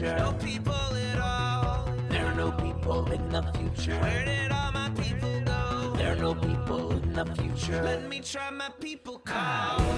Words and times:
future. 0.00 0.18
No 0.18 0.32
people 0.32 0.72
at 0.72 1.20
all. 1.20 1.84
There 2.08 2.26
are 2.26 2.34
no 2.34 2.52
people 2.52 3.12
in 3.12 3.28
the 3.28 3.42
future. 3.54 3.98
Where 4.00 4.24
did 4.24 4.50
all 4.50 4.72
my 4.72 4.90
people 4.90 5.40
go? 5.44 5.92
There 5.96 6.12
are 6.12 6.16
no 6.16 6.34
people 6.34 6.92
in 6.92 7.12
the 7.12 7.26
future. 7.26 7.82
Let 7.82 8.08
me 8.08 8.20
try 8.20 8.50
my 8.50 8.70
people 8.80 9.18
call. 9.18 9.89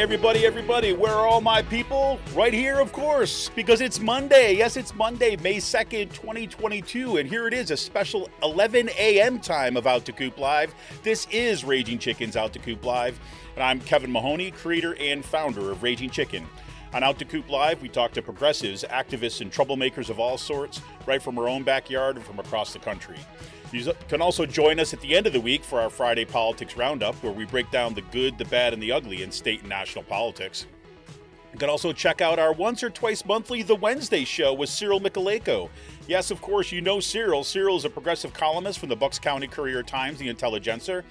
Everybody, 0.00 0.46
everybody, 0.46 0.94
where 0.94 1.12
are 1.12 1.26
all 1.26 1.42
my 1.42 1.60
people? 1.60 2.18
Right 2.34 2.54
here, 2.54 2.80
of 2.80 2.90
course, 2.90 3.50
because 3.54 3.82
it's 3.82 4.00
Monday. 4.00 4.56
Yes, 4.56 4.78
it's 4.78 4.94
Monday, 4.94 5.36
May 5.36 5.56
2nd, 5.56 6.14
2022, 6.14 7.18
and 7.18 7.28
here 7.28 7.46
it 7.46 7.52
is, 7.52 7.70
a 7.70 7.76
special 7.76 8.30
11 8.42 8.88
a.m. 8.98 9.38
time 9.38 9.76
of 9.76 9.86
Out 9.86 10.06
to 10.06 10.12
Coop 10.12 10.38
Live. 10.38 10.74
This 11.02 11.26
is 11.30 11.64
Raging 11.64 11.98
Chicken's 11.98 12.34
Out 12.34 12.54
to 12.54 12.58
Coop 12.58 12.82
Live, 12.82 13.20
and 13.56 13.62
I'm 13.62 13.78
Kevin 13.78 14.10
Mahoney, 14.10 14.52
creator 14.52 14.96
and 14.98 15.22
founder 15.22 15.70
of 15.70 15.82
Raging 15.82 16.08
Chicken. 16.08 16.46
On 16.94 17.02
Out 17.02 17.18
to 17.18 17.26
Coop 17.26 17.50
Live, 17.50 17.82
we 17.82 17.90
talk 17.90 18.12
to 18.12 18.22
progressives, 18.22 18.84
activists, 18.84 19.42
and 19.42 19.52
troublemakers 19.52 20.08
of 20.08 20.18
all 20.18 20.38
sorts, 20.38 20.80
right 21.04 21.20
from 21.20 21.38
our 21.38 21.46
own 21.46 21.62
backyard 21.62 22.16
and 22.16 22.24
from 22.24 22.38
across 22.38 22.72
the 22.72 22.78
country. 22.78 23.18
You 23.72 23.92
can 24.08 24.20
also 24.20 24.46
join 24.46 24.80
us 24.80 24.92
at 24.92 25.00
the 25.00 25.16
end 25.16 25.28
of 25.28 25.32
the 25.32 25.40
week 25.40 25.62
for 25.62 25.80
our 25.80 25.90
Friday 25.90 26.24
Politics 26.24 26.76
Roundup, 26.76 27.14
where 27.22 27.32
we 27.32 27.44
break 27.44 27.70
down 27.70 27.94
the 27.94 28.02
good, 28.02 28.36
the 28.36 28.44
bad, 28.46 28.72
and 28.72 28.82
the 28.82 28.90
ugly 28.90 29.22
in 29.22 29.30
state 29.30 29.60
and 29.60 29.68
national 29.68 30.02
politics. 30.04 30.66
You 31.52 31.58
can 31.58 31.68
also 31.68 31.92
check 31.92 32.20
out 32.20 32.38
our 32.38 32.52
once 32.52 32.82
or 32.82 32.90
twice 32.90 33.24
monthly 33.24 33.62
The 33.62 33.76
Wednesday 33.76 34.24
Show 34.24 34.54
with 34.54 34.70
Cyril 34.70 35.00
Mychalejko. 35.00 35.68
Yes, 36.08 36.30
of 36.32 36.40
course, 36.40 36.72
you 36.72 36.80
know 36.80 36.98
Cyril. 36.98 37.44
Cyril 37.44 37.76
is 37.76 37.84
a 37.84 37.90
progressive 37.90 38.32
columnist 38.32 38.80
from 38.80 38.88
the 38.88 38.96
Bucks 38.96 39.18
County 39.20 39.46
Courier 39.46 39.82
Times, 39.82 40.18
the 40.18 40.28
Intelligencer, 40.28 41.04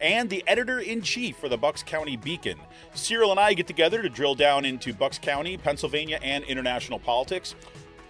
and 0.00 0.28
the 0.28 0.44
editor 0.46 0.80
in 0.80 1.00
chief 1.00 1.36
for 1.36 1.48
the 1.48 1.58
Bucks 1.58 1.82
County 1.82 2.16
Beacon. 2.16 2.58
Cyril 2.94 3.30
and 3.30 3.40
I 3.40 3.54
get 3.54 3.66
together 3.66 4.02
to 4.02 4.08
drill 4.08 4.34
down 4.34 4.64
into 4.64 4.92
Bucks 4.92 5.18
County, 5.18 5.56
Pennsylvania, 5.56 6.18
and 6.22 6.44
international 6.44 6.98
politics. 6.98 7.54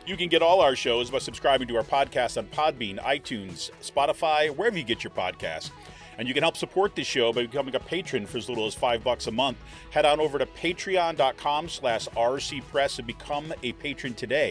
You 0.05 0.17
can 0.17 0.28
get 0.28 0.42
all 0.42 0.61
our 0.61 0.75
shows 0.75 1.11
by 1.11 1.19
subscribing 1.19 1.69
to 1.69 1.77
our 1.77 1.84
podcast 1.84 2.36
on 2.36 2.47
Podbean, 2.47 2.98
iTunes, 2.98 3.70
Spotify, 3.81 4.50
wherever 4.50 4.77
you 4.77 4.83
get 4.83 5.05
your 5.05 5.12
podcasts. 5.12 5.70
And 6.19 6.27
you 6.27 6.34
can 6.34 6.42
help 6.42 6.56
support 6.56 6.97
this 6.97 7.06
show 7.06 7.33
by 7.33 7.42
becoming 7.42 7.77
a 7.77 7.81
patron 7.81 8.27
for 8.27 8.39
as 8.39 8.48
little 8.48 8.67
as 8.67 8.75
five 8.75 9.05
bucks 9.05 9.28
a 9.28 9.31
month. 9.31 9.59
Head 9.91 10.05
on 10.05 10.19
over 10.19 10.39
to 10.39 10.47
patreon.com 10.47 11.69
slash 11.69 12.09
rcpress 12.09 12.98
and 12.98 13.06
become 13.06 13.55
a 13.62 13.72
patron 13.75 14.14
today. 14.14 14.50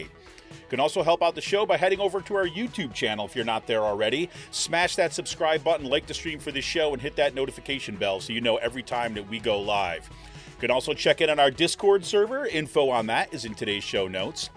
You 0.50 0.68
can 0.70 0.80
also 0.80 1.02
help 1.02 1.22
out 1.22 1.34
the 1.34 1.42
show 1.42 1.66
by 1.66 1.76
heading 1.76 2.00
over 2.00 2.22
to 2.22 2.34
our 2.34 2.46
YouTube 2.46 2.94
channel 2.94 3.26
if 3.26 3.36
you're 3.36 3.44
not 3.44 3.66
there 3.66 3.82
already. 3.82 4.30
Smash 4.52 4.96
that 4.96 5.12
subscribe 5.12 5.62
button, 5.62 5.86
like 5.86 6.06
the 6.06 6.14
stream 6.14 6.38
for 6.38 6.50
this 6.50 6.64
show, 6.64 6.94
and 6.94 7.02
hit 7.02 7.16
that 7.16 7.34
notification 7.34 7.96
bell 7.96 8.20
so 8.20 8.32
you 8.32 8.40
know 8.40 8.56
every 8.56 8.82
time 8.82 9.12
that 9.14 9.28
we 9.28 9.38
go 9.38 9.60
live. 9.60 10.08
You 10.08 10.60
can 10.60 10.70
also 10.70 10.94
check 10.94 11.20
in 11.20 11.28
on 11.28 11.38
our 11.38 11.50
Discord 11.50 12.06
server. 12.06 12.46
Info 12.46 12.88
on 12.88 13.06
that 13.06 13.34
is 13.34 13.44
in 13.44 13.54
today's 13.54 13.84
show 13.84 14.08
notes. 14.08 14.48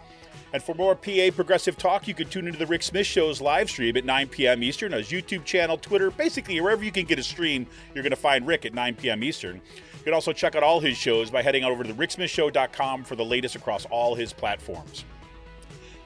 And 0.56 0.64
for 0.64 0.74
more 0.74 0.96
PA 0.96 1.32
progressive 1.36 1.78
talk, 1.78 2.08
you 2.08 2.14
can 2.14 2.30
tune 2.30 2.48
into 2.48 2.58
the 2.58 2.66
Rick 2.66 2.82
Smith 2.82 3.06
Show's 3.06 3.42
live 3.42 3.70
stream 3.70 3.98
at 3.98 4.06
9 4.06 4.30
p.m. 4.30 4.64
Eastern 4.64 4.94
on 4.94 5.00
his 5.00 5.10
YouTube 5.10 5.44
channel, 5.44 5.78
Twitter, 5.78 6.10
basically 6.10 6.62
wherever 6.62 6.82
you 6.82 6.94
can 6.94 7.04
get 7.04 7.20
a 7.20 7.24
stream, 7.24 7.68
you're 7.94 8.04
going 8.04 8.12
to 8.12 8.16
find 8.16 8.48
Rick 8.48 8.66
at 8.66 8.74
9 8.74 8.96
p.m. 8.96 9.22
Eastern. 9.22 9.56
You 9.56 10.04
can 10.06 10.14
also 10.14 10.32
check 10.32 10.56
out 10.56 10.64
all 10.64 10.80
his 10.80 10.96
shows 10.96 11.30
by 11.30 11.42
heading 11.42 11.66
over 11.66 11.84
to 11.84 11.94
thericksmithshow.com 11.94 13.04
for 13.04 13.18
the 13.18 13.26
latest 13.26 13.58
across 13.58 13.84
all 13.88 14.16
his 14.16 14.32
platforms. 14.32 15.04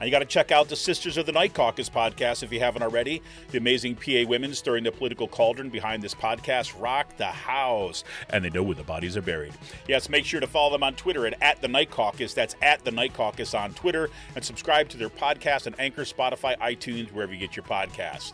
And 0.00 0.06
you 0.06 0.10
got 0.10 0.20
to 0.20 0.24
check 0.24 0.50
out 0.50 0.70
the 0.70 0.76
Sisters 0.76 1.18
of 1.18 1.26
the 1.26 1.32
Night 1.32 1.52
Caucus 1.52 1.90
podcast 1.90 2.42
if 2.42 2.50
you 2.50 2.58
haven't 2.58 2.82
already. 2.82 3.20
The 3.50 3.58
amazing 3.58 3.96
PA 3.96 4.24
women 4.26 4.54
stirring 4.54 4.82
the 4.82 4.90
political 4.90 5.28
cauldron 5.28 5.68
behind 5.68 6.02
this 6.02 6.14
podcast 6.14 6.80
rock 6.80 7.14
the 7.18 7.26
house, 7.26 8.02
and 8.30 8.42
they 8.42 8.48
know 8.48 8.62
where 8.62 8.74
the 8.74 8.82
bodies 8.82 9.18
are 9.18 9.22
buried. 9.22 9.52
Yes, 9.86 10.08
make 10.08 10.24
sure 10.24 10.40
to 10.40 10.46
follow 10.46 10.72
them 10.72 10.82
on 10.82 10.94
Twitter 10.94 11.26
at, 11.26 11.34
at 11.42 11.60
the 11.60 11.68
Night 11.68 11.90
Caucus. 11.90 12.32
That's 12.32 12.56
at 12.62 12.82
the 12.82 12.90
Night 12.90 13.12
Caucus 13.12 13.52
on 13.52 13.74
Twitter, 13.74 14.08
and 14.34 14.42
subscribe 14.42 14.88
to 14.88 14.96
their 14.96 15.10
podcast 15.10 15.66
on 15.66 15.74
Anchor, 15.78 16.02
Spotify, 16.02 16.58
iTunes, 16.58 17.12
wherever 17.12 17.34
you 17.34 17.38
get 17.38 17.54
your 17.54 17.64
podcast. 17.64 18.32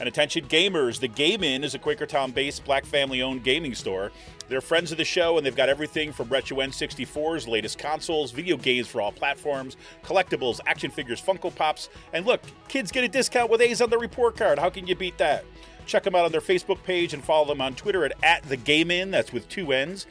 And 0.00 0.08
attention 0.08 0.46
gamers, 0.46 0.98
the 0.98 1.08
Game 1.08 1.44
Inn 1.44 1.62
is 1.62 1.74
a 1.74 1.78
Quakertown 1.78 2.32
based 2.32 2.64
black 2.64 2.86
family 2.86 3.20
owned 3.20 3.44
gaming 3.44 3.74
store. 3.74 4.10
They're 4.48 4.62
friends 4.62 4.90
of 4.90 4.98
the 4.98 5.04
show 5.04 5.36
and 5.36 5.44
they've 5.44 5.54
got 5.54 5.68
everything 5.68 6.10
from 6.10 6.30
Retro 6.30 6.56
N64's 6.56 7.46
latest 7.46 7.78
consoles, 7.78 8.30
video 8.30 8.56
games 8.56 8.88
for 8.88 9.02
all 9.02 9.12
platforms, 9.12 9.76
collectibles, 10.02 10.58
action 10.66 10.90
figures, 10.90 11.20
Funko 11.20 11.54
Pops, 11.54 11.90
and 12.14 12.24
look, 12.24 12.40
kids 12.66 12.90
get 12.90 13.04
a 13.04 13.08
discount 13.08 13.50
with 13.50 13.60
A's 13.60 13.82
on 13.82 13.90
the 13.90 13.98
report 13.98 14.38
card. 14.38 14.58
How 14.58 14.70
can 14.70 14.86
you 14.86 14.96
beat 14.96 15.18
that? 15.18 15.44
Check 15.84 16.04
them 16.04 16.14
out 16.14 16.24
on 16.24 16.32
their 16.32 16.40
Facebook 16.40 16.82
page 16.82 17.12
and 17.12 17.22
follow 17.22 17.46
them 17.46 17.60
on 17.60 17.74
Twitter 17.74 18.06
at, 18.06 18.12
at 18.22 18.42
the 18.44 18.56
Game 18.56 18.90
Inn, 18.90 19.10
that's 19.10 19.34
with 19.34 19.46
two 19.50 19.70
N's. 19.70 20.06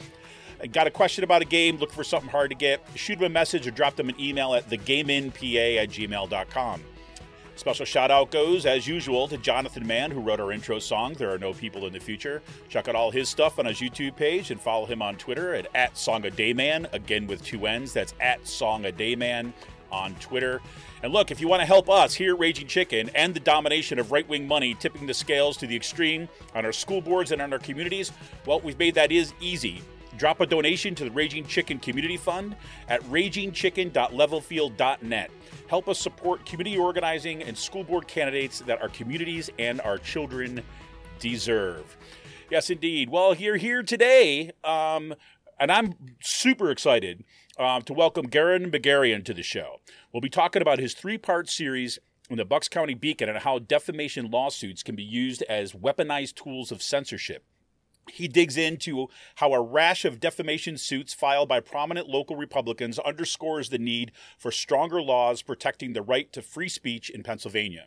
Got 0.71 0.85
a 0.85 0.91
question 0.91 1.23
about 1.23 1.41
a 1.41 1.45
game, 1.45 1.77
look 1.77 1.91
for 1.91 2.03
something 2.03 2.29
hard 2.29 2.51
to 2.51 2.55
get, 2.55 2.85
shoot 2.93 3.15
them 3.15 3.25
a 3.25 3.29
message 3.29 3.65
or 3.65 3.71
drop 3.71 3.95
them 3.95 4.09
an 4.09 4.19
email 4.19 4.53
at 4.53 4.69
thegameinpa 4.69 5.77
at 5.77 5.89
gmail.com. 5.89 6.83
Special 7.59 7.85
shout 7.85 8.09
out 8.09 8.31
goes, 8.31 8.65
as 8.65 8.87
usual, 8.87 9.27
to 9.27 9.37
Jonathan 9.37 9.85
Mann, 9.85 10.11
who 10.11 10.21
wrote 10.21 10.39
our 10.39 10.53
intro 10.53 10.79
song, 10.79 11.13
There 11.15 11.33
Are 11.33 11.37
No 11.37 11.51
People 11.51 11.85
in 11.87 11.91
the 11.91 11.99
Future. 11.99 12.41
Check 12.69 12.87
out 12.87 12.95
all 12.95 13.11
his 13.11 13.27
stuff 13.27 13.59
on 13.59 13.65
his 13.65 13.81
YouTube 13.81 14.15
page 14.15 14.49
and 14.49 14.61
follow 14.61 14.85
him 14.85 15.01
on 15.01 15.17
Twitter 15.17 15.53
at, 15.53 15.67
at 15.75 15.97
Song 15.97 16.25
a 16.25 16.29
Dayman, 16.31 16.91
again 16.93 17.27
with 17.27 17.43
two 17.43 17.67
N's. 17.67 17.91
That's 17.91 18.13
at 18.21 18.47
Song 18.47 18.85
a 18.85 18.93
Dayman 18.93 19.51
on 19.91 20.15
Twitter. 20.21 20.61
And 21.03 21.11
look, 21.11 21.31
if 21.31 21.41
you 21.41 21.49
want 21.49 21.59
to 21.59 21.65
help 21.65 21.89
us 21.89 22.13
here 22.13 22.33
Raging 22.33 22.67
Chicken 22.67 23.09
and 23.13 23.33
the 23.33 23.41
domination 23.41 23.99
of 23.99 24.13
right 24.13 24.27
wing 24.29 24.47
money 24.47 24.73
tipping 24.73 25.05
the 25.05 25.13
scales 25.13 25.57
to 25.57 25.67
the 25.67 25.75
extreme 25.75 26.29
on 26.55 26.63
our 26.63 26.71
school 26.71 27.01
boards 27.01 27.33
and 27.33 27.41
on 27.41 27.51
our 27.51 27.59
communities, 27.59 28.13
well, 28.45 28.61
we've 28.61 28.79
made 28.79 28.95
that 28.95 29.11
is 29.11 29.33
easy. 29.41 29.81
Drop 30.19 30.39
a 30.41 30.45
donation 30.45 30.93
to 30.95 31.05
the 31.05 31.11
Raging 31.11 31.45
Chicken 31.45 31.79
Community 31.79 32.17
Fund 32.17 32.57
at 32.89 33.01
ragingchicken.levelfield.net. 33.03 35.31
Help 35.67 35.87
us 35.87 35.97
support 35.97 36.45
community 36.45 36.77
organizing 36.77 37.41
and 37.41 37.57
school 37.57 37.85
board 37.85 38.05
candidates 38.05 38.59
that 38.59 38.81
our 38.81 38.89
communities 38.89 39.49
and 39.57 39.79
our 39.79 39.97
children 39.97 40.61
deserve. 41.19 41.95
Yes, 42.51 42.69
indeed. 42.69 43.09
Well, 43.09 43.33
you're 43.33 43.55
here 43.55 43.81
today, 43.81 44.51
um, 44.65 45.15
and 45.57 45.71
I'm 45.71 45.93
super 46.21 46.69
excited 46.69 47.23
uh, 47.57 47.79
to 47.79 47.93
welcome 47.93 48.25
Garen 48.25 48.69
Meguerian 48.69 49.23
to 49.23 49.33
the 49.33 49.41
show. 49.41 49.77
We'll 50.11 50.19
be 50.19 50.29
talking 50.29 50.61
about 50.61 50.79
his 50.79 50.93
three 50.93 51.17
part 51.17 51.49
series 51.49 51.97
in 52.29 52.35
the 52.35 52.43
Bucks 52.43 52.67
County 52.67 52.93
Beacon 52.93 53.29
and 53.29 53.37
how 53.37 53.57
defamation 53.57 54.29
lawsuits 54.29 54.83
can 54.83 54.97
be 54.97 55.03
used 55.03 55.43
as 55.43 55.71
weaponized 55.71 56.35
tools 56.35 56.73
of 56.73 56.83
censorship. 56.83 57.45
He 58.11 58.27
digs 58.27 58.57
into 58.57 59.07
how 59.35 59.53
a 59.53 59.61
rash 59.61 60.05
of 60.05 60.19
defamation 60.19 60.77
suits 60.77 61.13
filed 61.13 61.49
by 61.49 61.59
prominent 61.59 62.07
local 62.07 62.35
Republicans 62.35 62.99
underscores 62.99 63.69
the 63.69 63.77
need 63.77 64.11
for 64.37 64.51
stronger 64.51 65.01
laws 65.01 65.41
protecting 65.41 65.93
the 65.93 66.01
right 66.01 66.31
to 66.33 66.41
free 66.41 66.69
speech 66.69 67.09
in 67.09 67.23
Pennsylvania. 67.23 67.85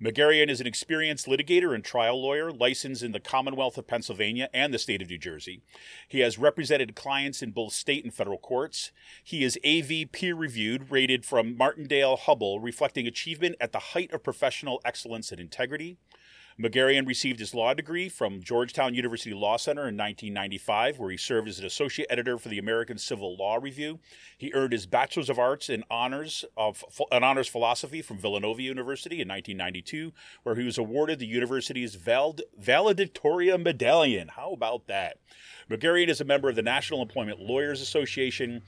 Meguerian 0.00 0.48
is 0.48 0.60
an 0.60 0.66
experienced 0.66 1.26
litigator 1.26 1.74
and 1.74 1.84
trial 1.84 2.22
lawyer 2.22 2.52
licensed 2.52 3.02
in 3.02 3.10
the 3.10 3.18
Commonwealth 3.18 3.76
of 3.76 3.88
Pennsylvania 3.88 4.48
and 4.54 4.72
the 4.72 4.78
state 4.78 5.02
of 5.02 5.10
New 5.10 5.18
Jersey. 5.18 5.60
He 6.06 6.20
has 6.20 6.38
represented 6.38 6.94
clients 6.94 7.42
in 7.42 7.50
both 7.50 7.72
state 7.72 8.04
and 8.04 8.14
federal 8.14 8.38
courts. 8.38 8.92
He 9.24 9.42
is 9.42 9.58
AV 9.66 10.12
peer 10.12 10.36
reviewed, 10.36 10.92
rated 10.92 11.24
from 11.24 11.56
Martindale 11.56 12.16
Hubbell, 12.16 12.62
reflecting 12.62 13.08
achievement 13.08 13.56
at 13.60 13.72
the 13.72 13.78
height 13.80 14.12
of 14.12 14.22
professional 14.22 14.80
excellence 14.84 15.32
and 15.32 15.40
integrity. 15.40 15.96
Meguerian 16.60 17.06
received 17.06 17.38
his 17.38 17.54
law 17.54 17.72
degree 17.72 18.08
from 18.08 18.42
Georgetown 18.42 18.92
University 18.92 19.32
Law 19.32 19.56
Center 19.56 19.82
in 19.82 19.96
1995, 19.96 20.98
where 20.98 21.12
he 21.12 21.16
served 21.16 21.46
as 21.46 21.60
an 21.60 21.64
associate 21.64 22.08
editor 22.10 22.36
for 22.36 22.48
the 22.48 22.58
American 22.58 22.98
Civil 22.98 23.36
Law 23.36 23.58
Review. 23.62 24.00
He 24.36 24.52
earned 24.52 24.72
his 24.72 24.84
Bachelor's 24.84 25.30
of 25.30 25.38
Arts 25.38 25.68
in 25.68 25.84
honors 25.88 26.44
of 26.56 26.82
an 27.12 27.22
honors 27.22 27.46
philosophy 27.46 28.02
from 28.02 28.18
Villanova 28.18 28.60
University 28.60 29.20
in 29.20 29.28
1992, 29.28 30.12
where 30.42 30.56
he 30.56 30.64
was 30.64 30.78
awarded 30.78 31.20
the 31.20 31.26
university's 31.26 31.96
Vald, 31.96 32.40
valedictorian 32.58 33.62
medallion. 33.62 34.26
How 34.26 34.50
about 34.50 34.88
that? 34.88 35.18
Meguerian 35.70 36.08
is 36.08 36.20
a 36.20 36.24
member 36.24 36.48
of 36.48 36.56
the 36.56 36.62
National 36.62 37.02
Employment 37.02 37.38
Lawyers 37.38 37.80
Association 37.80 38.62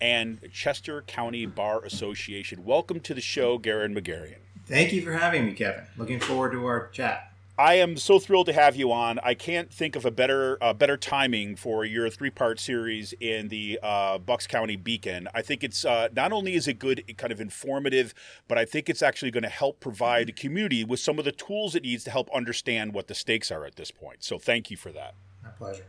and 0.00 0.38
Chester 0.52 1.02
County 1.02 1.46
Bar 1.46 1.84
Association. 1.84 2.64
Welcome 2.64 3.00
to 3.00 3.14
the 3.14 3.20
show, 3.20 3.58
Garen 3.58 3.96
Meguerian. 3.96 4.38
Thank 4.64 4.92
you 4.92 5.02
for 5.02 5.12
having 5.12 5.44
me, 5.46 5.54
Kevin. 5.54 5.86
Looking 5.96 6.20
forward 6.20 6.52
to 6.52 6.64
our 6.66 6.86
chat. 6.90 7.31
I 7.62 7.74
am 7.74 7.96
so 7.96 8.18
thrilled 8.18 8.46
to 8.46 8.52
have 8.52 8.74
you 8.74 8.90
on. 8.90 9.20
I 9.22 9.34
can't 9.34 9.72
think 9.72 9.94
of 9.94 10.04
a 10.04 10.10
better 10.10 10.58
uh, 10.60 10.72
better 10.72 10.96
timing 10.96 11.54
for 11.54 11.84
your 11.84 12.10
three 12.10 12.28
part 12.28 12.58
series 12.58 13.14
in 13.20 13.50
the 13.50 13.78
uh, 13.80 14.18
Bucks 14.18 14.48
County 14.48 14.74
Beacon. 14.74 15.28
I 15.32 15.42
think 15.42 15.62
it's 15.62 15.84
uh, 15.84 16.08
not 16.12 16.32
only 16.32 16.54
is 16.54 16.66
it 16.66 16.80
good, 16.80 17.04
kind 17.16 17.32
of 17.32 17.40
informative, 17.40 18.14
but 18.48 18.58
I 18.58 18.64
think 18.64 18.90
it's 18.90 19.00
actually 19.00 19.30
going 19.30 19.44
to 19.44 19.48
help 19.48 19.78
provide 19.78 20.26
the 20.26 20.32
community 20.32 20.84
with 20.84 20.98
some 20.98 21.20
of 21.20 21.24
the 21.24 21.30
tools 21.30 21.76
it 21.76 21.84
needs 21.84 22.02
to 22.02 22.10
help 22.10 22.28
understand 22.34 22.94
what 22.94 23.06
the 23.06 23.14
stakes 23.14 23.52
are 23.52 23.64
at 23.64 23.76
this 23.76 23.92
point. 23.92 24.24
So 24.24 24.40
thank 24.40 24.68
you 24.68 24.76
for 24.76 24.90
that. 24.90 25.14
My 25.44 25.50
pleasure. 25.50 25.86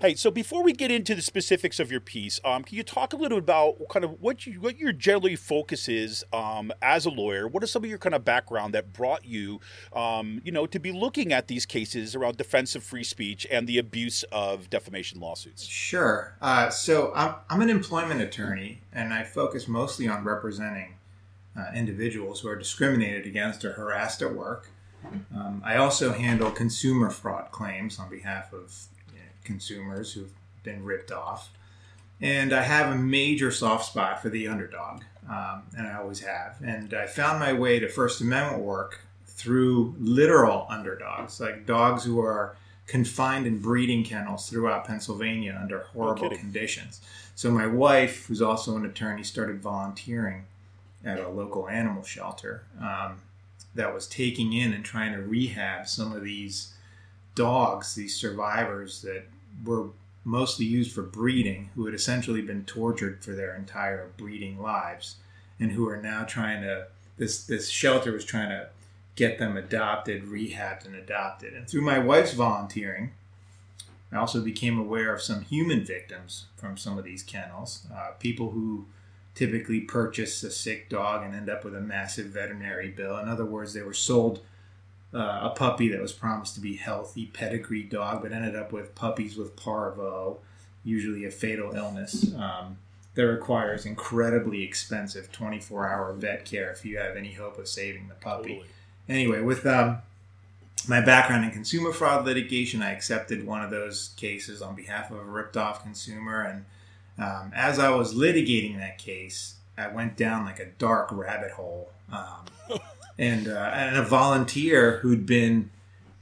Hey, 0.00 0.14
so 0.14 0.30
before 0.30 0.62
we 0.62 0.72
get 0.72 0.90
into 0.90 1.14
the 1.14 1.20
specifics 1.20 1.78
of 1.78 1.90
your 1.90 2.00
piece, 2.00 2.40
um, 2.42 2.64
can 2.64 2.74
you 2.74 2.82
talk 2.82 3.12
a 3.12 3.16
little 3.16 3.36
about 3.36 3.76
kind 3.90 4.02
of 4.02 4.18
what 4.18 4.46
you 4.46 4.58
what 4.58 4.78
your 4.78 4.92
generally 4.92 5.36
focus 5.36 5.90
is 5.90 6.24
um, 6.32 6.72
as 6.80 7.04
a 7.04 7.10
lawyer? 7.10 7.46
What 7.46 7.62
is 7.62 7.70
some 7.70 7.84
of 7.84 7.90
your 7.90 7.98
kind 7.98 8.14
of 8.14 8.24
background 8.24 8.72
that 8.72 8.94
brought 8.94 9.26
you, 9.26 9.60
um, 9.92 10.40
you 10.42 10.52
know, 10.52 10.64
to 10.64 10.80
be 10.80 10.90
looking 10.90 11.34
at 11.34 11.48
these 11.48 11.66
cases 11.66 12.14
around 12.14 12.38
defense 12.38 12.74
of 12.74 12.82
free 12.82 13.04
speech 13.04 13.46
and 13.50 13.66
the 13.66 13.76
abuse 13.76 14.22
of 14.32 14.70
defamation 14.70 15.20
lawsuits? 15.20 15.66
Sure. 15.66 16.34
Uh, 16.40 16.70
so 16.70 17.12
I'm, 17.14 17.34
I'm 17.50 17.60
an 17.60 17.68
employment 17.68 18.22
attorney, 18.22 18.80
and 18.94 19.12
I 19.12 19.24
focus 19.24 19.68
mostly 19.68 20.08
on 20.08 20.24
representing 20.24 20.94
uh, 21.54 21.72
individuals 21.74 22.40
who 22.40 22.48
are 22.48 22.56
discriminated 22.56 23.26
against 23.26 23.66
or 23.66 23.74
harassed 23.74 24.22
at 24.22 24.34
work. 24.34 24.70
Um, 25.34 25.62
I 25.64 25.76
also 25.76 26.12
handle 26.12 26.50
consumer 26.50 27.10
fraud 27.10 27.50
claims 27.50 27.98
on 27.98 28.08
behalf 28.08 28.52
of 28.54 28.86
consumers 29.44 30.12
who've 30.12 30.32
been 30.62 30.84
ripped 30.84 31.12
off. 31.12 31.50
And 32.20 32.52
I 32.52 32.62
have 32.62 32.92
a 32.92 32.98
major 32.98 33.50
soft 33.50 33.86
spot 33.86 34.20
for 34.20 34.28
the 34.28 34.46
underdog, 34.46 35.02
um, 35.28 35.62
and 35.76 35.86
I 35.86 35.94
always 35.98 36.20
have. 36.20 36.60
And 36.62 36.92
I 36.92 37.06
found 37.06 37.40
my 37.40 37.52
way 37.52 37.78
to 37.78 37.88
First 37.88 38.20
Amendment 38.20 38.62
work 38.62 39.00
through 39.26 39.94
literal 39.98 40.66
underdogs, 40.68 41.40
like 41.40 41.64
dogs 41.64 42.04
who 42.04 42.20
are 42.20 42.56
confined 42.86 43.46
in 43.46 43.58
breeding 43.58 44.04
kennels 44.04 44.50
throughout 44.50 44.84
Pennsylvania 44.84 45.58
under 45.58 45.78
horrible 45.78 46.24
kidding. 46.24 46.38
conditions. 46.38 47.00
So 47.36 47.50
my 47.50 47.66
wife, 47.66 48.26
who's 48.26 48.42
also 48.42 48.76
an 48.76 48.84
attorney, 48.84 49.22
started 49.22 49.62
volunteering 49.62 50.44
at 51.04 51.18
a 51.18 51.28
local 51.28 51.68
animal 51.68 52.02
shelter 52.02 52.64
um, 52.80 53.22
that 53.74 53.94
was 53.94 54.06
taking 54.06 54.52
in 54.52 54.72
and 54.72 54.84
trying 54.84 55.12
to 55.12 55.22
rehab 55.22 55.88
some 55.88 56.12
of 56.12 56.22
these 56.22 56.74
dogs, 57.34 57.94
these 57.94 58.16
survivors 58.16 59.02
that 59.02 59.24
were 59.64 59.88
mostly 60.24 60.66
used 60.66 60.92
for 60.92 61.02
breeding, 61.02 61.70
who 61.74 61.86
had 61.86 61.94
essentially 61.94 62.42
been 62.42 62.64
tortured 62.64 63.22
for 63.22 63.32
their 63.32 63.54
entire 63.54 64.10
breeding 64.16 64.60
lives, 64.60 65.16
and 65.58 65.72
who 65.72 65.88
are 65.88 66.00
now 66.00 66.24
trying 66.24 66.62
to. 66.62 66.86
This 67.16 67.44
this 67.44 67.68
shelter 67.68 68.12
was 68.12 68.24
trying 68.24 68.48
to 68.48 68.68
get 69.14 69.38
them 69.38 69.56
adopted, 69.56 70.24
rehabbed, 70.24 70.86
and 70.86 70.94
adopted. 70.94 71.52
And 71.52 71.68
through 71.68 71.82
my 71.82 71.98
wife's 71.98 72.32
volunteering, 72.32 73.10
I 74.10 74.16
also 74.16 74.40
became 74.40 74.78
aware 74.78 75.14
of 75.14 75.20
some 75.20 75.42
human 75.42 75.84
victims 75.84 76.46
from 76.56 76.76
some 76.76 76.96
of 76.96 77.04
these 77.04 77.22
kennels. 77.22 77.86
Uh, 77.94 78.12
people 78.18 78.50
who 78.52 78.86
typically 79.34 79.80
purchase 79.80 80.42
a 80.42 80.50
sick 80.50 80.88
dog 80.88 81.24
and 81.24 81.34
end 81.34 81.48
up 81.48 81.64
with 81.64 81.74
a 81.74 81.80
massive 81.80 82.26
veterinary 82.26 82.90
bill. 82.90 83.18
In 83.18 83.28
other 83.28 83.44
words, 83.44 83.72
they 83.72 83.82
were 83.82 83.94
sold 83.94 84.40
uh, 85.12 85.40
a 85.42 85.50
puppy 85.50 85.88
that 85.88 86.00
was 86.00 86.12
promised 86.12 86.54
to 86.54 86.60
be 86.60 86.76
healthy, 86.76 87.26
pedigree 87.26 87.82
dog, 87.82 88.22
but 88.22 88.32
ended 88.32 88.54
up 88.54 88.72
with 88.72 88.94
puppies 88.94 89.36
with 89.36 89.56
parvo, 89.56 90.38
usually 90.84 91.24
a 91.24 91.30
fatal 91.30 91.74
illness. 91.74 92.32
Um, 92.34 92.78
that 93.14 93.26
requires 93.26 93.86
incredibly 93.86 94.62
expensive 94.62 95.32
24 95.32 95.88
hour 95.88 96.12
vet 96.12 96.44
care 96.44 96.70
if 96.70 96.84
you 96.84 96.96
have 96.98 97.16
any 97.16 97.32
hope 97.32 97.58
of 97.58 97.66
saving 97.66 98.06
the 98.06 98.14
puppy 98.14 98.50
Totally. 98.50 98.68
anyway, 99.08 99.40
with 99.40 99.66
um, 99.66 99.98
my 100.88 101.00
background 101.00 101.44
in 101.44 101.50
consumer 101.50 101.92
fraud 101.92 102.24
litigation, 102.24 102.82
I 102.82 102.92
accepted 102.92 103.46
one 103.46 103.62
of 103.62 103.70
those 103.70 104.10
cases 104.16 104.62
on 104.62 104.74
behalf 104.74 105.10
of 105.10 105.18
a 105.18 105.24
ripped 105.24 105.56
off 105.56 105.82
consumer. 105.82 106.42
And 106.42 106.64
um, 107.18 107.52
as 107.54 107.78
I 107.78 107.90
was 107.90 108.14
litigating 108.14 108.78
that 108.78 108.98
case, 108.98 109.56
I 109.76 109.88
went 109.88 110.16
down 110.16 110.44
like 110.44 110.58
a 110.58 110.66
dark 110.66 111.08
rabbit 111.12 111.52
hole. 111.52 111.90
And, 113.18 113.48
uh, 113.48 113.70
and 113.74 113.96
a 113.96 114.02
volunteer 114.02 114.98
who'd 114.98 115.26
been 115.26 115.70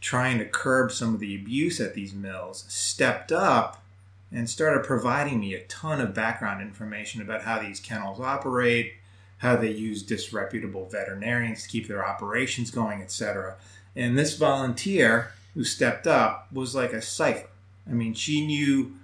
trying 0.01 0.39
to 0.39 0.45
curb 0.45 0.93
some 0.93 1.15
of 1.15 1.21
the 1.21 1.35
abuse 1.35 1.81
at 1.81 1.95
these 1.95 2.15
mills 2.15 2.65
stepped 2.69 3.33
up 3.33 3.83
and 4.31 4.49
started 4.49 4.85
providing 4.85 5.41
me 5.41 5.55
a 5.55 5.65
ton 5.65 6.01
of 6.01 6.15
background 6.15 6.61
information 6.61 7.23
about 7.23 7.43
how 7.43 7.59
these 7.59 7.81
kennels 7.81 8.21
operate, 8.21 8.95
how 9.39 9.57
they 9.57 9.71
use 9.71 10.03
disreputable 10.03 10.87
veterinarians 10.89 11.63
to 11.63 11.69
keep 11.69 11.89
their 11.89 12.07
operations 12.07 12.71
going, 12.71 13.01
etc. 13.01 13.57
And 13.97 14.19
this 14.19 14.37
volunteer 14.37 15.33
who 15.55 15.65
stepped 15.65 16.07
up 16.07 16.53
was 16.53 16.75
like 16.75 16.93
a 16.93 17.03
cipher. 17.03 17.49
I 17.89 17.93
mean, 17.93 18.15
she 18.15 18.47
knew 18.47 18.95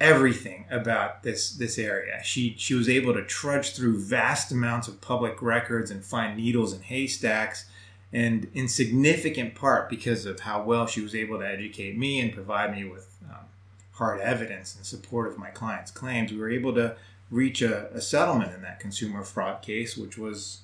everything 0.00 0.64
about 0.70 1.22
this 1.22 1.52
this 1.52 1.78
area. 1.78 2.20
She 2.24 2.54
she 2.58 2.74
was 2.74 2.88
able 2.88 3.12
to 3.14 3.22
trudge 3.22 3.72
through 3.72 4.00
vast 4.00 4.50
amounts 4.50 4.88
of 4.88 5.00
public 5.00 5.42
records 5.42 5.90
and 5.90 6.04
find 6.04 6.36
needles 6.36 6.72
in 6.72 6.82
haystacks. 6.82 7.66
And 8.12 8.48
in 8.54 8.66
significant 8.66 9.54
part 9.54 9.88
because 9.88 10.26
of 10.26 10.40
how 10.40 10.64
well 10.64 10.86
she 10.88 11.00
was 11.00 11.14
able 11.14 11.38
to 11.38 11.46
educate 11.46 11.96
me 11.96 12.18
and 12.18 12.32
provide 12.32 12.74
me 12.74 12.82
with 12.84 13.16
um, 13.30 13.44
hard 13.92 14.20
evidence 14.20 14.76
in 14.76 14.82
support 14.82 15.28
of 15.28 15.38
my 15.38 15.50
client's 15.50 15.92
claims, 15.92 16.32
we 16.32 16.38
were 16.38 16.50
able 16.50 16.74
to 16.74 16.96
reach 17.30 17.62
a, 17.62 17.88
a 17.94 18.00
settlement 18.00 18.52
in 18.52 18.62
that 18.62 18.80
consumer 18.80 19.22
fraud 19.22 19.62
case, 19.62 19.96
which 19.96 20.18
was 20.18 20.62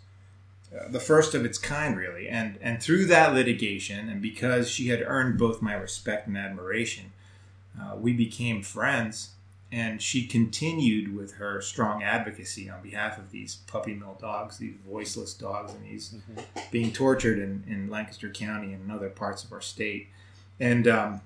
uh, 0.76 0.88
the 0.88 0.98
first 0.98 1.34
of 1.34 1.44
its 1.44 1.58
kind, 1.58 1.96
really. 1.96 2.28
And 2.28 2.58
and 2.60 2.82
through 2.82 3.04
that 3.06 3.32
litigation, 3.34 4.08
and 4.08 4.20
because 4.20 4.68
she 4.68 4.88
had 4.88 5.04
earned 5.06 5.38
both 5.38 5.62
my 5.62 5.74
respect 5.74 6.26
and 6.26 6.36
admiration, 6.36 7.12
uh, 7.80 7.96
we 7.96 8.12
became 8.12 8.62
friends. 8.62 9.30
And 9.72 10.00
she 10.00 10.26
continued 10.26 11.14
with 11.14 11.34
her 11.34 11.60
strong 11.60 12.02
advocacy 12.02 12.70
on 12.70 12.82
behalf 12.82 13.18
of 13.18 13.32
these 13.32 13.56
puppy 13.66 13.94
mill 13.94 14.16
dogs, 14.20 14.58
these 14.58 14.76
voiceless 14.88 15.34
dogs, 15.34 15.74
and 15.74 15.84
these 15.84 16.14
being 16.70 16.92
tortured 16.92 17.38
in, 17.40 17.64
in 17.66 17.90
Lancaster 17.90 18.30
County 18.30 18.72
and 18.72 18.84
in 18.84 18.90
other 18.92 19.08
parts 19.08 19.42
of 19.42 19.52
our 19.52 19.60
state. 19.60 20.06
And 20.60 20.86
um, 20.86 21.20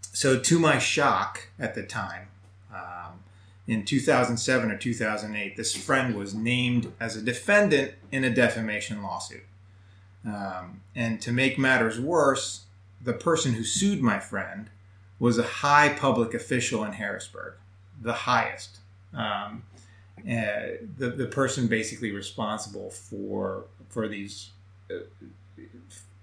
so, 0.00 0.38
to 0.38 0.58
my 0.58 0.78
shock 0.78 1.48
at 1.58 1.74
the 1.74 1.82
time, 1.82 2.28
um, 2.74 3.20
in 3.66 3.84
2007 3.84 4.70
or 4.70 4.78
2008, 4.78 5.56
this 5.56 5.76
friend 5.76 6.14
was 6.14 6.34
named 6.34 6.92
as 6.98 7.14
a 7.14 7.22
defendant 7.22 7.92
in 8.10 8.24
a 8.24 8.30
defamation 8.30 9.02
lawsuit. 9.02 9.44
Um, 10.24 10.80
and 10.94 11.20
to 11.20 11.32
make 11.32 11.58
matters 11.58 12.00
worse, 12.00 12.64
the 13.02 13.12
person 13.12 13.52
who 13.52 13.64
sued 13.64 14.00
my 14.00 14.18
friend 14.18 14.70
was 15.18 15.38
a 15.38 15.42
high 15.42 15.88
public 15.88 16.34
official 16.34 16.84
in 16.84 16.92
Harrisburg, 16.92 17.54
the 18.00 18.12
highest. 18.12 18.78
Um, 19.14 19.62
uh, 20.18 20.76
the, 20.98 21.10
the 21.10 21.26
person 21.26 21.66
basically 21.66 22.10
responsible 22.10 22.90
for 22.90 23.64
for 23.88 24.08
these 24.08 24.50
uh, 24.90 24.96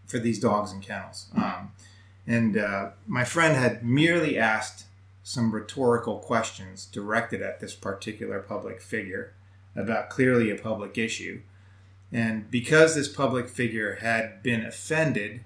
for 0.06 0.20
these 0.20 0.40
dogs 0.40 0.72
and 0.72 0.82
kennels. 0.82 1.28
Um, 1.36 1.72
and 2.28 2.58
uh, 2.58 2.90
my 3.08 3.24
friend 3.24 3.56
had 3.56 3.84
merely 3.84 4.38
asked 4.38 4.86
some 5.24 5.52
rhetorical 5.52 6.20
questions 6.20 6.86
directed 6.86 7.42
at 7.42 7.60
this 7.60 7.74
particular 7.74 8.40
public 8.40 8.82
figure 8.82 9.34
about 9.76 10.10
clearly 10.10 10.52
a 10.52 10.56
public 10.56 10.98
issue. 10.98 11.42
And 12.12 12.52
because 12.52 12.94
this 12.94 13.08
public 13.08 13.50
figure 13.50 13.96
had 13.96 14.44
been 14.44 14.64
offended, 14.66 15.44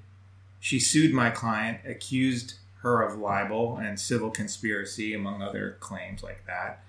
she 0.59 0.79
sued 0.79 1.13
my 1.13 1.29
client, 1.29 1.79
accused 1.85 2.55
her 2.87 3.01
of 3.01 3.19
libel 3.19 3.77
and 3.77 3.99
civil 3.99 4.29
conspiracy, 4.31 5.13
among 5.13 5.41
other 5.41 5.77
claims 5.79 6.23
like 6.23 6.45
that. 6.47 6.83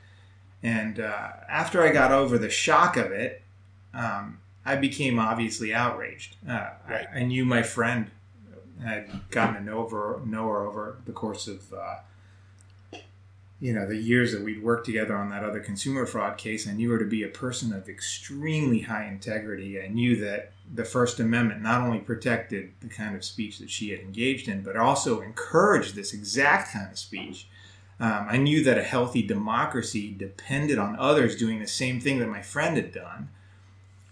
And 0.63 1.01
uh, 1.01 1.29
after 1.49 1.83
I 1.83 1.93
got 1.93 2.13
over 2.13 2.39
the 2.39 2.51
shock 2.51 2.97
of 2.97 3.11
it, 3.13 3.43
um, 3.95 4.39
I 4.65 4.77
became 4.77 5.19
obviously 5.19 5.75
outraged. 5.75 6.37
Uh, 6.49 6.71
Right. 6.89 7.07
I, 7.13 7.19
I 7.19 7.23
knew 7.25 7.45
my 7.45 7.63
friend 7.63 8.11
had 8.83 9.09
gotten 9.31 9.55
to 9.57 9.61
know 9.61 9.89
her, 9.89 10.21
know 10.25 10.49
her 10.49 10.67
over 10.67 10.99
the 11.05 11.13
course 11.13 11.49
of 11.49 11.73
uh, 11.73 11.97
you 13.61 13.73
know 13.73 13.87
the 13.87 13.97
years 13.97 14.33
that 14.33 14.43
we'd 14.43 14.63
worked 14.63 14.87
together 14.87 15.17
on 15.17 15.31
that 15.31 15.45
other 15.45 15.61
consumer 15.61 16.07
fraud 16.07 16.39
case. 16.39 16.69
I 16.69 16.73
knew 16.73 16.91
her 16.93 16.99
to 16.99 17.05
be 17.05 17.25
a 17.25 17.29
person 17.29 17.73
of 17.73 17.89
extremely 17.89 18.81
high 18.81 19.07
integrity. 19.07 19.81
I 19.81 19.89
knew 19.89 20.17
that 20.25 20.53
the 20.73 20.85
First 20.85 21.19
Amendment 21.19 21.63
not 21.63 21.81
only 21.81 21.99
protected 21.99 22.73
the 22.81 22.89
kind 22.89 23.17
of 23.17 23.25
speech 23.25 23.59
that 23.59 23.71
she 23.71 23.91
had 23.91 24.01
engaged 24.01 24.49
in, 24.49 24.63
but 24.63 24.77
also 24.77 25.21
encouraged 25.21 25.95
this 25.95 26.13
exact 26.13 26.73
kind 26.73 26.91
of 26.91 26.99
speech. 26.99 27.49
Um, 28.01 28.27
I 28.29 28.37
knew 28.37 28.63
that 28.63 28.79
a 28.79 28.83
healthy 28.83 29.23
democracy 29.23 30.15
depended 30.17 30.79
on 30.79 30.97
others 30.97 31.37
doing 31.37 31.59
the 31.59 31.67
same 31.67 32.01
thing 32.01 32.21
that 32.21 32.29
my 32.29 32.43
friend 32.43 32.77
had 32.77 32.93
done. 32.93 33.31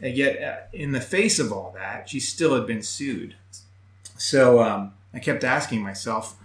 And 0.01 0.17
yet, 0.17 0.43
uh, 0.43 0.57
in 0.73 0.91
the 0.91 1.01
face 1.01 1.39
of 1.39 1.53
all 1.53 1.73
that, 1.77 2.09
she 2.09 2.19
still 2.19 2.55
had 2.55 2.67
been 2.67 2.83
sued. 2.83 3.37
So 4.19 4.61
um, 4.61 4.95
I 5.15 5.21
kept 5.21 5.45
asking 5.45 5.83
myself, 5.83 6.37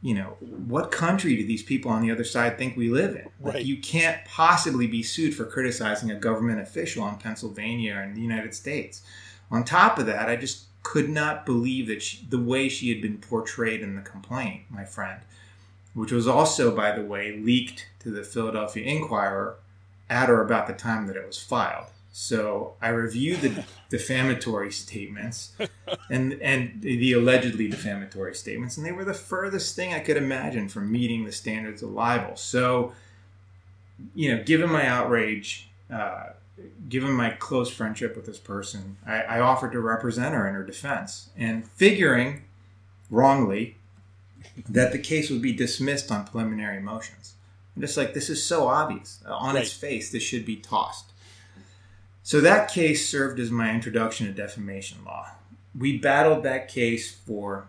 you 0.00 0.14
know, 0.14 0.36
what 0.40 0.92
country 0.92 1.36
do 1.36 1.44
these 1.46 1.62
people 1.62 1.90
on 1.90 2.02
the 2.02 2.10
other 2.10 2.24
side 2.24 2.56
think 2.56 2.76
we 2.76 2.88
live 2.88 3.16
in? 3.16 3.28
Like, 3.40 3.54
Right. 3.54 3.64
you 3.64 3.78
can't 3.78 4.24
possibly 4.24 4.86
be 4.86 5.02
sued 5.02 5.34
for 5.34 5.44
criticizing 5.44 6.10
a 6.10 6.14
government 6.14 6.60
official 6.60 7.06
in 7.08 7.16
Pennsylvania 7.16 7.96
or 7.96 8.02
in 8.02 8.14
the 8.14 8.20
United 8.20 8.54
States. 8.54 9.02
On 9.50 9.64
top 9.64 9.98
of 9.98 10.06
that, 10.06 10.28
I 10.28 10.36
just 10.36 10.66
could 10.84 11.08
not 11.08 11.44
believe 11.44 11.88
that 11.88 12.02
she, 12.02 12.24
the 12.28 12.38
way 12.38 12.68
she 12.68 12.90
had 12.90 13.02
been 13.02 13.18
portrayed 13.18 13.80
in 13.82 13.96
the 13.96 14.02
complaint, 14.02 14.62
my 14.70 14.84
friend, 14.84 15.20
which 15.94 16.12
was 16.12 16.28
also, 16.28 16.74
by 16.74 16.92
the 16.92 17.02
way, 17.02 17.36
leaked 17.36 17.88
to 18.00 18.10
the 18.10 18.22
Philadelphia 18.22 18.84
Inquirer 18.84 19.56
at 20.08 20.30
or 20.30 20.40
about 20.42 20.66
the 20.68 20.72
time 20.74 21.06
that 21.08 21.16
it 21.16 21.26
was 21.26 21.42
filed. 21.42 21.86
So 22.20 22.74
I 22.82 22.88
reviewed 22.88 23.42
the 23.42 23.64
defamatory 23.90 24.72
statements 24.72 25.52
and 26.10 26.32
and 26.42 26.82
the 26.82 27.12
allegedly 27.12 27.68
defamatory 27.68 28.34
statements, 28.34 28.76
and 28.76 28.84
they 28.84 28.90
were 28.90 29.04
the 29.04 29.14
furthest 29.14 29.76
thing 29.76 29.94
I 29.94 30.00
could 30.00 30.16
imagine 30.16 30.68
from 30.68 30.90
meeting 30.90 31.24
the 31.24 31.30
standards 31.30 31.80
of 31.80 31.92
libel. 31.92 32.34
So, 32.34 32.92
you 34.16 34.34
know, 34.34 34.42
given 34.42 34.68
my 34.68 34.84
outrage, 34.84 35.70
uh, 35.92 36.30
given 36.88 37.12
my 37.12 37.30
close 37.30 37.70
friendship 37.70 38.16
with 38.16 38.26
this 38.26 38.38
person, 38.38 38.96
I, 39.06 39.20
I 39.20 39.40
offered 39.40 39.70
to 39.70 39.80
represent 39.80 40.34
her 40.34 40.48
in 40.48 40.54
her 40.54 40.64
defense, 40.64 41.30
and 41.36 41.68
figuring 41.70 42.42
wrongly 43.10 43.76
that 44.68 44.90
the 44.90 44.98
case 44.98 45.30
would 45.30 45.40
be 45.40 45.52
dismissed 45.52 46.10
on 46.10 46.24
preliminary 46.24 46.80
motions. 46.80 47.34
I'm 47.76 47.82
just 47.82 47.96
like, 47.96 48.12
this 48.12 48.28
is 48.28 48.42
so 48.42 48.66
obvious. 48.66 49.22
On 49.24 49.56
its 49.56 49.72
face, 49.72 50.10
this 50.10 50.24
should 50.24 50.44
be 50.44 50.56
tossed. 50.56 51.12
So 52.28 52.42
that 52.42 52.70
case 52.70 53.08
served 53.08 53.40
as 53.40 53.50
my 53.50 53.72
introduction 53.72 54.26
to 54.26 54.32
defamation 54.34 54.98
law. 55.02 55.30
We 55.74 55.96
battled 55.96 56.42
that 56.42 56.68
case 56.68 57.10
for 57.10 57.68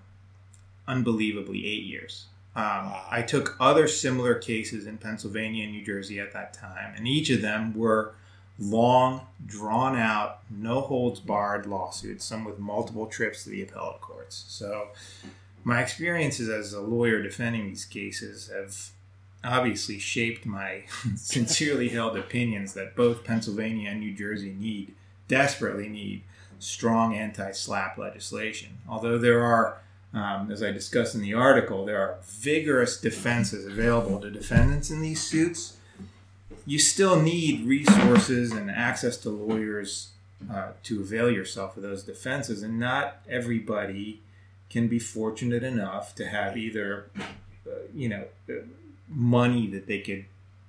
unbelievably 0.86 1.66
eight 1.66 1.86
years. 1.86 2.25
Um, 2.58 2.92
I 3.10 3.22
took 3.22 3.56
other 3.58 3.88
similar 3.88 4.36
cases 4.36 4.86
in 4.86 4.98
Pennsylvania 4.98 5.63
and 5.63 5.72
New 5.72 5.86
Jersey 5.86 6.20
at 6.20 6.34
that 6.34 6.54
time, 6.54 6.94
and 6.98 7.08
each 7.08 7.30
of 7.30 7.42
them 7.42 7.74
were 7.74 8.16
long, 8.60 9.28
drawn 9.46 9.96
out, 9.98 10.39
no 10.50 10.82
holds 10.82 11.22
barred 11.22 11.66
lawsuits, 11.66 12.25
some 12.25 12.44
with 12.44 12.60
multiple 12.60 13.06
trips 13.06 13.46
to 13.46 13.51
the 13.51 13.62
appellate 13.62 14.01
courts. 14.01 14.44
So, 14.50 14.89
my 15.63 15.82
experiences 15.82 16.50
as 16.50 16.74
a 16.74 16.82
lawyer 16.82 17.22
defending 17.24 17.70
these 17.70 17.86
cases 17.86 18.51
have 18.54 18.92
obviously 19.43 20.00
shaped 20.00 20.46
my 20.46 20.84
sincerely 21.15 21.89
held 21.89 22.17
opinions 22.17 22.74
that 22.74 22.96
both 22.96 23.24
Pennsylvania 23.24 23.89
and 23.89 24.00
New 24.00 24.13
Jersey 24.13 24.55
need, 24.58 24.93
desperately 25.27 25.88
need, 25.88 26.24
strong 26.60 27.15
anti 27.15 27.51
SLAPP 27.51 27.98
legislation. 27.98 28.77
Although 28.88 29.17
there 29.17 29.43
are, 29.43 29.77
um, 30.13 30.51
as 30.51 30.62
I 30.62 30.72
discussed 30.72 31.15
in 31.15 31.22
the 31.22 31.34
article, 31.34 31.86
there 31.86 32.00
are 32.00 32.17
vigorous 32.24 33.00
defenses 33.00 33.65
available 33.65 34.19
to 34.19 34.29
defendants 34.29 34.91
in 34.91 35.01
these 35.01 35.22
suits. 35.22 35.77
You 36.65 36.79
still 36.79 37.19
need 37.19 37.65
resources 37.65 38.51
and 38.51 38.69
access 38.69 39.17
to 39.17 39.29
lawyers 39.29 40.10
uh, 40.51 40.69
to 40.84 41.01
avail 41.01 41.29
yourself 41.29 41.77
of 41.77 41.84
those 41.84 42.03
defenses, 42.03 42.62
and 42.62 42.79
not 42.79 43.22
everybody 43.27 44.22
can 44.69 44.88
be 44.88 45.00
fortunate 45.00 45.63
enough 45.63 46.13
to 46.15 46.27
have 46.27 46.55
either, 46.55 47.10
uh, 47.67 47.72
you 47.93 48.08
know, 48.08 48.25
money 49.10 49.68
that 49.68 49.88
they 49.88 50.00
could 50.00 50.25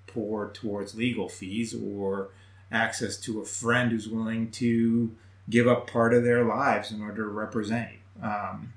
pour 0.06 0.50
towards 0.50 0.94
legal 0.94 1.28
fees 1.28 1.74
or 1.74 2.30
access 2.72 3.16
to 3.18 3.40
a 3.40 3.44
friend 3.44 3.92
who's 3.92 4.08
willing 4.08 4.50
to 4.50 5.14
give 5.48 5.68
up 5.68 5.90
part 5.90 6.14
of 6.14 6.24
their 6.24 6.44
lives 6.44 6.90
in 6.90 7.02
order 7.02 7.24
to 7.24 7.28
represent 7.28 7.90
you. 7.92 8.24
Um, 8.24 8.72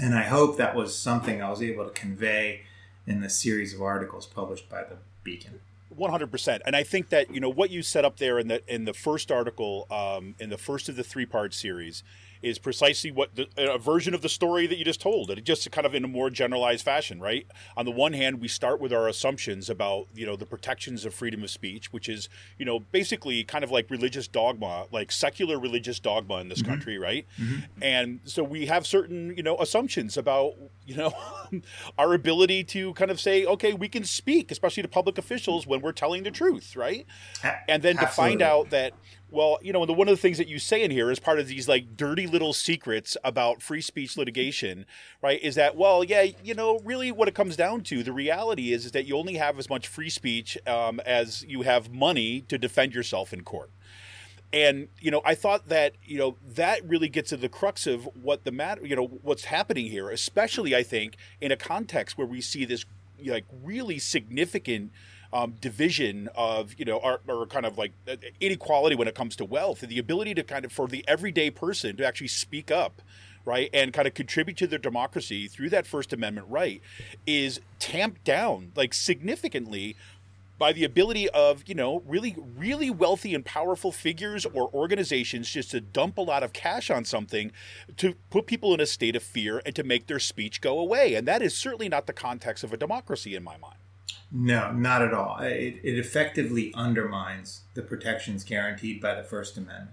and 0.00 0.14
I 0.14 0.22
hope 0.22 0.56
that 0.56 0.74
was 0.74 0.96
something 0.96 1.42
I 1.42 1.50
was 1.50 1.62
able 1.62 1.84
to 1.84 1.90
convey 1.90 2.62
in 3.06 3.20
the 3.20 3.30
series 3.30 3.74
of 3.74 3.82
articles 3.82 4.26
published 4.26 4.68
by 4.68 4.82
the 4.82 4.96
Beacon. 5.24 5.60
One 5.88 6.10
hundred 6.10 6.30
percent, 6.30 6.62
and 6.66 6.76
I 6.76 6.82
think 6.82 7.08
that 7.08 7.32
you 7.34 7.40
know 7.40 7.48
what 7.48 7.70
you 7.70 7.82
set 7.82 8.04
up 8.04 8.18
there 8.18 8.38
in 8.38 8.48
the 8.48 8.62
in 8.72 8.84
the 8.84 8.92
first 8.92 9.32
article, 9.32 9.86
um, 9.90 10.34
in 10.38 10.50
the 10.50 10.58
first 10.58 10.88
of 10.88 10.96
the 10.96 11.02
three 11.02 11.26
part 11.26 11.54
series, 11.54 12.04
is 12.42 12.58
precisely 12.58 13.10
what 13.10 13.34
the, 13.34 13.48
a 13.56 13.78
version 13.78 14.14
of 14.14 14.22
the 14.22 14.28
story 14.28 14.66
that 14.66 14.78
you 14.78 14.84
just 14.84 15.00
told. 15.00 15.30
And 15.30 15.44
just 15.44 15.70
kind 15.70 15.86
of 15.86 15.94
in 15.94 16.04
a 16.04 16.08
more 16.08 16.30
generalized 16.30 16.84
fashion, 16.84 17.20
right? 17.20 17.46
On 17.76 17.84
the 17.84 17.90
one 17.90 18.12
hand, 18.12 18.40
we 18.40 18.48
start 18.48 18.80
with 18.80 18.92
our 18.92 19.08
assumptions 19.08 19.70
about 19.70 20.06
you 20.14 20.26
know 20.26 20.36
the 20.36 20.46
protections 20.46 21.04
of 21.04 21.14
freedom 21.14 21.42
of 21.42 21.50
speech, 21.50 21.92
which 21.92 22.08
is 22.08 22.28
you 22.58 22.64
know 22.64 22.80
basically 22.80 23.44
kind 23.44 23.64
of 23.64 23.70
like 23.70 23.90
religious 23.90 24.28
dogma, 24.28 24.86
like 24.92 25.10
secular 25.10 25.58
religious 25.58 25.98
dogma 25.98 26.36
in 26.36 26.48
this 26.48 26.60
mm-hmm. 26.60 26.70
country, 26.72 26.98
right? 26.98 27.26
Mm-hmm. 27.40 27.82
And 27.82 28.20
so 28.24 28.42
we 28.42 28.66
have 28.66 28.86
certain 28.86 29.34
you 29.36 29.42
know 29.42 29.56
assumptions 29.58 30.16
about 30.16 30.54
you 30.86 30.96
know 30.96 31.12
our 31.98 32.14
ability 32.14 32.64
to 32.64 32.92
kind 32.94 33.10
of 33.10 33.20
say, 33.20 33.44
okay, 33.44 33.72
we 33.72 33.88
can 33.88 34.04
speak, 34.04 34.50
especially 34.50 34.82
to 34.82 34.88
public 34.88 35.18
officials 35.18 35.66
when 35.66 35.80
we're 35.80 35.92
telling 35.92 36.22
the 36.22 36.30
truth, 36.30 36.76
right? 36.76 37.06
And 37.68 37.82
then 37.82 37.96
to 37.96 38.06
find 38.06 38.42
out 38.42 38.70
that 38.70 38.92
well 39.30 39.58
you 39.62 39.72
know 39.72 39.84
the, 39.84 39.92
one 39.92 40.08
of 40.08 40.16
the 40.16 40.20
things 40.20 40.38
that 40.38 40.48
you 40.48 40.58
say 40.58 40.82
in 40.82 40.90
here 40.90 41.10
is 41.10 41.18
part 41.18 41.38
of 41.38 41.46
these 41.48 41.68
like 41.68 41.96
dirty 41.96 42.26
little 42.26 42.52
secrets 42.52 43.16
about 43.24 43.62
free 43.62 43.80
speech 43.80 44.16
litigation 44.16 44.86
right 45.22 45.42
is 45.42 45.54
that 45.54 45.76
well 45.76 46.02
yeah 46.02 46.26
you 46.42 46.54
know 46.54 46.80
really 46.84 47.12
what 47.12 47.28
it 47.28 47.34
comes 47.34 47.56
down 47.56 47.82
to 47.82 48.02
the 48.02 48.12
reality 48.12 48.72
is, 48.72 48.86
is 48.86 48.92
that 48.92 49.06
you 49.06 49.16
only 49.16 49.34
have 49.34 49.58
as 49.58 49.68
much 49.68 49.86
free 49.86 50.10
speech 50.10 50.58
um, 50.66 51.00
as 51.00 51.44
you 51.44 51.62
have 51.62 51.92
money 51.92 52.40
to 52.42 52.58
defend 52.58 52.94
yourself 52.94 53.32
in 53.32 53.42
court. 53.42 53.70
And 54.52 54.88
you 54.98 55.10
know 55.10 55.20
i 55.26 55.34
thought 55.34 55.68
that 55.68 55.92
you 56.02 56.16
know 56.16 56.38
that 56.54 56.82
really 56.88 57.10
gets 57.10 57.28
to 57.30 57.36
the 57.36 57.50
crux 57.50 57.86
of 57.86 58.08
what 58.22 58.44
the 58.44 58.50
matter 58.50 58.86
you 58.86 58.96
know 58.96 59.06
what's 59.22 59.44
happening 59.44 59.88
here 59.88 60.08
especially 60.08 60.74
i 60.74 60.82
think 60.82 61.16
in 61.38 61.52
a 61.52 61.56
context 61.56 62.16
where 62.16 62.26
we 62.26 62.40
see 62.40 62.64
this 62.64 62.86
like 63.26 63.44
really 63.62 63.98
significant 63.98 64.90
um, 65.32 65.54
division 65.60 66.28
of 66.34 66.74
you 66.78 66.84
know 66.84 67.00
our, 67.00 67.20
or 67.28 67.46
kind 67.46 67.66
of 67.66 67.78
like 67.78 67.92
uh, 68.10 68.16
inequality 68.40 68.96
when 68.96 69.08
it 69.08 69.14
comes 69.14 69.36
to 69.36 69.44
wealth 69.44 69.82
and 69.82 69.90
the 69.90 69.98
ability 69.98 70.34
to 70.34 70.42
kind 70.42 70.64
of 70.64 70.72
for 70.72 70.88
the 70.88 71.04
everyday 71.06 71.50
person 71.50 71.96
to 71.96 72.06
actually 72.06 72.28
speak 72.28 72.70
up 72.70 73.02
right 73.44 73.70
and 73.72 73.92
kind 73.92 74.08
of 74.08 74.14
contribute 74.14 74.56
to 74.56 74.66
their 74.66 74.78
democracy 74.78 75.46
through 75.46 75.68
that 75.70 75.86
first 75.86 76.12
amendment 76.12 76.46
right 76.48 76.80
is 77.26 77.60
tamped 77.78 78.24
down 78.24 78.72
like 78.74 78.94
significantly 78.94 79.96
by 80.58 80.72
the 80.72 80.82
ability 80.82 81.28
of 81.28 81.62
you 81.66 81.74
know 81.74 82.02
really 82.06 82.34
really 82.56 82.88
wealthy 82.88 83.34
and 83.34 83.44
powerful 83.44 83.92
figures 83.92 84.46
or 84.46 84.70
organizations 84.72 85.50
just 85.50 85.70
to 85.70 85.80
dump 85.80 86.16
a 86.16 86.22
lot 86.22 86.42
of 86.42 86.54
cash 86.54 86.90
on 86.90 87.04
something 87.04 87.52
to 87.98 88.14
put 88.30 88.46
people 88.46 88.72
in 88.72 88.80
a 88.80 88.86
state 88.86 89.14
of 89.14 89.22
fear 89.22 89.60
and 89.66 89.74
to 89.76 89.84
make 89.84 90.06
their 90.06 90.18
speech 90.18 90.60
go 90.60 90.78
away. 90.78 91.14
And 91.14 91.28
that 91.28 91.42
is 91.42 91.54
certainly 91.54 91.88
not 91.88 92.06
the 92.06 92.12
context 92.12 92.64
of 92.64 92.72
a 92.72 92.76
democracy 92.76 93.36
in 93.36 93.44
my 93.44 93.56
mind 93.58 93.76
No, 94.30 94.72
not 94.72 95.02
at 95.02 95.14
all. 95.14 95.38
It, 95.40 95.80
it 95.82 95.98
effectively 95.98 96.72
undermines 96.74 97.62
the 97.74 97.82
protections 97.82 98.44
guaranteed 98.44 99.00
by 99.00 99.14
the 99.14 99.22
First 99.22 99.56
Amendment. 99.56 99.90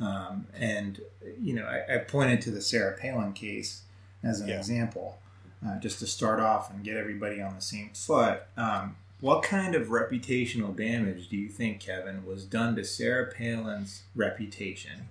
Um, 0.00 0.46
and, 0.56 1.00
you 1.40 1.54
know, 1.54 1.64
I, 1.64 1.94
I 1.94 1.98
pointed 1.98 2.40
to 2.42 2.50
the 2.50 2.60
Sarah 2.60 2.96
Palin 2.96 3.32
case 3.32 3.82
as 4.22 4.40
an 4.40 4.48
Yeah. 4.48 4.58
example, 4.58 5.18
uh, 5.66 5.78
just 5.78 5.98
to 6.00 6.06
start 6.06 6.40
off 6.40 6.70
and 6.72 6.84
get 6.84 6.96
everybody 6.96 7.40
on 7.40 7.54
the 7.54 7.60
same 7.62 7.90
foot. 7.94 8.42
Um, 8.56 8.96
what 9.20 9.42
kind 9.42 9.74
of 9.74 9.88
reputational 9.88 10.76
damage 10.76 11.28
do 11.28 11.36
you 11.36 11.48
think, 11.48 11.80
Kevin, 11.80 12.26
was 12.26 12.44
done 12.44 12.76
to 12.76 12.84
Sarah 12.84 13.32
Palin's 13.32 14.02
reputation 14.14 15.08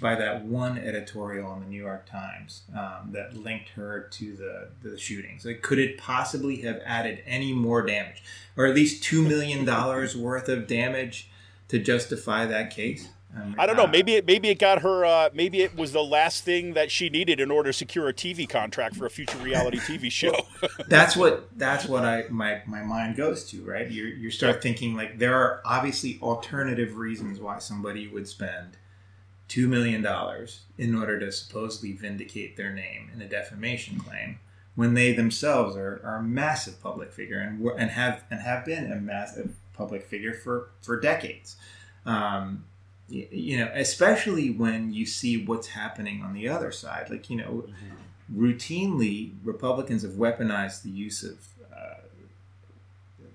by 0.00 0.14
that 0.14 0.44
one 0.44 0.78
editorial 0.78 1.52
in 1.54 1.60
the 1.60 1.66
New 1.66 1.82
York 1.82 2.08
Times 2.08 2.62
um, 2.74 3.10
that 3.12 3.36
linked 3.36 3.70
her 3.70 4.08
to 4.12 4.36
the, 4.36 4.68
the 4.82 4.98
shootings? 4.98 5.44
Like, 5.44 5.62
could 5.62 5.78
it 5.78 5.98
possibly 5.98 6.56
have 6.62 6.80
added 6.84 7.22
any 7.26 7.52
more 7.52 7.82
damage, 7.84 8.22
or 8.56 8.66
at 8.66 8.74
least 8.74 9.02
two 9.02 9.22
million 9.22 9.64
dollars 9.64 10.16
worth 10.16 10.48
of 10.48 10.66
damage 10.66 11.30
to 11.68 11.78
justify 11.78 12.46
that 12.46 12.70
case? 12.70 13.08
Um, 13.36 13.54
i 13.58 13.66
don't 13.66 13.76
know 13.76 13.84
uh, 13.84 13.88
maybe 13.88 14.14
it 14.14 14.24
maybe 14.24 14.48
it 14.48 14.58
got 14.58 14.80
her 14.80 15.04
uh, 15.04 15.28
maybe 15.34 15.60
it 15.60 15.76
was 15.76 15.92
the 15.92 16.02
last 16.02 16.44
thing 16.44 16.72
that 16.72 16.90
she 16.90 17.10
needed 17.10 17.38
in 17.38 17.50
order 17.50 17.68
to 17.68 17.72
secure 17.72 18.08
a 18.08 18.14
tv 18.14 18.48
contract 18.48 18.96
for 18.96 19.04
a 19.04 19.10
future 19.10 19.36
reality 19.38 19.78
tv 19.78 20.10
show 20.10 20.32
that's 20.88 21.16
what 21.16 21.48
that's 21.58 21.86
what 21.86 22.04
I 22.04 22.24
my 22.30 22.62
my 22.66 22.82
mind 22.82 23.16
goes 23.16 23.44
to, 23.50 23.62
right? 23.64 23.88
You 23.90 24.04
you 24.04 24.30
start 24.30 24.62
thinking 24.62 24.94
like 24.94 25.18
there 25.18 25.34
are 25.34 25.60
obviously 25.64 26.18
alternative 26.22 26.96
reasons 26.96 27.40
why 27.40 27.58
somebody 27.58 28.08
would 28.08 28.28
spend 28.28 28.76
two 29.48 29.68
million 29.68 30.02
dollars 30.02 30.60
in 30.76 30.94
order 30.94 31.18
to 31.20 31.30
supposedly 31.32 31.92
vindicate 31.92 32.56
their 32.56 32.72
name 32.72 33.10
in 33.14 33.22
a 33.22 33.28
defamation 33.28 33.98
claim 34.00 34.38
when 34.74 34.94
they 34.94 35.12
themselves 35.12 35.76
are, 35.76 36.00
are 36.04 36.16
a 36.16 36.22
massive 36.22 36.82
public 36.82 37.12
figure 37.12 37.38
and 37.40 37.64
and 37.78 37.90
have 37.90 38.24
and 38.30 38.40
have 38.40 38.64
been 38.64 38.90
a 38.92 38.96
massive 38.96 39.56
public 39.72 40.04
figure 40.06 40.34
for 40.34 40.70
for 40.82 40.98
decades. 41.00 41.56
Um, 42.04 42.64
y- 43.10 43.28
you 43.30 43.56
know, 43.58 43.70
especially 43.74 44.50
when 44.50 44.92
you 44.92 45.06
see 45.06 45.44
what's 45.44 45.68
happening 45.68 46.22
on 46.22 46.34
the 46.34 46.48
other 46.48 46.70
side, 46.72 47.08
like 47.10 47.30
you 47.30 47.36
know, 47.36 47.66
routinely 48.34 49.32
Republicans 49.44 50.02
have 50.02 50.12
weaponized 50.12 50.82
the 50.82 50.90
use 50.90 51.22
of 51.22 51.38
uh, 51.74 52.00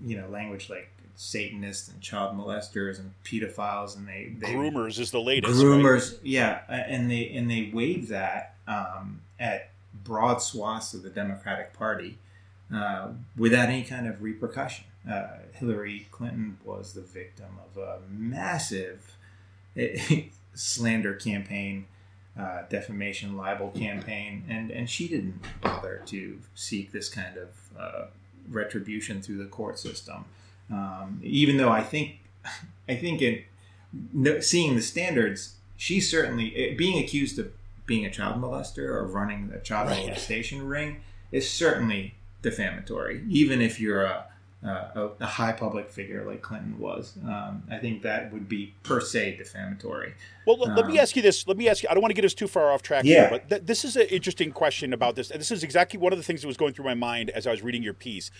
you 0.01 0.17
know 0.17 0.27
language 0.29 0.69
like 0.69 0.89
Satanists 1.21 1.87
and 1.87 2.01
child 2.01 2.35
molesters 2.35 2.97
and 2.97 3.13
pedophiles, 3.23 3.95
and 3.95 4.07
they, 4.07 4.33
they 4.39 4.55
groomers 4.55 4.97
is 4.97 5.11
the 5.11 5.21
latest 5.21 5.53
right? 5.53 5.63
groomers, 5.63 6.17
yeah, 6.23 6.61
uh, 6.67 6.71
and 6.71 7.11
they 7.11 7.29
and 7.29 7.49
they 7.49 7.69
wave 7.71 8.07
that 8.07 8.55
um, 8.67 9.21
at 9.39 9.69
broad 10.03 10.41
swaths 10.41 10.95
of 10.95 11.03
the 11.03 11.11
Democratic 11.11 11.73
Party 11.73 12.17
uh, 12.73 13.09
without 13.37 13.69
any 13.69 13.83
kind 13.83 14.07
of 14.07 14.23
repercussion. 14.23 14.85
Uh, 15.07 15.27
Hillary 15.53 16.07
Clinton 16.09 16.57
was 16.65 16.93
the 16.93 17.01
victim 17.01 17.59
of 17.63 17.79
a 17.79 17.99
massive 18.09 19.15
slander 20.55 21.13
campaign, 21.13 21.85
uh, 22.35 22.63
defamation, 22.67 23.37
libel 23.37 23.69
campaign, 23.69 24.43
and 24.49 24.71
and 24.71 24.89
she 24.89 25.07
didn't 25.07 25.39
bother 25.61 26.01
to 26.07 26.39
seek 26.55 26.91
this 26.91 27.09
kind 27.09 27.37
of 27.37 27.49
uh, 27.79 28.05
retribution 28.49 29.21
through 29.21 29.37
the 29.37 29.45
court 29.45 29.77
system. 29.77 30.25
Um, 30.71 31.19
even 31.23 31.57
though 31.57 31.69
I 31.69 31.81
think, 31.83 32.19
I 32.89 32.95
think 32.95 33.21
it 33.21 33.45
no, 34.13 34.39
seeing 34.39 34.75
the 34.75 34.81
standards, 34.81 35.55
she's 35.75 36.09
certainly 36.09 36.55
eh, 36.55 36.75
being 36.77 36.97
accused 37.03 37.37
of 37.39 37.51
being 37.85 38.05
a 38.05 38.09
child 38.11 38.41
molester 38.41 38.87
or 38.89 39.05
running 39.05 39.51
a 39.53 39.59
child 39.59 39.89
Right. 39.89 40.05
molestation 40.07 40.65
ring 40.67 41.01
is 41.31 41.49
certainly 41.49 42.15
defamatory, 42.41 43.23
even 43.29 43.61
if 43.61 43.79
you're 43.81 44.03
a, 44.03 44.25
a, 44.63 45.09
a 45.19 45.25
high 45.25 45.51
public 45.51 45.89
figure 45.89 46.23
like 46.23 46.41
Clinton 46.41 46.79
was. 46.79 47.17
Um, 47.25 47.63
I 47.69 47.77
think 47.79 48.01
that 48.03 48.31
would 48.31 48.47
be 48.47 48.73
per 48.83 49.01
se 49.01 49.35
defamatory. 49.37 50.13
Well, 50.45 50.57
let, 50.59 50.75
let 50.77 50.87
me 50.87 50.93
Um, 50.93 50.99
ask 50.99 51.15
you 51.15 51.21
this. 51.21 51.47
Let 51.47 51.57
me 51.57 51.67
ask 51.67 51.83
you. 51.83 51.89
I 51.89 51.93
don't 51.93 52.01
want 52.01 52.11
to 52.11 52.15
get 52.15 52.25
us 52.25 52.33
too 52.33 52.47
far 52.47 52.71
off 52.71 52.81
track 52.81 53.03
Yeah. 53.05 53.21
here, 53.21 53.29
but 53.29 53.49
th- 53.49 53.61
this 53.65 53.83
is 53.83 53.95
an 53.95 54.07
interesting 54.07 54.51
question 54.51 54.93
about 54.93 55.15
this. 55.15 55.31
And 55.31 55.39
this 55.41 55.51
is 55.51 55.63
exactly 55.63 55.99
one 55.99 56.13
of 56.13 56.17
the 56.19 56.23
things 56.23 56.41
that 56.41 56.47
was 56.47 56.57
going 56.57 56.73
through 56.73 56.85
my 56.85 56.93
mind 56.95 57.29
as 57.31 57.45
I 57.47 57.51
was 57.51 57.61
reading 57.61 57.83
your 57.83 57.93
piece. 57.93 58.31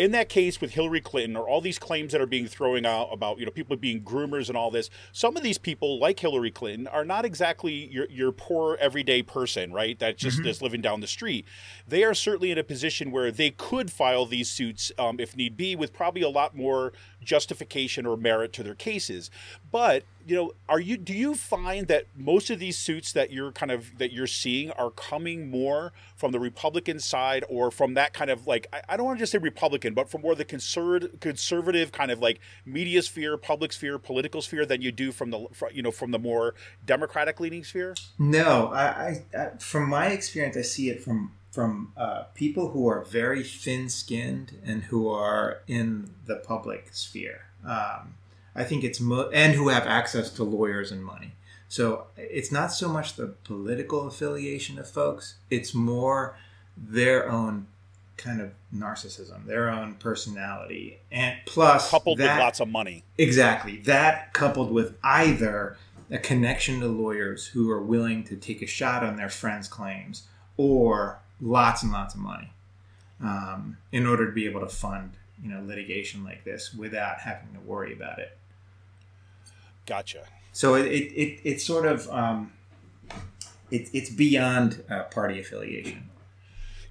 In 0.00 0.12
that 0.12 0.30
case 0.30 0.62
with 0.62 0.70
Hillary 0.70 1.02
Clinton, 1.02 1.36
or 1.36 1.46
all 1.46 1.60
these 1.60 1.78
claims 1.78 2.12
that 2.12 2.22
are 2.22 2.26
being 2.26 2.46
thrown 2.46 2.86
out 2.86 3.10
about 3.12 3.38
you 3.38 3.44
know 3.44 3.52
people 3.52 3.76
being 3.76 4.00
groomers 4.00 4.48
and 4.48 4.56
all 4.56 4.70
this, 4.70 4.88
some 5.12 5.36
of 5.36 5.42
these 5.42 5.58
people, 5.58 5.98
like 5.98 6.18
Hillary 6.18 6.50
Clinton, 6.50 6.86
are 6.86 7.04
not 7.04 7.26
exactly 7.26 7.86
your 7.92 8.06
your 8.08 8.32
poor 8.32 8.78
everyday 8.80 9.22
person, 9.22 9.74
right? 9.74 9.98
That 9.98 10.16
just 10.16 10.40
is 10.46 10.62
living 10.62 10.80
down 10.80 11.00
the 11.00 11.06
street. 11.06 11.44
They 11.86 12.02
are 12.02 12.14
certainly 12.14 12.50
in 12.50 12.56
a 12.56 12.64
position 12.64 13.10
where 13.10 13.30
they 13.30 13.50
could 13.50 13.92
file 13.92 14.24
these 14.24 14.50
suits 14.50 14.90
um, 14.98 15.20
if 15.20 15.36
need 15.36 15.54
be, 15.54 15.76
with 15.76 15.92
probably 15.92 16.22
a 16.22 16.30
lot 16.30 16.56
more 16.56 16.94
justification 17.22 18.06
or 18.06 18.16
merit 18.16 18.54
to 18.54 18.62
their 18.62 18.74
cases. 18.74 19.30
But 19.70 20.04
you 20.26 20.36
know, 20.36 20.52
are 20.68 20.80
you 20.80 20.96
do 20.96 21.12
you 21.12 21.34
find 21.34 21.88
that 21.88 22.06
most 22.16 22.50
of 22.50 22.58
these 22.58 22.78
suits 22.78 23.12
that 23.12 23.30
you're 23.32 23.52
kind 23.52 23.72
of 23.72 23.98
that 23.98 24.12
you're 24.12 24.26
seeing 24.26 24.70
are 24.72 24.90
coming 24.90 25.50
more 25.50 25.92
from 26.16 26.32
the 26.32 26.40
Republican 26.40 27.00
side 27.00 27.44
or 27.48 27.70
from 27.70 27.94
that 27.94 28.12
kind 28.12 28.30
of 28.30 28.46
like 28.46 28.66
I, 28.72 28.82
I 28.90 28.96
don't 28.96 29.06
want 29.06 29.18
to 29.18 29.22
just 29.22 29.32
say 29.32 29.38
Republican, 29.38 29.94
but 29.94 30.10
from 30.10 30.22
more 30.22 30.34
the 30.34 30.44
conservative 30.44 31.20
conservative 31.20 31.92
kind 31.92 32.10
of 32.10 32.20
like 32.20 32.40
media 32.64 33.02
sphere, 33.02 33.36
public 33.36 33.72
sphere, 33.72 33.98
political 33.98 34.42
sphere 34.42 34.66
than 34.66 34.82
you 34.82 34.92
do 34.92 35.12
from 35.12 35.30
the 35.30 35.46
fr- 35.52 35.66
you 35.72 35.82
know 35.82 35.90
from 35.90 36.10
the 36.10 36.18
more 36.18 36.54
Democratic 36.84 37.40
leaning 37.40 37.64
sphere? 37.64 37.94
No, 38.18 38.68
I, 38.68 38.84
I, 39.34 39.38
I 39.38 39.50
from 39.58 39.88
my 39.88 40.08
experience, 40.08 40.56
I 40.56 40.62
see 40.62 40.90
it 40.90 41.02
from 41.02 41.32
from 41.50 41.92
uh, 41.96 42.24
people 42.34 42.70
who 42.70 42.88
are 42.88 43.02
very 43.02 43.42
thin-skinned 43.42 44.58
and 44.64 44.84
who 44.84 45.08
are 45.08 45.62
in 45.66 46.10
the 46.26 46.36
public 46.36 46.90
sphere. 46.92 47.46
Um, 47.66 48.14
I 48.54 48.64
think 48.64 48.84
it's 48.84 49.00
mo- 49.00 49.30
and 49.32 49.54
who 49.54 49.68
have 49.68 49.86
access 49.86 50.30
to 50.30 50.44
lawyers 50.44 50.90
and 50.90 51.04
money. 51.04 51.32
So 51.68 52.06
it's 52.16 52.50
not 52.50 52.72
so 52.72 52.88
much 52.88 53.14
the 53.14 53.28
political 53.44 54.06
affiliation 54.08 54.78
of 54.78 54.90
folks; 54.90 55.36
it's 55.50 55.74
more 55.74 56.36
their 56.76 57.30
own 57.30 57.68
kind 58.16 58.40
of 58.40 58.52
narcissism, 58.74 59.46
their 59.46 59.70
own 59.70 59.94
personality, 59.94 60.98
and 61.10 61.36
plus 61.46 61.90
Coupled 61.90 62.18
that, 62.18 62.34
with 62.34 62.40
lots 62.40 62.60
of 62.60 62.68
money. 62.68 63.04
Exactly. 63.18 63.78
That 63.78 64.32
coupled 64.32 64.70
with 64.70 64.96
either 65.02 65.76
a 66.10 66.18
connection 66.18 66.80
to 66.80 66.86
lawyers 66.86 67.46
who 67.48 67.70
are 67.70 67.80
willing 67.80 68.24
to 68.24 68.36
take 68.36 68.62
a 68.62 68.66
shot 68.66 69.04
on 69.04 69.16
their 69.16 69.28
friends' 69.28 69.68
claims 69.68 70.24
or 70.56 71.20
lots 71.40 71.82
and 71.82 71.92
lots 71.92 72.14
of 72.14 72.20
money 72.20 72.52
um, 73.22 73.76
in 73.92 74.06
order 74.06 74.26
to 74.26 74.32
be 74.32 74.46
able 74.46 74.60
to 74.60 74.68
fund 74.68 75.12
you 75.42 75.50
know 75.50 75.62
litigation 75.64 76.24
like 76.24 76.44
this 76.44 76.74
without 76.74 77.20
having 77.20 77.52
to 77.54 77.60
worry 77.60 77.92
about 77.92 78.18
it. 78.18 78.36
Gotcha. 79.90 80.22
So 80.52 80.76
it, 80.76 80.86
it, 80.86 81.12
it 81.20 81.40
it's 81.42 81.64
sort 81.64 81.84
of 81.84 82.08
um, 82.10 82.52
it, 83.72 83.90
it's 83.92 84.08
beyond 84.08 84.84
uh, 84.88 85.02
party 85.02 85.40
affiliation. 85.40 86.08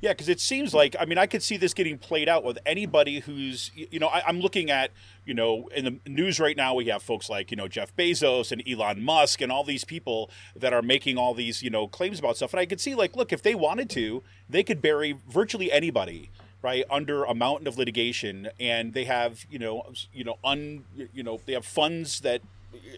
Yeah, 0.02 0.12
because 0.12 0.28
it 0.28 0.42
seems 0.42 0.74
like 0.74 0.98
I 1.00 1.06
mean 1.06 1.18
I 1.18 1.26
could 1.26 1.42
see 1.42 1.56
this 1.56 1.74
getting 1.74 1.98
played 1.98 2.28
out 2.28 2.44
with 2.44 2.60
anybody 2.66 3.20
who's 3.20 3.72
you 3.74 4.00
know 4.00 4.08
I, 4.08 4.22
I'm 4.28 4.42
looking 4.42 4.70
at 4.70 4.92
you 5.26 5.34
know 5.34 5.70
in 5.74 5.86
the 5.86 6.12
news 6.12 6.42
right 6.42 6.58
now 6.58 6.76
we 6.76 6.88
have 6.88 7.02
folks 7.02 7.30
like 7.30 7.52
you 7.52 7.56
know 7.56 7.70
Jeff 7.70 7.96
Bezos 7.96 8.52
and 8.52 8.62
Elon 8.68 9.02
Musk 9.02 9.40
and 9.40 9.50
all 9.50 9.64
these 9.64 9.86
people 9.86 10.30
that 10.54 10.74
are 10.74 10.82
making 10.82 11.18
all 11.18 11.34
these 11.34 11.64
you 11.64 11.70
know 11.70 11.88
claims 11.88 12.20
about 12.20 12.36
stuff 12.36 12.52
and 12.52 12.60
I 12.60 12.66
could 12.66 12.82
see 12.82 12.96
like 12.96 13.16
look 13.16 13.32
if 13.32 13.42
they 13.42 13.56
wanted 13.56 13.90
to 13.92 14.24
they 14.50 14.64
could 14.64 14.82
bury 14.82 15.16
virtually 15.30 15.72
anybody 15.72 16.32
right 16.62 16.84
under 16.92 17.24
a 17.24 17.34
mountain 17.34 17.66
of 17.66 17.78
litigation 17.78 18.50
and 18.60 18.94
they 18.94 19.06
have 19.06 19.46
you 19.50 19.60
know 19.60 19.94
you 20.14 20.26
know 20.26 20.36
un 20.44 20.84
you 21.14 21.24
know 21.24 21.40
they 21.46 21.54
have 21.54 21.66
funds 21.66 22.20
that 22.20 22.42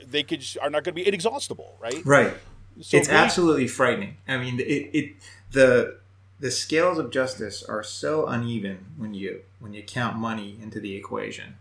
they 0.06 0.24
could 0.24 0.44
are 0.62 0.70
not 0.70 0.84
going 0.84 0.94
to 0.96 1.02
be 1.04 1.08
inexhaustible 1.08 1.78
right 1.80 2.06
Right. 2.06 2.34
so 2.82 2.98
it's 2.98 3.08
really- 3.08 3.20
absolutely 3.20 3.68
frightening. 3.68 4.18
I 4.28 4.38
mean, 4.38 4.60
it, 4.60 4.64
it 4.94 5.14
the 5.52 5.98
the 6.40 6.52
scales 6.52 6.98
of 6.98 7.12
justice 7.12 7.62
are 7.64 7.84
so 7.84 8.26
uneven 8.28 8.86
when 8.98 9.14
you 9.14 9.42
when 9.60 9.74
you 9.74 9.84
count 9.84 10.18
money 10.18 10.58
into 10.62 10.80
the 10.80 10.96
equation, 10.96 11.56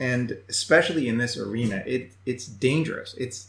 and 0.00 0.38
especially 0.48 1.08
in 1.08 1.18
this 1.18 1.36
arena, 1.36 1.82
it 1.86 2.12
it's 2.24 2.46
dangerous. 2.46 3.14
It's 3.18 3.48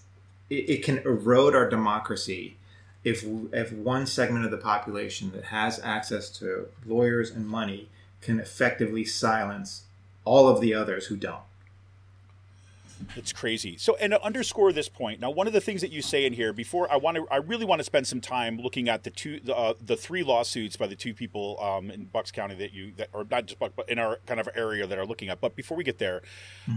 it, 0.50 0.70
it 0.70 0.84
can 0.84 0.98
erode 1.00 1.56
our 1.56 1.70
democracy 1.70 2.58
if 3.04 3.24
if 3.54 3.72
one 3.72 4.06
segment 4.06 4.46
of 4.46 4.52
the 4.52 4.58
population 4.58 5.32
that 5.32 5.46
has 5.46 5.80
access 5.84 6.30
to 6.40 6.68
lawyers 6.86 7.32
and 7.32 7.48
money 7.48 7.88
can 8.22 8.40
effectively 8.40 9.06
silence 9.06 9.84
all 10.26 10.48
of 10.50 10.60
the 10.60 10.74
others 10.74 11.06
who 11.08 11.16
don't. 11.16 11.42
It's 13.16 13.34
crazy. 13.34 13.78
So, 13.78 13.96
and 13.96 14.12
to 14.12 14.24
underscore 14.24 14.72
this 14.72 14.90
point, 14.90 15.20
now 15.20 15.30
one 15.32 15.48
of 15.48 15.54
the 15.54 15.62
things 15.62 15.82
that 15.82 15.92
you 15.92 16.02
say 16.02 16.26
in 16.26 16.34
here 16.34 16.54
before, 16.54 16.92
I 16.92 16.98
want 16.98 17.18
to, 17.18 17.28
I 17.30 17.38
really 17.38 17.66
want 17.66 17.80
to 17.80 17.84
spend 17.84 18.08
some 18.08 18.22
time 18.22 18.58
looking 18.58 18.90
at 18.90 19.04
the 19.04 19.10
two, 19.10 19.40
the, 19.40 19.56
uh, 19.56 19.74
the 19.84 19.96
three 19.96 20.24
lawsuits 20.24 20.78
by 20.78 20.88
the 20.88 20.96
two 20.96 21.14
people 21.14 21.58
um, 21.62 21.92
in 21.92 22.06
Bucks 22.06 22.32
County 22.32 22.56
that 22.56 22.74
you, 22.74 22.92
that, 22.98 23.10
or 23.14 23.26
not 23.30 23.46
just 23.46 23.60
Bucks, 23.60 23.74
but 23.76 23.90
in 23.90 24.00
our 24.00 24.20
kind 24.26 24.40
of 24.40 24.50
area 24.56 24.86
that 24.88 24.98
are 24.98 25.06
looking 25.06 25.30
at. 25.30 25.42
But 25.42 25.56
before 25.56 25.78
we 25.78 25.84
get 25.84 25.98
there, 26.00 26.22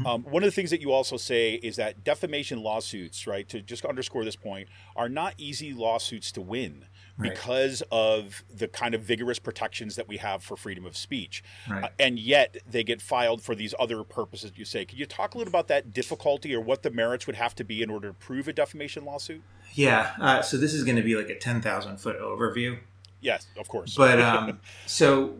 um, 0.07 0.23
one 0.25 0.43
of 0.43 0.47
the 0.47 0.53
things 0.53 0.71
that 0.71 0.81
you 0.81 0.93
also 0.93 1.17
say 1.17 1.55
is 1.55 1.77
that 1.77 2.05
defamation 2.05 2.63
lawsuits, 2.63 3.27
right? 3.27 3.49
To 3.49 3.61
just 3.61 3.85
underscore 3.85 4.25
this 4.25 4.37
point, 4.37 4.69
are 4.97 5.09
not 5.09 5.35
easy 5.39 5.73
lawsuits 5.73 6.33
to 6.33 6.41
win. 6.41 6.87
Right. 7.19 7.31
Because 7.31 7.83
of 7.93 8.43
the 8.53 8.67
kind 8.69 8.95
of 8.95 9.03
vigorous 9.03 9.39
protections 9.39 9.97
that 9.97 10.09
we 10.09 10.17
have 10.17 10.43
for 10.43 10.57
freedom 10.57 10.87
of 10.87 10.97
speech, 10.97 11.45
Right. 11.69 11.85
Uh, 11.85 11.89
and 11.99 12.19
yet 12.19 12.57
they 12.69 12.83
get 12.83 13.03
filed 13.03 13.43
for 13.43 13.55
these 13.55 13.75
other 13.79 14.03
purposes. 14.03 14.53
You 14.57 14.65
say, 14.65 14.87
could 14.87 14.99
you 14.99 15.05
talk 15.07 15.35
a 15.35 15.39
little 15.39 15.51
about 15.51 15.69
that 15.69 15.93
difficulty 15.93 16.55
or 16.55 16.61
what 16.61 16.83
the 16.83 16.91
merits 16.91 17.27
would 17.27 17.37
have 17.37 17.55
to 17.57 17.65
be 17.65 17.83
in 17.83 17.91
order 17.91 18.09
to 18.09 18.15
prove 18.15 18.49
a 18.49 18.53
defamation 18.55 19.05
lawsuit? 19.05 19.43
Yeah. 19.75 20.13
Uh, 20.19 20.41
so 20.43 20.57
this 20.57 20.73
is 20.73 20.85
going 20.85 20.97
to 20.97 21.03
be 21.03 21.15
like 21.15 21.29
a 21.29 21.39
ten 21.39 21.61
thousand 21.61 21.99
foot 21.99 22.19
overview. 22.19 22.79
Yes, 23.21 23.47
of 23.57 23.69
course. 23.69 23.95
but 23.95 24.19
um, 24.21 24.59
so 24.87 25.35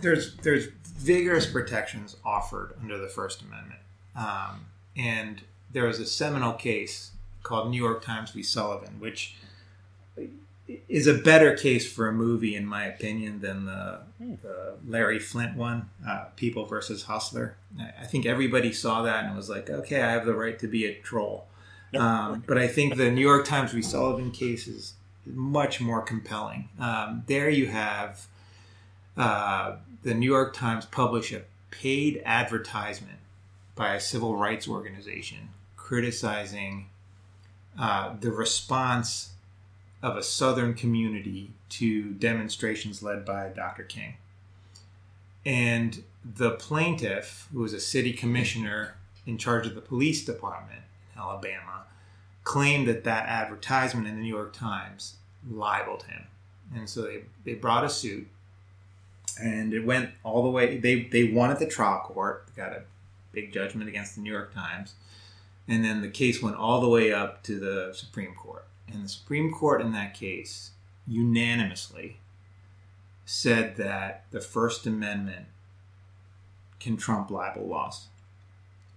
there's 0.00 0.36
there's 0.36 0.66
vigorous 0.96 1.46
protections 1.46 2.16
offered 2.24 2.74
under 2.80 2.96
the 2.96 3.08
First 3.08 3.42
Amendment, 3.42 3.80
um, 4.16 4.66
and 4.96 5.42
there 5.70 5.84
was 5.84 5.98
a 6.00 6.06
seminal 6.06 6.52
case 6.52 7.10
called 7.42 7.70
New 7.70 7.82
York 7.82 8.02
Times 8.04 8.30
v. 8.30 8.42
Sullivan, 8.42 8.98
which 9.00 9.36
is 10.88 11.06
a 11.06 11.14
better 11.14 11.56
case 11.56 11.90
for 11.90 12.08
a 12.08 12.12
movie, 12.12 12.54
in 12.54 12.66
my 12.66 12.84
opinion, 12.84 13.40
than 13.40 13.66
the, 13.66 14.00
the 14.18 14.74
Larry 14.86 15.18
Flynt 15.18 15.56
one, 15.56 15.90
uh, 16.06 16.26
People 16.36 16.64
versus 16.66 17.04
Hustler. 17.04 17.56
I 17.78 17.92
I 18.02 18.04
think 18.04 18.26
everybody 18.26 18.72
saw 18.72 19.02
that 19.02 19.24
and 19.24 19.36
was 19.36 19.48
like, 19.48 19.70
okay, 19.70 20.02
I 20.02 20.12
have 20.12 20.26
the 20.26 20.34
right 20.34 20.58
to 20.58 20.66
be 20.66 20.86
a 20.86 20.94
troll. 21.00 21.46
Um, 21.94 22.42
but 22.46 22.56
I 22.56 22.68
think 22.68 22.96
the 22.96 23.10
New 23.10 23.20
York 23.20 23.44
Times 23.44 23.72
v. 23.72 23.82
Sullivan 23.82 24.30
case 24.30 24.66
is 24.66 24.94
much 25.26 25.80
more 25.80 26.00
compelling. 26.00 26.68
Um, 26.78 27.24
there 27.26 27.50
you 27.50 27.66
have 27.66 28.26
uh, 29.16 29.76
the 30.02 30.14
New 30.14 30.30
York 30.30 30.54
Times 30.54 30.86
publish 30.86 31.32
a 31.32 31.42
paid 31.70 32.22
advertisement 32.24 33.18
by 33.74 33.94
a 33.94 34.00
civil 34.00 34.36
rights 34.36 34.68
organization 34.68 35.50
criticizing 35.76 36.86
uh, 37.78 38.14
the 38.20 38.30
response 38.30 39.32
of 40.02 40.16
a 40.16 40.22
Southern 40.22 40.74
community 40.74 41.50
to 41.68 42.10
demonstrations 42.14 43.02
led 43.02 43.24
by 43.24 43.48
Dr. 43.48 43.84
King. 43.84 44.14
And 45.44 46.02
the 46.24 46.52
plaintiff, 46.52 47.48
who 47.52 47.60
was 47.60 47.72
a 47.72 47.80
city 47.80 48.12
commissioner 48.12 48.96
in 49.26 49.38
charge 49.38 49.66
of 49.66 49.74
the 49.74 49.80
police 49.80 50.24
department 50.24 50.82
in 51.14 51.20
Alabama, 51.20 51.84
claimed 52.44 52.88
that 52.88 53.04
that 53.04 53.26
advertisement 53.28 54.08
in 54.08 54.16
the 54.16 54.22
New 54.22 54.34
York 54.34 54.52
Times 54.52 55.14
libeled 55.48 56.04
him. 56.04 56.24
And 56.74 56.88
so 56.88 57.02
they, 57.02 57.22
they 57.44 57.54
brought 57.54 57.84
a 57.84 57.88
suit 57.88 58.26
and 59.40 59.72
it 59.72 59.84
went 59.84 60.10
all 60.22 60.42
the 60.42 60.50
way. 60.50 60.78
They, 60.78 61.02
they 61.02 61.24
won 61.24 61.50
at 61.50 61.58
the 61.58 61.66
trial 61.66 62.00
court, 62.00 62.54
got 62.56 62.72
a 62.72 62.82
big 63.32 63.52
judgment 63.52 63.88
against 63.88 64.14
the 64.14 64.20
New 64.20 64.30
York 64.30 64.54
Times. 64.54 64.94
And 65.68 65.84
then 65.84 66.02
the 66.02 66.08
case 66.08 66.42
went 66.42 66.56
all 66.56 66.80
the 66.80 66.88
way 66.88 67.12
up 67.12 67.42
to 67.44 67.58
the 67.58 67.92
Supreme 67.94 68.34
Court. 68.34 68.66
And 68.92 69.04
the 69.04 69.08
Supreme 69.08 69.52
Court 69.52 69.80
in 69.80 69.92
that 69.92 70.14
case 70.14 70.70
unanimously 71.06 72.18
said 73.24 73.76
that 73.76 74.24
the 74.30 74.40
First 74.40 74.86
Amendment 74.86 75.46
can 76.80 76.96
trump 76.96 77.30
libel 77.30 77.66
laws. 77.66 78.06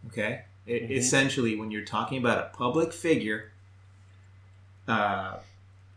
Okay? 0.07 0.43
It, 0.65 0.89
Mhm. 0.89 0.91
Essentially, 0.91 1.55
when 1.55 1.71
you're 1.71 1.85
talking 1.85 2.17
about 2.17 2.39
a 2.39 2.55
public 2.57 2.91
figure 2.91 3.51
uh, 4.87 5.37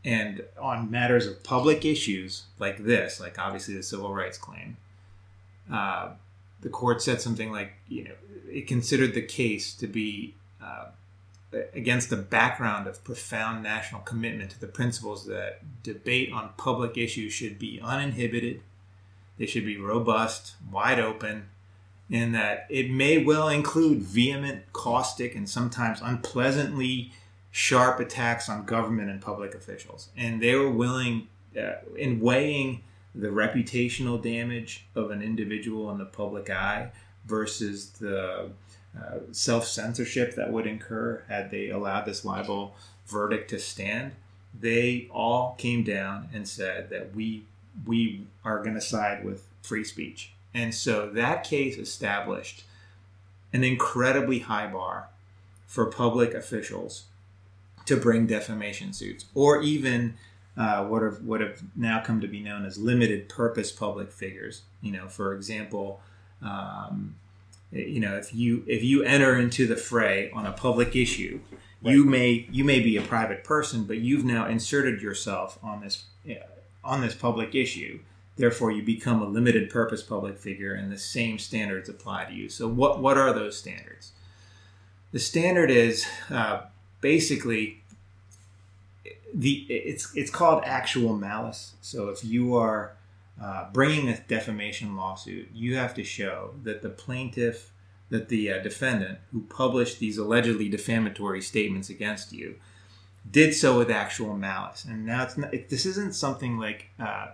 and 0.05 0.43
on 0.59 0.91
matters 0.91 1.27
of 1.27 1.43
public 1.43 1.85
issues 1.85 2.45
like 2.59 2.85
this, 2.85 3.21
like 3.21 3.39
obviously 3.39 3.75
the 3.75 3.83
civil 3.83 4.15
rights 4.15 4.39
claim, 4.39 4.77
uh, 5.71 6.11
the 6.61 6.69
court 6.69 7.03
said 7.03 7.21
something 7.21 7.51
like, 7.53 7.73
you 7.89 8.05
know, 8.05 8.15
it 8.51 8.67
considered 8.67 9.15
the 9.15 9.23
case 9.23 9.75
to 9.75 9.87
be 9.87 10.35
uh, 10.63 10.87
against 11.73 12.11
the 12.11 12.17
background 12.17 12.87
of 12.87 13.03
profound 13.05 13.63
national 13.63 14.03
commitment 14.03 14.51
to 14.51 14.61
the 14.61 14.67
principles 14.67 15.27
that 15.27 15.61
debate 15.83 16.33
on 16.33 16.51
public 16.57 16.99
issues 16.99 17.33
should 17.33 17.59
be 17.59 17.81
uninhibited, 17.83 18.61
they 19.39 19.47
should 19.47 19.65
be 19.65 19.79
robust, 19.79 20.55
wide 20.71 20.99
open, 20.99 21.49
and 22.11 22.35
that 22.35 22.67
it 22.69 22.91
may 22.91 23.23
well 23.23 23.49
include 23.49 24.03
vehement, 24.03 24.65
caustic, 24.73 25.35
and 25.35 25.49
sometimes 25.49 26.01
unpleasantly 26.03 27.13
sharp 27.51 28.01
attacks 28.01 28.49
on 28.49 28.65
government 28.65 29.11
and 29.11 29.21
public 29.21 29.55
officials. 29.55 30.09
And 30.17 30.43
they 30.43 30.55
were 30.55 30.71
willing, 30.71 31.29
uh, 31.59 31.77
in 31.97 32.21
weighing 32.21 32.83
the 33.15 33.29
reputational 33.29 34.23
damage 34.23 34.87
of 34.95 35.11
an 35.11 35.23
individual 35.23 35.91
in 35.91 35.99
the 35.99 36.05
public 36.05 36.51
eye 36.51 36.91
versus 37.27 37.91
the 37.91 38.51
uh, 38.97 39.19
self 39.33 39.67
censorship 39.67 40.35
that 40.35 40.53
would 40.53 40.67
incur 40.67 41.23
had 41.29 41.51
they 41.51 41.69
allowed 41.69 42.05
this 42.05 42.25
libel 42.25 42.75
verdict 43.07 43.51
to 43.51 43.59
stand, 43.59 44.13
they 44.59 45.09
all 45.11 45.55
came 45.59 45.83
down 45.83 46.29
and 46.33 46.47
said 46.49 46.91
that 46.91 47.15
we 47.15 47.45
we 47.87 48.23
are 48.45 48.63
going 48.63 48.75
to 48.75 48.81
side 48.81 49.25
with 49.25 49.47
free 49.63 49.85
speech. 49.85 50.33
And 50.55 50.75
so 50.75 51.09
that 51.11 51.45
case 51.45 51.77
established 51.77 52.65
an 53.53 53.63
incredibly 53.63 54.41
high 54.41 54.67
bar 54.67 55.09
for 55.67 55.87
public 55.87 56.35
officials 56.35 57.05
to 57.87 57.97
bring 57.97 58.27
defamation 58.27 58.93
suits, 58.93 59.27
or 59.35 59.63
even 59.63 60.15
uh, 60.57 60.85
what 60.85 61.03
have 61.03 61.23
what 61.23 61.41
have 61.41 61.63
now 61.77 62.03
come 62.03 62.21
to 62.21 62.27
be 62.27 62.41
known 62.41 62.65
as 62.65 62.79
limited 62.79 63.29
purpose 63.29 63.71
public 63.71 64.11
figures. 64.11 64.63
You 64.83 64.93
know, 64.93 65.09
for 65.09 65.35
example, 65.35 66.01
um, 66.43 67.15
you 67.71 68.01
know, 68.01 68.17
if 68.17 68.35
you 68.35 68.65
if 68.67 68.83
you 68.83 69.03
enter 69.03 69.37
into 69.37 69.67
the 69.67 69.77
fray 69.77 70.31
on 70.33 70.47
a 70.47 70.53
public 70.53 70.97
issue, 70.97 71.41
you 71.83 72.05
may 72.05 72.47
you 72.51 72.65
may 72.65 72.81
be 72.81 72.97
a 72.97 73.03
private 73.03 73.45
person, 73.45 73.85
but 73.85 73.99
you've 73.99 74.25
now 74.25 74.47
inserted 74.47 75.03
yourself 75.03 75.59
on 75.63 75.81
this 75.81 76.05
on 76.83 77.03
this 77.03 77.15
public 77.15 77.55
issue. 77.55 78.01
Therefore, 78.37 78.71
you 78.71 78.83
become 78.83 79.21
a 79.21 79.27
limited 79.27 79.69
purpose 79.69 80.03
public 80.03 80.39
figure, 80.39 80.73
and 80.73 80.93
the 80.93 80.99
same 80.99 81.39
standards 81.39 81.89
apply 81.89 82.27
to 82.27 82.33
you. 82.33 82.49
So, 82.49 82.69
what 82.69 83.01
what 83.01 83.19
are 83.19 83.33
those 83.33 83.59
standards? 83.59 84.13
The 85.13 85.19
standard 85.19 85.71
is 85.71 86.07
uh, 86.31 86.63
basically 87.01 87.83
the 89.35 89.67
it's 89.69 90.15
it's 90.15 90.31
called 90.31 90.63
actual 90.65 91.17
malice. 91.17 91.75
So, 91.83 92.09
if 92.09 92.25
you 92.25 92.57
are 92.57 92.93
uh, 93.41 93.71
bringing 93.73 94.09
a 94.09 94.19
defamation 94.19 94.97
lawsuit, 94.97 95.49
you 95.53 95.77
have 95.77 95.95
to 95.95 96.05
show 96.05 96.55
that 96.65 96.83
the 96.83 96.89
plaintiff, 96.89 97.71
that 98.11 98.29
the 98.29 98.53
uh, 98.53 98.59
defendant 98.63 99.19
who 99.33 99.43
published 99.43 99.99
these 99.99 100.19
allegedly 100.19 100.69
defamatory 100.69 101.41
statements 101.41 101.89
against 101.89 102.33
you, 102.33 102.57
did 103.31 103.55
so 103.55 103.79
with 103.79 103.91
actual 103.91 104.35
malice. 104.35 104.85
And 104.85 105.07
now 105.07 105.23
it's 105.23 105.37
not, 105.37 105.53
it, 105.55 105.69
this 105.69 105.87
isn't 105.87 106.15
something 106.15 106.59
like 106.59 106.91
uh, 106.99 107.29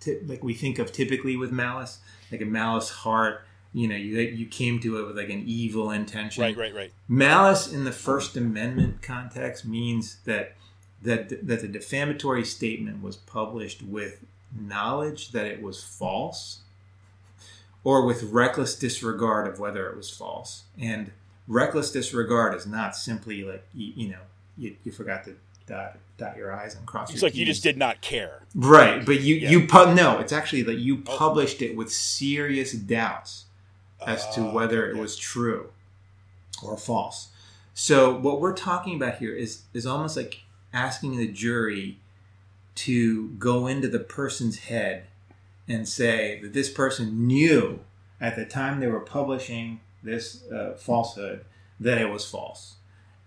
t- 0.00 0.20
like 0.26 0.42
we 0.42 0.54
think 0.54 0.78
of 0.78 0.92
typically 0.92 1.36
with 1.36 1.52
malice, 1.52 1.98
like 2.30 2.40
a 2.40 2.46
malice 2.46 2.90
heart. 2.90 3.44
You 3.74 3.88
know, 3.88 3.96
you 3.96 4.18
you 4.20 4.46
came 4.46 4.80
to 4.80 4.98
it 5.00 5.06
with 5.06 5.16
like 5.16 5.30
an 5.30 5.44
evil 5.46 5.90
intention. 5.90 6.42
Right, 6.42 6.56
right, 6.56 6.74
right. 6.74 6.92
Malice 7.08 7.72
in 7.72 7.84
the 7.84 7.92
First 7.92 8.36
Amendment 8.36 9.00
context 9.00 9.64
means 9.64 10.18
that 10.24 10.54
that 11.02 11.46
that 11.46 11.60
the 11.60 11.68
defamatory 11.68 12.44
statement 12.44 13.02
was 13.02 13.16
published 13.16 13.82
with 13.82 14.24
knowledge 14.58 15.32
that 15.32 15.46
it 15.46 15.62
was 15.62 15.82
false 15.82 16.60
or 17.84 18.04
with 18.06 18.22
reckless 18.24 18.74
disregard 18.76 19.46
of 19.48 19.58
whether 19.58 19.88
it 19.88 19.96
was 19.96 20.08
false. 20.10 20.64
And 20.78 21.10
reckless 21.48 21.90
disregard 21.90 22.54
is 22.54 22.66
not 22.66 22.94
simply 22.96 23.42
like 23.44 23.64
you, 23.74 23.92
you 23.96 24.08
know 24.10 24.18
you, 24.56 24.76
you 24.84 24.92
forgot 24.92 25.24
to 25.24 25.34
dot, 25.66 25.96
dot 26.18 26.36
your 26.36 26.52
i's 26.52 26.74
and 26.76 26.86
cross 26.86 27.12
It's 27.12 27.22
like 27.22 27.34
you 27.34 27.44
just 27.46 27.62
did 27.62 27.76
not 27.76 28.00
care. 28.00 28.42
right 28.54 29.04
but 29.04 29.20
you 29.20 29.36
Yeah. 29.36 29.50
you 29.50 29.66
pu- 29.66 29.94
no 29.94 30.18
it's 30.18 30.32
actually 30.32 30.62
that 30.62 30.78
you 30.78 31.02
Oh. 31.06 31.16
published 31.18 31.60
it 31.62 31.76
with 31.76 31.90
serious 31.92 32.72
doubts 32.72 33.46
as 34.06 34.28
to 34.34 34.42
Ah, 34.42 34.52
whether 34.52 34.88
it 34.88 34.96
was 34.96 35.16
true 35.16 35.70
or 36.62 36.76
false 36.76 37.28
so 37.74 38.16
what 38.16 38.40
we're 38.40 38.52
talking 38.54 38.94
about 38.96 39.16
here 39.18 39.32
is 39.34 39.62
is 39.72 39.86
almost 39.86 40.16
like 40.16 40.42
asking 40.72 41.16
the 41.16 41.26
jury 41.28 41.98
to 42.74 43.28
go 43.30 43.66
into 43.66 43.88
the 43.88 43.98
person's 43.98 44.60
head 44.60 45.06
and 45.68 45.88
say 45.88 46.40
that 46.42 46.52
this 46.52 46.70
person 46.70 47.26
knew 47.26 47.80
at 48.20 48.36
the 48.36 48.44
time 48.44 48.80
they 48.80 48.86
were 48.86 49.00
publishing 49.00 49.80
this 50.02 50.44
uh, 50.50 50.74
falsehood 50.78 51.44
that 51.78 51.98
it 51.98 52.08
was 52.10 52.28
false. 52.28 52.76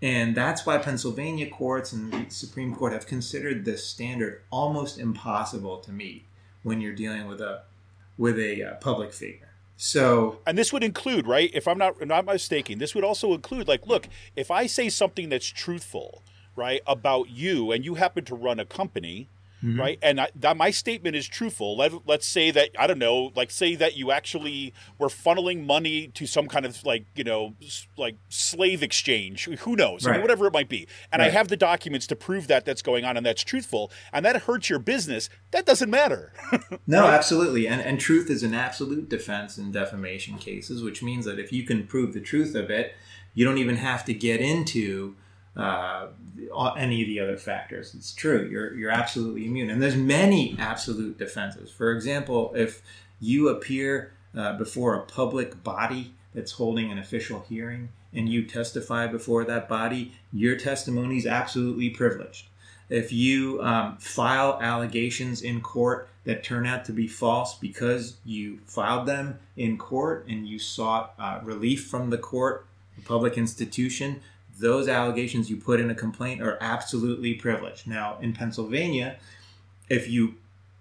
And 0.01 0.35
that's 0.35 0.65
why 0.65 0.77
Pennsylvania 0.77 1.49
courts 1.49 1.93
and 1.93 2.11
the 2.11 2.29
Supreme 2.29 2.75
Court 2.75 2.93
have 2.93 3.07
considered 3.07 3.65
this 3.65 3.85
standard 3.85 4.41
almost 4.51 4.99
impossible 4.99 5.77
to 5.79 5.91
meet 5.91 6.25
when 6.63 6.81
you're 6.81 6.93
dealing 6.93 7.27
with 7.27 7.41
a 7.41 7.63
with 8.17 8.39
a 8.39 8.63
uh, 8.63 8.75
public 8.75 9.13
figure. 9.13 9.49
So 9.77 10.39
And 10.45 10.57
this 10.57 10.71
would 10.71 10.83
include, 10.83 11.27
right? 11.27 11.49
If 11.53 11.67
I'm 11.67 11.77
not 11.77 12.05
not 12.05 12.25
mistaken, 12.25 12.79
this 12.79 12.95
would 12.95 13.03
also 13.03 13.33
include, 13.33 13.67
like, 13.67 13.87
look, 13.87 14.07
if 14.35 14.51
I 14.51 14.67
say 14.67 14.89
something 14.89 15.29
that's 15.29 15.47
truthful, 15.47 16.21
right, 16.55 16.81
about 16.87 17.29
you, 17.29 17.71
and 17.71 17.83
you 17.83 17.95
happen 17.95 18.25
to 18.25 18.35
run 18.35 18.59
a 18.59 18.65
company, 18.65 19.27
Mhm. 19.65 19.79
right, 19.79 19.99
and 20.01 20.21
I, 20.21 20.29
that 20.35 20.55
my 20.57 20.69
statement 20.69 21.15
is 21.15 21.27
truthful. 21.27 21.75
Let, 21.75 22.07
let's 22.07 22.27
say 22.27 22.51
that 22.51 22.69
I 22.77 22.85
don't 22.87 22.99
know, 22.99 23.31
like, 23.35 23.49
say 23.49 23.75
that 23.75 23.97
you 23.97 24.11
actually 24.11 24.73
were 24.99 25.07
funneling 25.07 25.65
money 25.65 26.07
to 26.09 26.27
some 26.27 26.47
kind 26.47 26.65
of 26.65 26.83
like, 26.85 27.05
you 27.15 27.23
know, 27.23 27.55
like 27.97 28.15
slave 28.29 28.83
exchange. 28.83 29.45
Who 29.45 29.75
knows? 29.75 30.05
I 30.05 30.11
mean, 30.13 30.21
whatever 30.21 30.45
it 30.45 30.53
might 30.53 30.69
be. 30.69 30.87
And 31.11 31.21
I 31.21 31.29
have 31.29 31.47
the 31.47 31.57
documents 31.57 32.05
to 32.07 32.15
prove 32.15 32.47
that 32.47 32.65
that's 32.65 32.81
going 32.83 33.05
on 33.05 33.17
and 33.17 33.25
that's 33.25 33.43
truthful, 33.43 33.91
and 34.13 34.23
that 34.25 34.43
hurts 34.43 34.69
your 34.69 34.79
business. 34.79 35.29
That 35.51 35.65
doesn't 35.65 35.89
matter. 35.89 36.31
No, 36.87 37.07
absolutely. 37.07 37.67
And, 37.67 37.81
and 37.81 37.99
truth 37.99 38.29
is 38.29 38.43
an 38.43 38.53
absolute 38.53 39.09
defense 39.09 39.57
in 39.57 39.71
defamation 39.71 40.37
cases, 40.37 40.83
which 40.83 41.01
means 41.01 41.25
that 41.25 41.39
if 41.39 41.51
you 41.51 41.63
can 41.63 41.87
prove 41.87 42.13
the 42.13 42.19
truth 42.21 42.53
of 42.53 42.69
it, 42.69 42.93
you 43.33 43.43
don't 43.43 43.57
even 43.57 43.77
have 43.77 44.05
to 44.05 44.13
get 44.13 44.39
into 44.39 45.15
uh, 45.55 46.07
any 46.77 47.01
of 47.01 47.07
the 47.07 47.19
other 47.19 47.37
factors. 47.37 47.93
It's 47.95 48.13
true. 48.13 48.47
You're, 48.49 48.73
you're 48.75 48.91
absolutely 48.91 49.45
immune. 49.45 49.69
And 49.69 49.81
there's 49.81 49.95
many 49.95 50.55
absolute 50.59 51.17
defenses. 51.17 51.71
For 51.71 51.91
example, 51.91 52.51
if 52.55 52.81
you 53.19 53.49
appear 53.49 54.13
uh, 54.35 54.57
before 54.57 54.95
a 54.95 55.01
public 55.01 55.63
body 55.63 56.13
that's 56.33 56.53
holding 56.53 56.91
an 56.91 56.99
official 56.99 57.45
hearing 57.47 57.89
and 58.13 58.27
you 58.29 58.45
testify 58.45 59.07
before 59.07 59.45
that 59.45 59.69
body, 59.69 60.13
your 60.33 60.57
testimony 60.57 61.17
is 61.17 61.25
absolutely 61.25 61.89
privileged 61.89 62.47
if 62.89 63.11
you 63.11 63.61
um, 63.61 63.97
file 63.97 64.59
allegations 64.61 65.41
in 65.41 65.61
court 65.61 66.09
that 66.23 66.43
turn 66.43 66.65
out 66.65 66.85
to 66.85 66.91
be 66.91 67.07
false 67.07 67.55
because 67.55 68.17
you 68.25 68.59
filed 68.65 69.07
them 69.07 69.39
in 69.57 69.77
court 69.77 70.25
and 70.27 70.47
you 70.47 70.59
sought 70.59 71.13
uh, 71.19 71.39
relief 71.43 71.87
from 71.87 72.09
the 72.09 72.17
court, 72.17 72.65
the 72.95 73.01
public 73.01 73.37
institution, 73.37 74.21
those 74.59 74.87
allegations 74.87 75.49
you 75.49 75.57
put 75.57 75.79
in 75.79 75.89
a 75.89 75.95
complaint 75.95 76.41
are 76.41 76.57
absolutely 76.61 77.33
privileged. 77.33 77.87
Now, 77.87 78.17
in 78.21 78.33
Pennsylvania, 78.33 79.17
if 79.89 80.09
you 80.09 80.35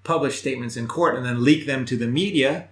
publish 0.05 0.39
statements 0.39 0.77
in 0.77 0.87
court 0.87 1.17
and 1.17 1.25
then 1.25 1.43
leak 1.45 1.67
them 1.67 1.85
to 1.87 1.97
the 1.97 2.07
media, 2.07 2.69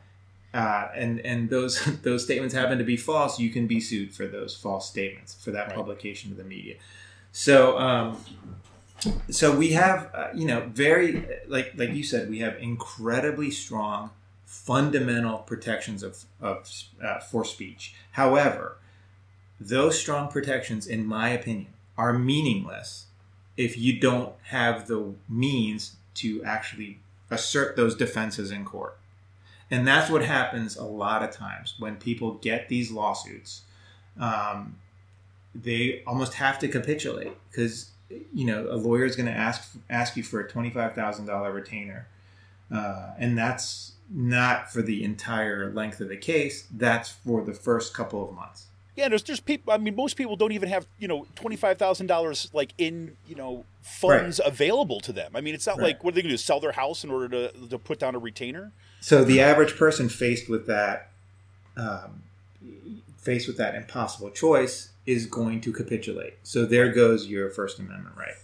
uh, 0.55 0.89
and 0.95 1.21
and 1.21 1.49
those 1.51 1.85
those 2.03 2.23
statements 2.25 2.55
happen 2.55 2.79
to 2.79 2.85
be 2.85 2.97
false, 2.97 3.39
you 3.39 3.51
can 3.51 3.67
be 3.67 3.81
sued 3.81 4.15
for 4.15 4.27
those 4.27 4.57
false 4.57 4.89
statements 4.89 5.35
for 5.35 5.51
that 5.51 5.69
Right. 5.69 5.77
publication 5.77 6.31
to 6.31 6.37
the 6.37 6.45
media. 6.45 6.77
So 7.33 7.79
um, 7.79 8.19
so 9.31 9.57
we 9.57 9.71
have 9.73 10.11
uh, 10.15 10.29
you 10.35 10.47
know 10.47 10.69
very 10.73 11.27
like 11.49 11.73
like 11.77 11.91
you 11.91 12.05
said 12.05 12.29
we 12.31 12.41
have 12.41 12.57
incredibly 12.59 13.51
strong 13.51 14.11
fundamental 14.45 15.39
protections 15.39 16.03
of, 16.03 16.25
of 16.41 16.71
uh, 17.03 17.19
for 17.21 17.45
speech 17.45 17.95
however 18.13 18.77
those 19.69 19.99
strong 19.99 20.29
protections 20.29 20.87
in 20.87 21.07
my 21.07 21.29
opinion 21.31 21.73
are 21.97 22.13
meaningless 22.13 23.07
if 23.57 23.77
you 23.77 23.99
don't 23.99 24.33
have 24.45 24.87
the 24.87 25.15
means 25.29 25.97
to 26.15 26.43
actually 26.45 26.99
assert 27.31 27.77
those 27.77 27.95
defenses 27.95 28.51
in 28.51 28.65
court 28.65 28.99
and 29.71 29.87
that's 29.87 30.11
what 30.11 30.25
happens 30.25 30.77
a 30.77 30.85
lot 30.85 31.23
of 31.23 31.31
times 31.31 31.75
when 31.79 31.97
people 31.97 32.35
get 32.35 32.69
these 32.69 32.91
lawsuits 32.91 33.63
um, 34.19 34.77
they 35.55 36.03
almost 36.07 36.35
have 36.35 36.59
to 36.59 36.69
capitulate 36.69 37.33
because 37.51 37.91
you 38.33 38.45
know 38.45 38.69
a 38.71 38.77
lawyer 38.77 39.05
is 39.05 39.17
going 39.17 39.27
to 39.27 39.33
ask 39.33 39.75
ask 39.91 40.17
you 40.17 40.23
for 40.23 40.41
a 40.41 40.49
twenty 40.49 40.71
five 40.71 40.95
thousand 40.95 41.27
dollar 41.27 41.53
retainer, 41.53 42.07
uh, 42.71 43.11
and 43.19 43.37
that's 43.37 43.93
not 44.11 44.71
for 44.71 44.83
the 44.83 45.05
entire 45.05 45.71
length 45.73 46.01
of 46.01 46.09
the 46.09 46.17
case. 46.17 46.67
That's 46.71 47.11
for 47.11 47.43
the 47.43 47.55
first 47.55 47.95
couple 47.95 48.29
of 48.29 48.35
months. 48.35 48.67
Yeah, 48.97 49.09
there's 49.09 49.23
there's 49.23 49.41
people. 49.41 49.73
I 49.73 49.79
mean, 49.79 49.97
most 49.97 50.17
people 50.17 50.37
don't 50.37 50.53
even 50.53 50.69
have 50.69 50.87
you 50.99 51.09
know 51.09 51.27
twenty 51.35 51.57
five 51.57 51.79
thousand 51.79 52.09
dollars 52.09 52.51
like 52.53 52.75
in 52.79 53.17
you 53.27 53.35
know 53.35 53.65
funds 53.81 54.41
available 54.45 55.01
to 55.01 55.13
them. 55.13 55.33
I 55.35 55.41
mean, 55.41 55.55
it's 55.55 55.67
not 55.67 55.79
Right. 55.79 55.89
like 55.89 56.05
what 56.05 56.13
are 56.13 56.17
they 56.17 56.23
going 56.23 56.31
to 56.31 56.35
do? 56.35 56.39
Sell 56.39 56.61
their 56.61 56.73
house 56.73 57.03
in 57.05 57.11
order 57.11 57.29
to 57.29 57.69
to 57.69 57.79
put 57.79 57.99
down 57.99 58.15
a 58.15 58.19
retainer? 58.19 58.73
So 59.01 59.25
the 59.25 59.41
average 59.41 59.77
person 59.77 60.09
faced 60.09 60.49
with 60.49 60.67
that, 60.67 61.11
um, 61.77 62.23
faced 63.17 63.49
with 63.49 63.57
that 63.57 63.75
impossible 63.75 64.31
choice, 64.31 64.91
is 65.07 65.27
going 65.27 65.61
to 65.63 65.73
capitulate. 65.73 66.35
So 66.43 66.65
there 66.67 66.93
goes 66.93 67.27
your 67.27 67.51
First 67.51 67.79
Amendment 67.79 68.15
right. 68.17 68.35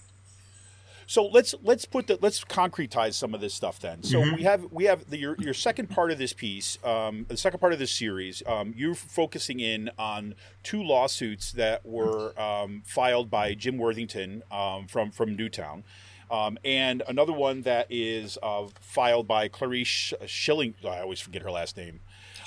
So 1.09 1.25
let's 1.25 1.55
let's 1.63 1.87
put 1.87 2.07
the 2.07 2.19
let's 2.21 2.45
concretize 2.45 3.15
some 3.15 3.35
of 3.35 3.41
this 3.41 3.55
stuff 3.55 3.81
then. 3.81 4.03
So 4.03 4.21
we 4.21 4.43
have 4.43 4.71
we 4.71 4.85
have 4.85 5.09
the, 5.09 5.17
your 5.17 5.37
your 5.39 5.55
second 5.55 5.89
part 5.89 6.11
of 6.11 6.19
this 6.19 6.35
piece, 6.35 6.77
um, 6.85 7.25
the 7.29 7.37
second 7.39 7.61
part 7.61 7.73
of 7.73 7.79
this 7.79 7.91
series. 7.91 8.43
Um, 8.47 8.75
you're 8.77 8.95
focusing 8.95 9.59
in 9.59 9.91
on 9.99 10.35
two 10.63 10.83
lawsuits 10.83 11.53
that 11.53 11.87
were 11.87 12.39
um, 12.39 12.83
filed 12.85 13.31
by 13.31 13.55
Jim 13.55 13.79
Worthington 13.79 14.43
um, 14.53 14.87
from 14.87 15.11
from 15.11 15.35
Newtown. 15.35 15.83
Um, 16.31 16.59
and 16.63 17.03
another 17.09 17.33
one 17.33 17.63
that 17.63 17.87
is 17.89 18.37
uh, 18.43 18.67
filed 18.79 19.27
by 19.27 19.49
Clarice 19.49 20.13
Schilling. 20.27 20.75
I 20.85 21.01
always 21.01 21.21
forget 21.21 21.41
her 21.41 21.51
last 21.51 21.79
name. 21.79 22.01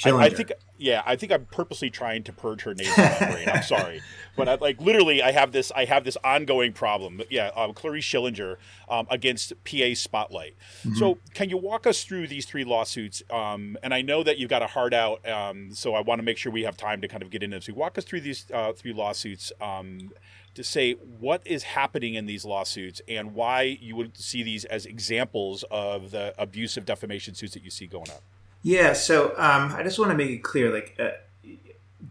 I, 0.05 0.11
I 0.11 0.29
think, 0.29 0.51
yeah, 0.77 1.03
I 1.05 1.15
think 1.15 1.31
I'm 1.31 1.45
purposely 1.45 1.89
trying 1.89 2.23
to 2.23 2.33
purge 2.33 2.61
her 2.63 2.73
name 2.73 2.91
from 2.93 3.03
my 3.03 3.31
brain. 3.31 3.49
I'm 3.49 3.63
sorry, 3.63 4.01
but 4.35 4.49
I, 4.49 4.55
like 4.55 4.81
literally, 4.81 5.21
I 5.21 5.31
have 5.31 5.51
this, 5.51 5.71
I 5.75 5.85
have 5.85 6.03
this 6.03 6.17
ongoing 6.23 6.73
problem. 6.73 7.17
But 7.17 7.31
yeah, 7.31 7.51
um, 7.55 7.73
Clarice 7.73 8.05
Schillinger 8.05 8.57
um, 8.89 9.07
against 9.09 9.53
PA 9.63 9.93
Spotlight. 9.93 10.55
So, 10.95 11.19
can 11.33 11.49
you 11.49 11.57
walk 11.57 11.85
us 11.85 12.03
through 12.03 12.27
these 12.27 12.45
three 12.45 12.63
lawsuits? 12.63 13.21
Um, 13.29 13.77
and 13.83 13.93
I 13.93 14.01
know 14.01 14.23
that 14.23 14.37
you've 14.37 14.49
got 14.49 14.61
a 14.61 14.67
hard 14.67 14.93
out, 14.93 15.27
um, 15.29 15.71
so 15.73 15.93
I 15.93 16.01
want 16.01 16.19
to 16.19 16.23
make 16.23 16.37
sure 16.37 16.51
we 16.51 16.63
have 16.63 16.77
time 16.77 17.01
to 17.01 17.07
kind 17.07 17.21
of 17.21 17.29
get 17.29 17.43
into 17.43 17.57
this. 17.57 17.65
So, 17.65 17.73
walk 17.73 17.97
us 17.97 18.05
through 18.05 18.21
these 18.21 18.45
uh, 18.53 18.73
three 18.73 18.93
lawsuits. 18.93 19.51
Um, 19.61 20.11
to 20.53 20.63
say 20.63 20.93
what 20.93 21.41
is 21.45 21.63
happening 21.63 22.15
in 22.15 22.25
these 22.25 22.43
lawsuits 22.43 23.01
and 23.07 23.33
why 23.33 23.61
you 23.79 23.95
would 23.95 24.17
see 24.17 24.43
these 24.43 24.65
as 24.65 24.85
examples 24.85 25.63
of 25.71 26.11
the 26.11 26.33
abusive 26.37 26.85
defamation 26.85 27.33
suits 27.33 27.53
that 27.53 27.63
you 27.63 27.69
see 27.69 27.87
going 27.87 28.09
on. 28.09 28.17
Yeah, 28.63 28.93
so 28.93 29.29
um, 29.37 29.73
I 29.75 29.81
just 29.83 29.97
want 29.97 30.11
to 30.11 30.17
make 30.17 30.29
it 30.29 30.43
clear, 30.43 30.71
like 30.71 30.95
uh, 30.99 31.11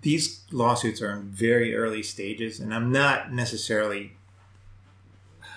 these 0.03 0.45
lawsuits 0.51 1.01
are 1.01 1.13
in 1.13 1.31
very 1.31 1.75
early 1.77 2.03
stages, 2.03 2.59
and 2.61 2.75
I'm 2.75 2.91
not 2.91 3.33
necessarily 3.33 4.13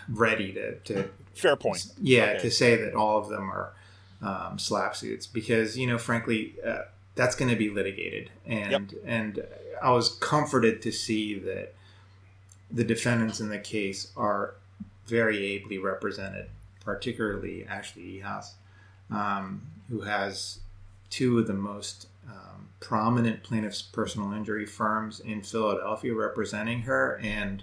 ready 0.07 0.51
to, 0.53 0.75
to 0.79 1.09
Fair 1.33 1.55
point. 1.55 1.85
yeah 1.99 2.31
Okay. 2.31 2.39
to 2.39 2.51
say 2.51 2.75
that 2.75 2.93
all 2.93 3.17
of 3.17 3.29
them 3.29 3.49
are 3.49 3.73
um, 4.21 4.57
SLAPP 4.57 4.95
suits 4.95 5.27
because 5.27 5.77
you 5.77 5.87
know, 5.87 5.97
frankly, 5.97 6.55
uh, 6.65 6.83
that's 7.15 7.35
going 7.35 7.49
to 7.49 7.57
be 7.57 7.69
litigated, 7.69 8.29
and 8.45 8.93
and 9.05 9.43
I 9.81 9.91
was 9.91 10.09
comforted 10.09 10.81
to 10.83 10.91
see 10.91 11.37
that 11.39 11.73
the 12.71 12.83
defendants 12.83 13.39
in 13.39 13.49
the 13.49 13.59
case 13.59 14.11
are 14.15 14.55
very 15.07 15.45
ably 15.45 15.77
represented, 15.77 16.49
particularly 16.83 17.65
Ashley 17.65 18.21
Ehasz, 18.23 18.53
um, 19.11 19.61
who 19.89 20.01
has 20.01 20.59
two 21.13 21.37
of 21.37 21.45
the 21.45 21.53
most 21.53 22.07
um, 22.27 22.69
prominent 22.79 23.43
plaintiffs' 23.43 23.83
personal 23.83 24.33
injury 24.33 24.65
firms 24.65 25.19
in 25.19 25.43
Philadelphia 25.43 26.13
representing 26.15 26.81
her, 26.81 27.19
and 27.21 27.61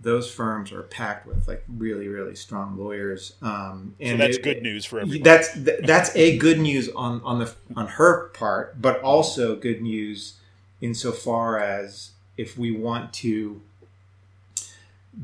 those 0.00 0.30
firms 0.30 0.72
are 0.72 0.82
packed 0.82 1.26
with 1.26 1.46
like 1.46 1.62
really, 1.68 2.08
really 2.08 2.34
strong 2.34 2.76
lawyers. 2.78 3.34
Um, 3.42 3.94
So 4.00 4.06
and 4.06 4.20
that's 4.20 4.36
it- 4.38 4.42
good 4.42 4.62
news 4.62 4.84
for 4.86 5.00
everyone. 5.00 5.22
That's 5.22 5.48
that's 5.54 6.14
a 6.16 6.38
good 6.38 6.58
news 6.58 6.88
on 6.90 7.20
on 7.22 7.38
the 7.38 7.54
on 7.76 7.86
her 7.98 8.28
part, 8.30 8.80
but 8.80 9.00
also 9.02 9.56
good 9.56 9.82
news 9.82 10.34
insofar 10.80 11.58
as 11.58 12.12
if 12.36 12.56
we 12.58 12.70
want 12.72 13.12
to 13.24 13.60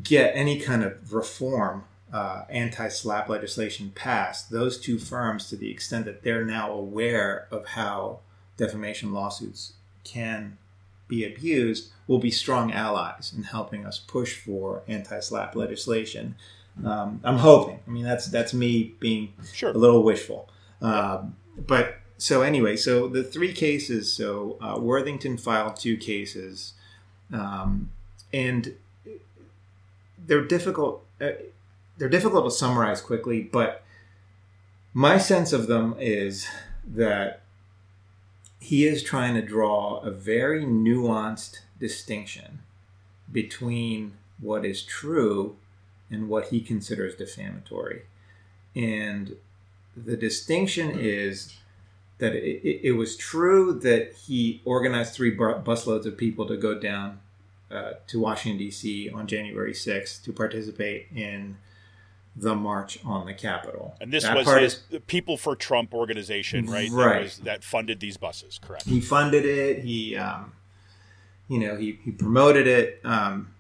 get 0.03 0.33
any 0.37 0.61
kind 0.61 0.83
of 0.85 1.13
reform, 1.13 1.85
uh, 2.13 2.43
anti-SLAPP 2.49 3.29
legislation 3.29 3.93
passed, 3.95 4.51
those 4.51 4.79
two 4.79 4.99
firms, 4.99 5.49
to 5.49 5.57
the 5.57 5.71
extent 5.71 6.05
that 6.07 6.23
they're 6.23 6.45
now 6.45 6.73
aware 6.73 7.47
of 7.51 7.67
how 7.69 8.19
defamation 8.57 9.13
lawsuits 9.13 9.75
can 10.05 10.59
be 11.09 11.25
abused, 11.25 11.91
will 12.07 12.19
be 12.19 12.31
strong 12.31 12.73
allies 12.73 13.33
in 13.37 13.45
helping 13.45 13.85
us 13.87 13.99
push 13.99 14.37
for 14.39 14.83
anti-SLAPP 14.89 15.55
legislation. 15.55 16.35
Um, 16.85 17.21
I'm 17.25 17.37
hoping. 17.39 17.81
I 17.87 17.91
mean, 17.91 18.05
that's 18.05 18.27
that's 18.27 18.55
me 18.55 18.95
being 19.01 19.33
Sure. 19.53 19.71
a 19.71 19.75
little 19.79 20.03
wishful. 20.03 20.49
Um, 20.81 21.37
but 21.67 21.97
so 22.17 22.43
anyway, 22.43 22.77
so 22.77 23.09
the 23.09 23.23
three 23.25 23.53
cases. 23.53 24.13
So 24.13 24.57
uh, 24.61 24.79
Worthington 24.79 25.37
filed 25.37 25.77
two 25.77 25.97
cases, 25.97 26.75
um, 27.33 27.91
and 28.33 28.75
they're 30.27 30.45
difficult. 30.45 31.05
Uh, 31.21 31.31
they're 32.01 32.09
difficult 32.09 32.47
to 32.47 32.51
summarize 32.51 33.03
quickly, 33.03 33.43
but 33.43 33.83
my 34.95 35.19
sense 35.19 35.53
of 35.53 35.67
them 35.67 35.95
is 35.99 36.49
that 36.83 37.43
he 38.59 38.87
is 38.87 39.03
trying 39.03 39.35
to 39.35 39.43
draw 39.43 40.01
a 40.01 40.11
very 40.11 40.65
nuanced 40.65 41.59
distinction 41.79 42.61
between 43.31 44.15
what 44.41 44.65
is 44.65 44.83
true 44.83 45.57
and 46.11 46.31
what 46.31 46.49
he 46.49 46.63
considers 46.63 47.15
defamatory. 47.15 48.03
And 48.75 49.37
the 49.95 50.17
distinction 50.17 50.99
is 50.99 51.55
that 52.17 52.35
it, 52.35 52.81
it, 52.83 52.93
was 52.93 53.15
true 53.15 53.79
that 53.81 54.15
he 54.27 54.63
organized 54.65 55.13
three 55.13 55.37
busloads 55.37 56.07
of 56.07 56.17
people 56.17 56.47
to 56.47 56.57
go 56.57 56.79
down 56.79 57.21
uh, 57.71 57.93
to 58.07 58.19
Washington, 58.21 58.59
D.C. 58.59 59.11
on 59.11 59.27
January 59.27 59.75
6th 59.75 60.25
to 60.25 60.33
participate 60.33 61.07
in 61.15 61.59
the 62.37 62.55
March 62.55 62.99
on 63.05 63.27
the 63.27 63.35
Capitol. 63.35 63.97
And 64.01 64.13
this 64.13 64.25
That 64.25 64.37
was 64.37 64.47
his 64.47 64.75
is- 64.75 64.83
the 64.91 65.01
People 65.01 65.37
for 65.37 65.57
Trump 65.57 65.93
organization, 65.93 66.67
right? 66.67 66.89
That, 66.91 66.97
Right. 66.97 67.23
was, 67.25 67.39
that 67.39 67.65
funded 67.65 68.01
these 68.01 68.17
buses, 68.17 68.59
correct? 68.63 68.85
he 68.85 69.01
funded 69.01 69.45
it. 69.45 69.85
He, 69.85 70.17
um, 70.17 70.53
you 71.49 71.59
know, 71.59 71.77
he, 71.77 71.99
he 72.05 72.13
promoted 72.13 72.67
it. 72.67 73.01
Um, 73.05 73.55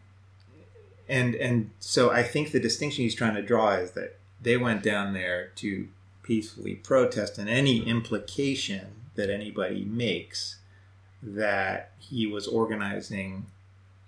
and 1.09 1.35
and 1.35 1.71
so 1.81 2.11
I 2.13 2.23
think 2.23 2.53
the 2.53 2.61
distinction 2.61 3.03
he's 3.03 3.17
trying 3.17 3.35
to 3.35 3.43
draw 3.43 3.73
is 3.75 3.91
that 3.93 4.17
they 4.41 4.57
went 4.57 4.83
down 4.85 5.13
there 5.13 5.49
to 5.57 5.89
peacefully 6.23 6.77
protest, 6.77 7.37
and 7.39 7.49
any 7.49 7.83
implication 7.85 8.87
that 9.17 9.29
anybody 9.29 9.85
makes 9.85 10.59
that 11.21 11.91
he 11.99 12.27
was 12.29 12.47
organizing 12.47 13.47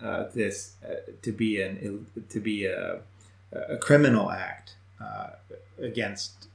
uh, 0.00 0.28
this 0.32 0.74
uh, 0.88 0.94
to 1.22 1.32
be 1.32 1.60
an 1.60 2.06
to 2.30 2.38
be 2.40 2.66
a, 2.66 3.00
a 3.52 3.76
criminal 3.76 4.30
act 4.30 4.74
uh, 5.00 5.30
against 5.80 6.48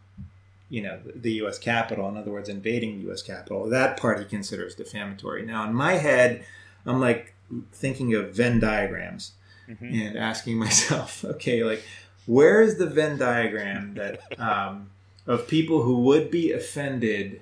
you 0.69 0.81
know 0.81 0.99
the 1.15 1.31
U.S. 1.33 1.57
Capitol. 1.57 2.09
In 2.09 2.17
other 2.17 2.31
words, 2.31 2.49
invading 2.49 2.97
the 2.97 3.03
U.S. 3.05 3.21
Capitol. 3.21 3.69
That 3.69 3.97
part 3.97 4.19
he 4.19 4.25
considers 4.25 4.75
defamatory. 4.75 5.45
Now, 5.45 5.65
in 5.67 5.73
my 5.73 5.93
head, 5.93 6.45
I'm 6.85 6.99
like 6.99 7.33
thinking 7.71 8.13
of 8.13 8.33
Venn 8.35 8.59
diagrams 8.59 9.31
Mhm. 9.69 10.07
and 10.09 10.17
asking 10.17 10.55
myself, 10.57 11.23
okay, 11.35 11.63
like 11.63 11.83
where 12.25 12.61
is 12.61 12.77
the 12.77 12.85
Venn 12.87 13.17
diagram 13.17 13.93
that 13.95 14.19
um, 14.39 14.89
of 15.25 15.47
people 15.47 15.83
who 15.83 15.99
would 16.03 16.29
be 16.31 16.51
offended 16.53 17.41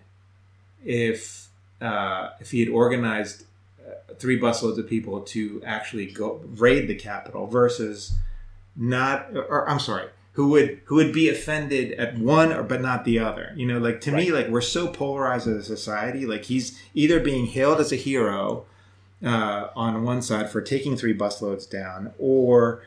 if 0.84 1.50
uh, 1.82 2.30
if 2.40 2.52
he 2.52 2.60
had 2.62 2.70
organized 2.70 3.44
uh, 3.86 4.14
three 4.18 4.40
busloads 4.40 4.78
of 4.78 4.88
people 4.88 5.22
to 5.22 5.62
actually 5.66 6.06
go 6.08 6.42
raid 6.56 6.88
the 6.88 6.96
Capitol 6.96 7.48
versus 7.48 8.14
not, 8.76 9.28
or 9.36 9.68
I'm 9.70 9.80
sorry, 9.80 10.10
who 10.36 10.50
would 10.50 10.82
who 10.86 10.96
would 10.96 11.14
be 11.14 11.30
offended 11.30 11.94
at 11.94 12.18
one 12.18 12.52
or 12.52 12.62
but 12.62 12.82
not 12.82 13.06
the 13.06 13.20
other. 13.20 13.54
You 13.56 13.66
know, 13.66 13.80
like 13.80 14.02
to 14.02 14.12
me, 14.12 14.32
like 14.32 14.50
we're 14.50 14.62
so 14.62 14.88
polarized 14.88 15.48
as 15.48 15.56
a 15.56 15.64
society. 15.64 16.26
Like 16.26 16.46
he's 16.46 16.80
either 16.94 17.20
being 17.22 17.46
hailed 17.48 17.80
as 17.80 17.94
a 17.94 17.96
hero 17.96 18.66
uh, 19.26 19.70
on 19.76 20.04
one 20.04 20.22
side 20.22 20.50
for 20.50 20.62
taking 20.62 20.98
three 20.98 21.18
busloads 21.18 21.70
down, 21.70 22.14
or 22.20 22.84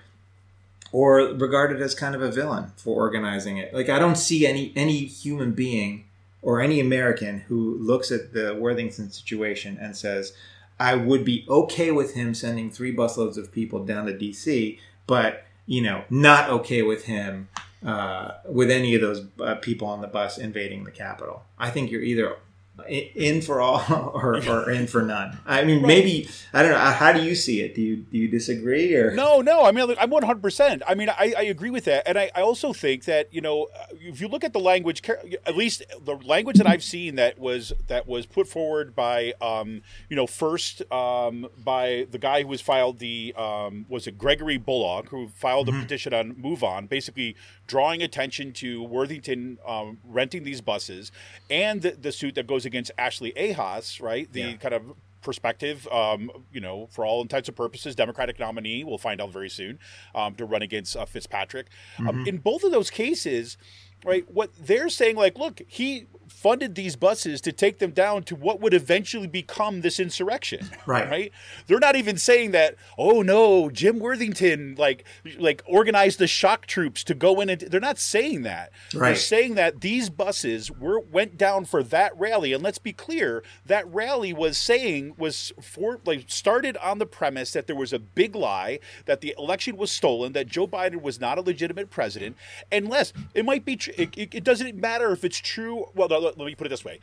or 0.93 1.17
regarded 1.21 1.81
as 1.81 1.95
kind 1.95 2.15
of 2.15 2.21
a 2.21 2.31
villain 2.31 2.73
for 2.77 2.95
organizing 2.95 3.57
it. 3.57 3.73
Like 3.73 3.89
I 3.89 3.99
don't 3.99 4.19
see 4.19 4.47
any 4.47 4.73
any 4.77 5.07
human 5.07 5.53
being 5.53 6.05
or 6.43 6.61
any 6.61 6.81
American 6.81 7.41
who 7.49 7.79
looks 7.79 8.13
at 8.13 8.35
the 8.35 8.55
Worthington 8.55 9.11
situation 9.11 9.79
and 9.81 9.97
says, 9.97 10.35
"I 10.79 10.97
would 10.97 11.25
be 11.25 11.47
okay 11.49 11.91
with 11.93 12.13
him 12.13 12.35
sending 12.35 12.71
three 12.71 12.95
busloads 12.95 13.39
of 13.39 13.51
people 13.51 13.87
down 13.87 14.05
to 14.05 14.17
D.C., 14.17 14.79
but 15.07 15.45
you 15.69 15.83
know, 15.83 16.03
not 16.11 16.51
okay 16.51 16.83
with 16.83 17.05
him." 17.05 17.49
Uh, 17.87 18.33
with 18.45 18.73
any 18.73 18.97
of 18.97 19.01
those 19.01 19.25
uh, 19.39 19.55
people 19.55 19.87
on 19.87 20.01
the 20.01 20.09
bus 20.09 20.37
invading 20.37 20.83
the 20.83 20.91
Capitol, 20.91 21.45
I 21.57 21.71
think 21.71 21.93
you're 21.93 22.03
either 22.03 22.37
in 22.87 23.43
for 23.43 23.61
all 23.61 24.13
or, 24.15 24.37
or 24.37 24.71
in 24.71 24.87
for 24.87 25.03
none. 25.03 25.39
I 25.47 25.65
mean, 25.65 25.83
maybe 25.87 26.29
I 26.53 26.63
don't 26.63 26.73
know. 26.73 26.79
How 26.79 27.13
do 27.13 27.23
you 27.23 27.35
see 27.35 27.61
it? 27.61 27.75
Do 27.75 27.83
you 27.83 27.97
do 27.97 28.19
you 28.19 28.29
disagree 28.29 28.95
or 28.95 29.13
No, 29.13 29.41
no. 29.41 29.65
I 29.65 29.73
mean, 29.73 29.95
I'm 29.99 30.11
100. 30.11 30.43
percent 30.43 30.83
I 30.87 30.95
mean, 30.95 31.09
I, 31.09 31.35
I 31.37 31.43
agree 31.43 31.71
with 31.71 31.85
that, 31.85 32.07
and 32.07 32.19
I, 32.19 32.31
I 32.35 32.43
also 32.43 32.73
think 32.73 33.05
that 33.05 33.33
you 33.33 33.41
know, 33.41 33.69
uh, 33.75 33.87
if 33.93 34.21
you 34.21 34.29
look 34.29 34.45
at 34.45 34.53
the 34.53 34.61
language, 34.61 35.03
at 35.47 35.57
least 35.57 35.83
the 36.01 36.17
language 36.17 36.59
that 36.59 36.67
I've 36.67 36.85
seen 36.85 37.17
that 37.17 37.39
was 37.39 37.73
that 37.87 38.07
was 38.07 38.27
put 38.27 38.49
forward 38.49 38.95
by, 38.95 39.35
um, 39.41 39.83
you 40.09 40.17
know, 40.17 40.27
first 40.27 40.83
um, 40.93 41.49
by 41.63 42.07
the 42.11 42.19
guy 42.19 42.43
who 42.43 42.49
was 42.49 42.61
filed 42.61 42.99
the 42.99 43.35
um, 43.37 43.87
was 43.89 44.07
it 44.07 44.19
Gregory 44.19 44.59
Bullock 44.59 45.09
who 45.09 45.29
filed 45.29 45.69
a 45.69 45.73
petition 45.73 46.15
on 46.15 46.35
Move 46.37 46.63
On, 46.63 46.87
basically 46.87 47.37
drawing 47.69 48.03
attention 48.03 48.53
to 48.55 48.83
Worthington 48.83 49.59
um, 49.65 49.99
renting 50.05 50.43
these 50.43 50.61
buses, 50.61 51.13
and 51.49 51.83
the, 51.83 51.93
the 51.93 52.11
suit 52.11 52.35
that 52.35 52.49
goes 52.49 52.65
against 52.67 52.91
Ashley 52.99 53.33
Ehasz, 53.37 54.03
right? 54.03 54.31
The 54.33 54.41
Yeah. 54.41 54.53
kind 54.55 54.75
of 54.75 54.83
perspective, 55.21 55.87
um, 55.89 56.31
you 56.53 56.61
know, 56.61 56.87
for 56.91 57.05
all 57.05 57.21
intents 57.23 57.49
and 57.49 57.57
purposes, 57.57 57.95
Democratic 57.95 58.39
nominee. 58.39 58.85
We'll 58.85 58.99
find 58.99 59.21
out 59.21 59.31
very 59.31 59.51
soon 59.51 59.79
um, 60.15 60.35
to 60.37 60.45
run 60.45 60.63
against 60.63 60.97
uh, 60.97 61.05
Fitzpatrick. 61.05 61.67
Um, 61.99 62.25
in 62.27 62.39
both 62.39 62.63
of 62.65 62.71
those 62.71 62.89
cases, 62.91 63.57
right? 64.05 64.25
What 64.31 64.51
they're 64.59 64.89
saying, 64.89 65.17
like, 65.17 65.37
look, 65.37 65.61
he 65.67 66.07
funded 66.29 66.75
these 66.75 66.97
buses 66.97 67.41
to 67.43 67.53
take 67.53 67.79
them 67.79 67.91
down 67.91 68.23
to 68.25 68.37
what 68.37 68.61
would 68.61 68.75
eventually 68.75 69.27
become 69.27 69.81
this 69.81 70.01
insurrection. 70.01 70.71
Right. 70.87 71.11
Right. 71.11 71.33
They're 71.67 71.79
not 71.81 71.97
even 71.97 72.17
saying 72.17 72.53
that. 72.53 72.77
Oh 72.97 73.21
no, 73.21 73.69
Jim 73.69 73.99
Worthington 73.99 74.75
like 74.79 75.05
like 75.39 75.63
organized 75.67 76.19
the 76.19 76.27
shock 76.27 76.65
troops 76.67 77.05
to 77.05 77.15
go 77.15 77.41
in 77.41 77.51
and. 77.51 77.61
They're 77.61 77.79
not 77.81 77.99
saying 77.99 78.43
that. 78.43 78.71
Right. 78.95 79.09
They're 79.09 79.17
saying 79.17 79.55
that 79.57 79.83
these 79.83 80.09
buses 80.09 80.71
were 80.71 81.01
went 81.01 81.37
down 81.37 81.67
for 81.67 81.83
that 81.83 82.19
rally, 82.19 82.55
and 82.55 82.63
let's 82.63 82.79
be 82.79 82.93
clear, 82.95 83.43
that 83.67 83.87
rally 83.93 84.33
was 84.33 84.57
saying 84.57 85.15
was 85.19 85.53
for 85.61 86.01
like 86.07 86.25
started 86.29 86.77
on 86.79 86.99
the 86.99 87.07
premise 87.07 87.53
that 87.53 87.67
there 87.67 87.77
was 87.77 87.93
a 87.93 87.99
big 87.99 88.35
lie 88.35 88.79
that 89.05 89.21
the 89.21 89.35
election 89.37 89.77
was 89.77 89.91
stolen, 89.91 90.33
that 90.33 90.47
Joe 90.47 90.67
Biden 90.67 91.03
was 91.03 91.21
not 91.21 91.37
a 91.37 91.43
legitimate 91.43 91.91
president, 91.91 92.37
unless 92.73 93.13
it 93.35 93.45
might 93.45 93.65
be. 93.65 93.77
Tr- 93.77 93.91
it, 93.97 94.17
it, 94.17 94.35
it 94.35 94.45
doesn't 94.45 94.77
matter 94.77 95.13
if 95.13 95.25
it's 95.25 95.39
true. 95.39 95.87
Well, 95.95 96.09
let 96.23 96.39
me 96.39 96.55
put 96.55 96.67
it 96.67 96.71
this 96.71 96.85
way. 96.85 97.01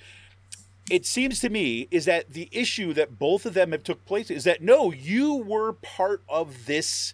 It 0.90 1.06
seems 1.06 1.40
to 1.40 1.50
me 1.50 1.88
is 1.90 2.06
that 2.06 2.34
the 2.34 2.48
issue 2.52 2.94
that 2.94 3.18
both 3.18 3.46
of 3.46 3.56
them 3.56 3.72
have 3.72 3.84
took 3.84 4.06
place 4.06 4.30
is 4.30 4.44
that 4.44 4.62
no 4.62 4.92
you 4.92 5.36
were 5.36 5.74
part 5.74 6.24
of 6.30 6.68
this 6.68 7.14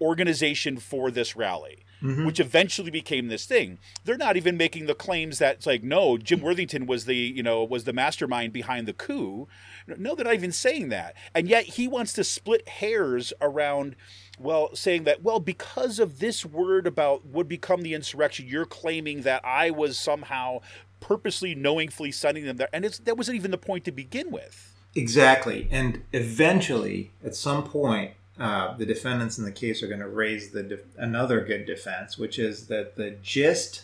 organization 0.00 0.76
for 0.76 1.10
this 1.10 1.34
rally 1.34 1.86
mm-hmm. 2.02 2.26
which 2.26 2.40
eventually 2.40 2.90
became 2.90 3.28
this 3.28 3.46
thing. 3.46 3.78
They're 4.04 4.16
not 4.16 4.36
even 4.36 4.56
making 4.56 4.86
the 4.86 4.94
claims 4.94 5.38
that 5.38 5.56
it's 5.56 5.66
like 5.66 5.82
no 5.82 6.18
jim 6.18 6.40
worthington 6.40 6.86
was 6.86 7.04
the 7.04 7.16
you 7.16 7.42
know 7.42 7.64
was 7.64 7.84
the 7.84 7.92
mastermind 7.92 8.52
behind 8.52 8.86
the 8.86 8.92
coup. 8.92 9.48
No 9.86 10.14
they're 10.14 10.24
not 10.24 10.34
even 10.34 10.52
saying 10.52 10.88
that. 10.90 11.14
And 11.34 11.48
yet 11.48 11.64
he 11.64 11.88
wants 11.88 12.12
to 12.14 12.24
split 12.24 12.68
hairs 12.68 13.32
around 13.40 13.96
well 14.38 14.74
saying 14.74 15.04
that 15.04 15.22
well 15.22 15.40
because 15.40 15.98
of 15.98 16.18
this 16.18 16.44
word 16.44 16.86
about 16.86 17.24
would 17.26 17.48
become 17.48 17.82
the 17.82 17.94
insurrection 17.94 18.46
you're 18.46 18.66
claiming 18.66 19.22
that 19.22 19.42
i 19.46 19.70
was 19.70 19.98
somehow 19.98 20.58
purposely 21.00 21.54
knowingly 21.54 22.10
sending 22.10 22.44
them 22.44 22.56
there 22.56 22.68
and 22.72 22.84
it's 22.84 22.98
that 23.00 23.16
wasn't 23.16 23.34
even 23.36 23.50
the 23.50 23.58
point 23.58 23.84
to 23.84 23.92
begin 23.92 24.30
with 24.30 24.76
Exactly. 24.96 25.68
And 25.70 26.02
eventually, 26.14 27.10
at 27.22 27.36
some 27.36 27.64
point, 27.64 28.12
uh, 28.40 28.76
the 28.76 28.86
defendants 28.86 29.38
in 29.38 29.44
the 29.44 29.52
case 29.52 29.82
are 29.82 29.88
going 29.88 30.00
to 30.00 30.08
raise 30.08 30.50
the 30.50 30.80
another 30.96 31.44
good 31.44 31.66
defense, 31.66 32.18
which 32.18 32.38
is 32.38 32.68
that 32.68 32.96
the 32.96 33.10
gist 33.22 33.82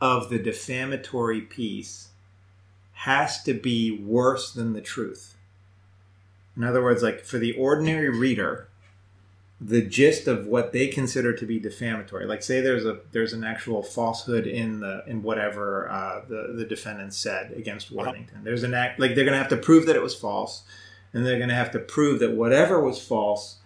of 0.00 0.28
the 0.28 0.38
defamatory 0.38 1.40
piece 1.40 2.08
has 2.92 3.42
to 3.44 3.54
be 3.54 3.90
worse 3.90 4.52
than 4.52 4.74
the 4.74 4.80
truth. 4.82 5.36
In 6.54 6.64
other 6.64 6.82
words, 6.82 7.02
like 7.02 7.24
for 7.24 7.38
the 7.38 7.52
ordinary 7.52 8.10
reader, 8.10 8.68
the 9.60 9.82
gist 9.82 10.26
of 10.26 10.46
what 10.46 10.72
they 10.72 10.88
consider 10.88 11.34
to 11.34 11.44
be 11.44 11.58
defamatory, 11.58 12.24
like 12.24 12.42
say 12.42 12.62
there's 12.62 12.86
a 12.86 13.00
there's 13.12 13.34
an 13.34 13.44
actual 13.44 13.82
falsehood 13.82 14.46
in 14.46 14.80
the 14.80 15.04
in 15.06 15.22
whatever 15.22 15.90
uh, 15.90 16.22
the 16.26 16.54
the 16.56 16.64
defendant 16.64 17.12
said 17.12 17.52
against 17.52 17.90
Worthington. 17.90 18.42
There's 18.42 18.62
an 18.62 18.72
act 18.72 18.98
like 18.98 19.14
they're 19.14 19.24
going 19.24 19.34
to 19.34 19.38
have 19.38 19.50
to 19.50 19.58
prove 19.58 19.84
that 19.86 19.96
it 19.96 20.02
was 20.02 20.14
false, 20.14 20.62
and 21.12 21.26
they're 21.26 21.36
going 21.36 21.50
to 21.50 21.54
have 21.54 21.72
to 21.72 21.78
prove 21.78 22.20
that 22.20 22.32
whatever 22.32 22.82
was 22.82 23.02
false 23.02 23.58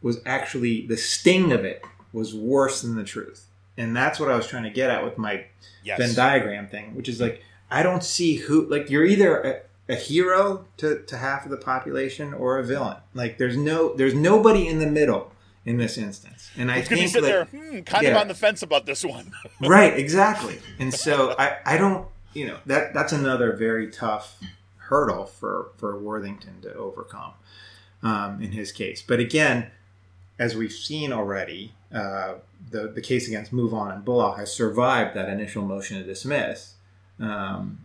was 0.00 0.20
actually 0.24 0.86
the 0.86 0.96
sting 0.96 1.52
of 1.52 1.64
it 1.64 1.82
was 2.12 2.32
worse 2.32 2.82
than 2.82 2.94
the 2.94 3.04
truth. 3.04 3.46
And 3.76 3.96
that's 3.96 4.20
what 4.20 4.30
I 4.30 4.36
was 4.36 4.46
trying 4.46 4.64
to 4.64 4.70
get 4.70 4.88
at 4.88 5.04
with 5.04 5.18
my 5.18 5.46
yes 5.82 5.98
Venn 5.98 6.14
diagram 6.14 6.68
thing, 6.68 6.94
which 6.94 7.08
is 7.08 7.20
like 7.20 7.42
I 7.72 7.82
don't 7.82 8.04
see 8.04 8.36
who 8.36 8.66
like 8.68 8.88
you're 8.88 9.04
either 9.04 9.64
a, 9.88 9.94
a 9.94 9.96
hero 9.96 10.66
to, 10.76 11.02
to 11.02 11.16
half 11.16 11.44
of 11.44 11.50
the 11.50 11.56
population 11.56 12.32
or 12.32 12.60
a 12.60 12.64
villain. 12.64 12.98
Like 13.14 13.38
there's 13.38 13.56
no 13.56 13.94
there's 13.94 14.14
nobody 14.14 14.68
in 14.68 14.78
the 14.78 14.86
middle 14.86 15.32
in 15.64 15.76
this 15.76 15.98
instance. 15.98 16.50
And 16.56 16.70
I 16.70 16.78
it's 16.78 16.88
going 16.88 17.02
to 17.02 17.06
be 17.06 17.12
think 17.12 17.24
sitting 17.24 17.28
there 17.28 17.44
hmm, 17.72 17.80
kind 17.80 18.06
of 18.06 18.16
on 18.16 18.28
the 18.28 18.34
fence 18.34 18.62
about 18.62 18.86
this 18.86 19.04
one 19.04 19.32
right, 19.60 19.96
exactly. 19.98 20.58
And 20.78 20.92
so 20.92 21.34
I, 21.38 21.58
I 21.64 21.76
don't 21.76 22.06
you 22.32 22.46
know 22.46 22.58
that 22.66 22.94
that's 22.94 23.12
another 23.12 23.52
very 23.52 23.90
tough 23.90 24.40
hurdle 24.76 25.26
for 25.26 25.70
for 25.76 25.98
Worthington 25.98 26.60
to 26.62 26.74
overcome 26.74 27.32
um, 28.02 28.42
in 28.42 28.52
his 28.52 28.72
case. 28.72 29.02
But 29.02 29.20
again, 29.20 29.70
as 30.38 30.56
we've 30.56 30.72
seen 30.72 31.12
already, 31.12 31.74
uh, 31.92 32.34
the 32.70 32.88
the 32.88 33.02
case 33.02 33.28
against 33.28 33.52
MoveOn 33.52 33.92
and 33.92 34.04
Bullock 34.04 34.38
has 34.38 34.52
survived 34.52 35.14
that 35.14 35.28
initial 35.28 35.62
motion 35.64 35.98
to 35.98 36.04
dismiss. 36.04 36.74
Um, 37.18 37.80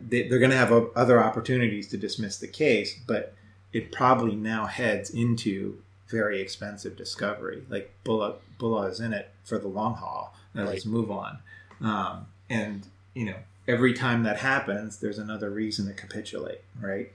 they, 0.00 0.26
they're 0.26 0.40
going 0.40 0.50
to 0.50 0.56
have 0.56 0.72
other 0.96 1.22
opportunities 1.22 1.86
to 1.88 1.96
dismiss 1.96 2.38
the 2.38 2.48
case, 2.48 2.98
but 3.06 3.34
it 3.72 3.92
probably 3.92 4.34
now 4.34 4.66
heads 4.66 5.10
into 5.10 5.82
very 6.08 6.40
expensive 6.40 6.96
discovery. 6.96 7.62
Like 7.68 7.94
Bullock, 8.04 8.42
Bullock 8.58 8.92
is 8.92 9.00
in 9.00 9.12
it 9.12 9.30
for 9.44 9.58
the 9.58 9.68
long 9.68 9.94
haul. 9.94 10.34
Now 10.54 10.64
let's 10.64 10.86
move 10.86 11.10
on. 11.10 11.38
Um, 11.80 12.26
and 12.50 12.86
you 13.14 13.26
know, 13.26 13.36
every 13.66 13.92
time 13.92 14.22
that 14.24 14.38
happens, 14.38 14.98
there's 14.98 15.18
another 15.18 15.50
reason 15.50 15.86
to 15.86 15.92
capitulate, 15.92 16.62
right? 16.80 17.12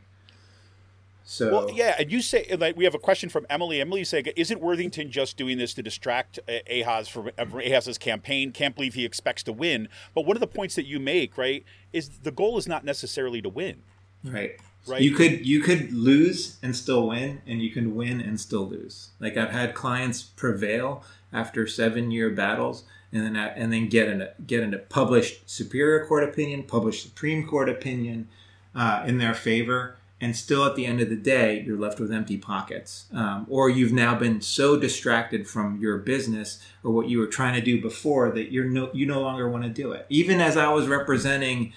So 1.25 1.51
Well, 1.51 1.71
yeah, 1.71 1.95
and 1.97 2.11
you 2.11 2.21
say 2.21 2.53
like 2.59 2.75
we 2.75 2.83
have 2.83 2.93
a 2.93 2.99
question 2.99 3.29
from 3.29 3.45
Emily. 3.49 3.79
Emily 3.79 4.03
saying, 4.03 4.25
"Isn't 4.35 4.59
Worthington 4.59 5.09
just 5.09 5.37
doing 5.37 5.57
this 5.57 5.73
to 5.75 5.83
distract 5.83 6.39
uh, 6.47 6.59
Ehasz 6.69 7.09
from 7.09 7.29
from 7.49 7.61
Ehasz's 7.61 7.97
campaign? 7.97 8.51
Can't 8.51 8.75
believe 8.75 8.93
he 8.93 9.05
expects 9.05 9.41
to 9.43 9.53
win." 9.53 9.87
But 10.13 10.25
one 10.25 10.35
of 10.35 10.41
the 10.41 10.47
points 10.47 10.75
that 10.75 10.85
you 10.85 10.99
make, 10.99 11.37
right, 11.37 11.63
is 11.93 12.09
the 12.09 12.31
goal 12.31 12.57
is 12.57 12.67
not 12.67 12.83
necessarily 12.83 13.41
to 13.41 13.49
win. 13.49 13.83
Right. 14.23 14.59
Right. 14.85 15.01
You 15.01 15.11
could 15.11 15.45
you 15.45 15.61
could 15.61 15.93
lose 15.93 16.57
and 16.61 16.75
still 16.75 17.07
win, 17.07 17.41
and 17.47 17.61
you 17.61 17.71
can 17.71 17.95
win 17.95 18.19
and 18.19 18.39
still 18.39 18.67
lose. 18.67 19.09
Like 19.19 19.37
I've 19.37 19.51
had 19.51 19.73
clients 19.73 20.21
prevail 20.21 21.03
after 21.31 21.65
seven 21.67 22.11
year 22.11 22.29
battles, 22.29 22.83
and 23.13 23.23
then 23.23 23.35
and 23.35 23.71
then 23.71 23.87
get 23.87 24.09
in 24.09 24.21
a 24.21 24.31
get 24.45 24.61
a 24.61 24.77
published 24.77 25.49
superior 25.49 26.05
court 26.05 26.23
opinion, 26.23 26.63
published 26.63 27.03
Supreme 27.03 27.47
Court 27.47 27.69
opinion 27.69 28.27
uh, 28.75 29.03
in 29.05 29.19
their 29.19 29.33
favor, 29.33 29.95
and 30.19 30.35
still 30.35 30.65
at 30.65 30.75
the 30.75 30.85
end 30.85 30.99
of 30.99 31.09
the 31.09 31.15
day, 31.15 31.63
you're 31.65 31.77
left 31.77 31.99
with 31.99 32.11
empty 32.11 32.37
pockets, 32.37 33.05
um, 33.13 33.45
or 33.49 33.69
you've 33.69 33.93
now 33.93 34.15
been 34.15 34.41
so 34.41 34.77
distracted 34.77 35.47
from 35.47 35.79
your 35.79 35.97
business 35.97 36.61
or 36.83 36.91
what 36.91 37.07
you 37.07 37.19
were 37.19 37.27
trying 37.27 37.53
to 37.53 37.61
do 37.61 37.81
before 37.81 38.31
that 38.31 38.51
you're 38.51 38.65
no 38.65 38.89
you 38.93 39.05
no 39.05 39.21
longer 39.21 39.47
want 39.47 39.63
to 39.63 39.69
do 39.69 39.93
it. 39.93 40.05
Even 40.09 40.41
as 40.41 40.57
I 40.57 40.67
was 40.73 40.87
representing 40.87 41.71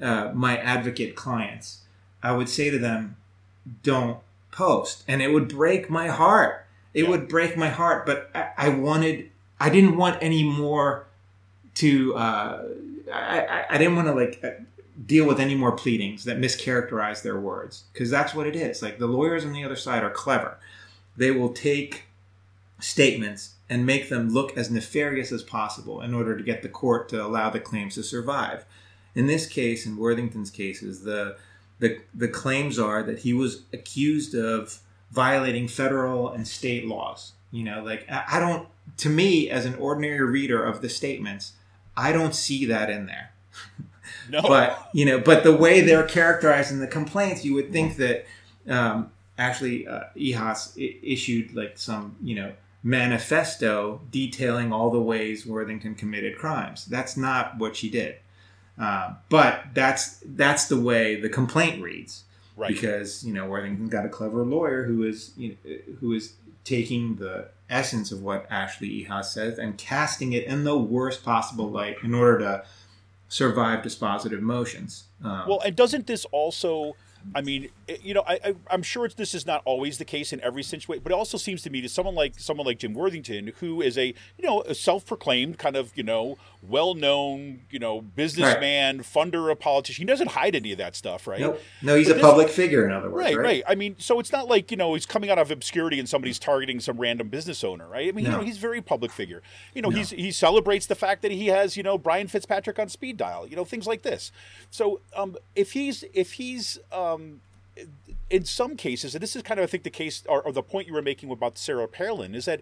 uh, 0.00 0.30
my 0.34 0.58
advocate 0.58 1.16
clients. 1.16 1.81
I 2.22 2.32
would 2.32 2.48
say 2.48 2.70
to 2.70 2.78
them, 2.78 3.16
don't 3.82 4.18
post. 4.50 5.04
And 5.08 5.22
it 5.22 5.32
would 5.32 5.48
break 5.48 5.90
my 5.90 6.08
heart. 6.08 6.64
It 6.94 7.04
Yeah. 7.04 7.10
would 7.10 7.28
break 7.28 7.56
my 7.56 7.68
heart. 7.68 8.06
But 8.06 8.30
I, 8.34 8.50
I 8.56 8.68
wanted, 8.68 9.30
I 9.58 9.70
didn't 9.70 9.96
want 9.96 10.18
any 10.22 10.42
more 10.44 11.06
to, 11.76 12.14
uh, 12.14 12.64
I, 13.12 13.40
I, 13.40 13.64
I 13.70 13.78
didn't 13.78 13.96
want 13.96 14.08
to 14.08 14.14
like 14.14 14.40
uh, 14.44 14.50
deal 15.06 15.26
with 15.26 15.40
any 15.40 15.54
more 15.54 15.72
pleadings 15.72 16.24
that 16.24 16.38
mischaracterize 16.38 17.22
their 17.22 17.38
words. 17.40 17.84
Because 17.92 18.10
that's 18.10 18.34
what 18.34 18.46
it 18.46 18.54
is. 18.56 18.82
Like 18.82 18.98
the 18.98 19.06
lawyers 19.06 19.44
on 19.44 19.52
the 19.52 19.64
other 19.64 19.76
side 19.76 20.02
are 20.04 20.10
clever. 20.10 20.58
They 21.16 21.30
will 21.30 21.50
take 21.50 22.04
statements 22.80 23.54
and 23.70 23.86
make 23.86 24.08
them 24.08 24.28
look 24.30 24.56
as 24.56 24.70
nefarious 24.70 25.32
as 25.32 25.42
possible 25.42 26.00
in 26.02 26.12
order 26.14 26.36
to 26.36 26.42
get 26.42 26.62
the 26.62 26.68
court 26.68 27.08
to 27.08 27.24
allow 27.24 27.48
the 27.48 27.60
claims 27.60 27.94
to 27.94 28.02
survive. 28.02 28.64
In 29.14 29.26
this 29.26 29.46
case, 29.46 29.86
in 29.86 29.96
Worthington's 29.96 30.50
cases, 30.50 31.04
the 31.04 31.36
the, 31.82 31.98
the 32.14 32.28
claims 32.28 32.78
are 32.78 33.02
that 33.02 33.18
he 33.18 33.32
was 33.32 33.64
accused 33.72 34.36
of 34.36 34.78
violating 35.10 35.66
federal 35.66 36.30
and 36.30 36.46
state 36.46 36.86
laws. 36.86 37.32
You 37.50 37.64
know, 37.64 37.82
like 37.82 38.06
I 38.08 38.38
don't, 38.38 38.68
to 38.98 39.10
me, 39.10 39.50
as 39.50 39.66
an 39.66 39.74
ordinary 39.74 40.22
reader 40.24 40.64
of 40.64 40.80
the 40.80 40.88
statements, 40.88 41.54
I 41.96 42.12
don't 42.12 42.36
see 42.36 42.66
that 42.66 42.88
in 42.88 43.06
there. 43.06 43.32
No, 44.30 44.42
But, 44.48 44.90
you 44.94 45.04
know, 45.04 45.18
but 45.18 45.42
the 45.42 45.56
way 45.56 45.80
they're 45.80 46.06
characterizing 46.06 46.78
the 46.78 46.86
complaints, 46.86 47.44
you 47.44 47.54
would 47.54 47.72
think 47.72 47.96
that 47.96 48.26
um, 48.68 49.10
actually 49.36 49.84
uh, 49.88 50.04
Ehasz 50.16 50.78
I- 50.78 50.98
issued 51.02 51.52
like 51.52 51.78
some, 51.78 52.14
you 52.22 52.36
know, 52.36 52.52
manifesto 52.84 54.02
detailing 54.12 54.72
all 54.72 54.90
the 54.92 55.02
ways 55.02 55.44
Worthington 55.44 55.96
committed 55.96 56.38
crimes. 56.38 56.86
That's 56.86 57.16
not 57.16 57.58
what 57.58 57.74
she 57.74 57.90
did. 57.90 58.16
Uh, 58.78 59.14
but 59.28 59.64
that's 59.74 60.18
that's 60.24 60.66
the 60.66 60.80
way 60.80 61.20
the 61.20 61.28
complaint 61.28 61.82
reads 61.82 62.24
right. 62.56 62.68
because 62.68 63.22
you 63.24 63.32
know 63.32 63.46
Worthington 63.46 63.88
got 63.88 64.04
a 64.06 64.08
clever 64.08 64.44
lawyer 64.44 64.84
who 64.84 65.04
is 65.04 65.32
you 65.36 65.56
know, 65.64 65.76
who 66.00 66.12
is 66.12 66.34
taking 66.64 67.16
the 67.16 67.48
essence 67.68 68.12
of 68.12 68.22
what 68.22 68.46
Ashley 68.50 69.04
Ehasz 69.04 69.26
says 69.26 69.58
and 69.58 69.76
casting 69.76 70.32
it 70.32 70.44
in 70.44 70.64
the 70.64 70.76
worst 70.76 71.24
possible 71.24 71.70
light 71.70 71.96
in 72.02 72.14
order 72.14 72.38
to 72.38 72.64
survive 73.28 73.82
dispositive 73.82 74.40
motions. 74.40 75.04
Um, 75.24 75.44
Well, 75.48 75.60
and 75.64 75.74
doesn't 75.74 76.06
this 76.06 76.24
also 76.26 76.96
I 77.34 77.40
mean, 77.40 77.68
it- 77.88 78.02
you 78.02 78.14
know, 78.14 78.22
I, 78.26 78.34
I, 78.44 78.54
I'm 78.70 78.82
sure 78.82 79.04
it's, 79.04 79.14
this 79.14 79.34
is 79.34 79.46
not 79.46 79.62
always 79.64 79.98
the 79.98 80.04
case 80.04 80.32
in 80.32 80.40
every 80.40 80.62
situation, 80.62 81.02
but 81.02 81.12
it 81.12 81.14
also 81.14 81.38
seems 81.38 81.62
to 81.62 81.70
me 81.70 81.80
to 81.80 81.88
someone 81.88 82.14
like 82.14 82.38
someone 82.38 82.66
like 82.66 82.78
Jim 82.78 82.94
Worthington, 82.94 83.52
who 83.60 83.80
is 83.82 83.96
a 83.98 84.06
you 84.38 84.44
know 84.44 84.62
a 84.62 84.74
self-proclaimed 84.74 85.58
kind 85.58 85.76
of 85.76 85.92
you 85.96 86.02
know 86.02 86.36
well-known 86.82 87.60
you 87.70 87.78
know 87.78 88.00
businessman, 88.00 89.00
funder 89.00 89.50
of 89.52 89.60
politician. 89.60 90.02
He 90.02 90.06
doesn't 90.06 90.30
hide 90.32 90.54
any 90.56 90.72
of 90.72 90.78
that 90.78 90.96
stuff, 90.96 91.26
right? 91.26 91.40
Nope. 91.40 91.60
No, 91.82 91.96
he's 91.96 92.08
But 92.08 92.12
a 92.12 92.14
this- 92.14 92.22
public 92.22 92.48
figure, 92.48 92.84
in 92.86 92.92
other 92.92 93.10
words. 93.10 93.24
Right, 93.24 93.36
Right, 93.36 93.44
right, 93.44 93.62
I 93.68 93.74
mean, 93.74 93.96
so 93.98 94.18
it's 94.20 94.32
not 94.32 94.48
like 94.48 94.70
you 94.70 94.76
know 94.76 94.94
he's 94.94 95.06
coming 95.06 95.30
out 95.30 95.38
of 95.38 95.50
obscurity 95.50 95.98
and 95.98 96.08
somebody's 96.08 96.38
targeting 96.38 96.80
some 96.80 96.98
random 96.98 97.28
business 97.28 97.62
owner, 97.62 97.86
right? 97.88 98.08
I 98.08 98.12
mean, 98.12 98.24
you 98.24 98.30
know, 98.30 98.40
he's 98.40 98.56
a 98.56 98.60
very 98.60 98.80
public 98.80 99.12
figure. 99.12 99.42
You 99.74 99.82
know, 99.82 99.90
No. 99.90 99.96
he's 99.96 100.10
he 100.10 100.30
celebrates 100.32 100.86
the 100.86 100.94
fact 100.94 101.22
that 101.22 101.30
he 101.30 101.48
has 101.48 101.76
you 101.76 101.82
know 101.82 101.98
Brian 101.98 102.26
Fitzpatrick 102.28 102.78
on 102.78 102.88
speed 102.88 103.16
dial, 103.16 103.46
you 103.46 103.54
know, 103.56 103.64
things 103.64 103.86
like 103.86 104.02
this. 104.02 104.32
So 104.70 105.00
um, 105.16 105.36
if 105.54 105.72
he's 105.72 106.04
if 106.14 106.32
he's 106.32 106.78
um, 107.14 107.40
in 108.32 108.44
some 108.44 108.76
cases, 108.76 109.14
and 109.14 109.22
this 109.22 109.36
is 109.36 109.42
kind 109.42 109.60
of 109.60 109.64
I 109.64 109.66
think 109.66 109.82
the 109.82 109.90
case 109.90 110.22
or, 110.26 110.42
or 110.42 110.52
the 110.52 110.62
point 110.62 110.86
you 110.86 110.94
were 110.94 111.02
making 111.02 111.30
about 111.30 111.58
Sarah 111.58 111.86
Palin 111.86 112.34
is 112.34 112.46
that 112.46 112.60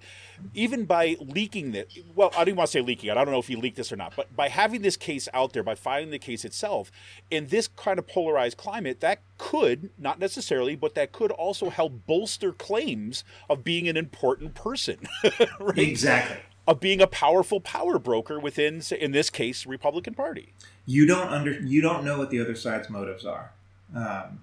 even 0.52 0.84
by 0.84 1.16
leaking 1.20 1.72
that, 1.72 1.88
well, 2.14 2.30
I 2.32 2.38
don't 2.38 2.48
even 2.48 2.56
want 2.56 2.68
to 2.68 2.72
say 2.72 2.80
leaking 2.80 3.10
it. 3.10 3.16
I 3.16 3.24
don't 3.24 3.32
know 3.32 3.38
if 3.38 3.46
he 3.46 3.56
leaked 3.56 3.76
this 3.76 3.92
or 3.92 3.96
not, 3.96 4.14
but 4.16 4.34
by 4.34 4.48
having 4.48 4.82
this 4.82 4.96
case 4.96 5.28
out 5.32 5.52
there, 5.52 5.62
by 5.62 5.76
filing 5.76 6.10
the 6.10 6.18
case 6.18 6.44
itself, 6.44 6.90
in 7.30 7.48
this 7.48 7.68
kind 7.68 7.98
of 7.98 8.06
polarized 8.06 8.56
climate, 8.56 9.00
that 9.00 9.20
could 9.38 9.90
not 9.96 10.18
necessarily, 10.18 10.74
but 10.74 10.94
that 10.96 11.12
could 11.12 11.30
also 11.30 11.70
help 11.70 12.06
bolster 12.06 12.52
claims 12.52 13.22
of 13.48 13.62
being 13.62 13.88
an 13.88 13.96
important 13.96 14.54
person, 14.54 14.98
right? 15.60 15.78
Exactly. 15.78 16.38
Of 16.66 16.78
being 16.78 17.00
a 17.00 17.06
powerful 17.06 17.60
power 17.60 17.98
broker 17.98 18.38
within, 18.38 18.82
in 19.00 19.12
this 19.12 19.30
case, 19.30 19.66
Republican 19.66 20.14
Party. 20.14 20.52
You 20.86 21.06
don't 21.06 21.28
under 21.28 21.52
you 21.52 21.80
don't 21.80 22.04
know 22.04 22.18
what 22.18 22.30
the 22.30 22.40
other 22.40 22.54
side's 22.54 22.90
motives 22.90 23.24
are, 23.24 23.52
um, 23.94 24.40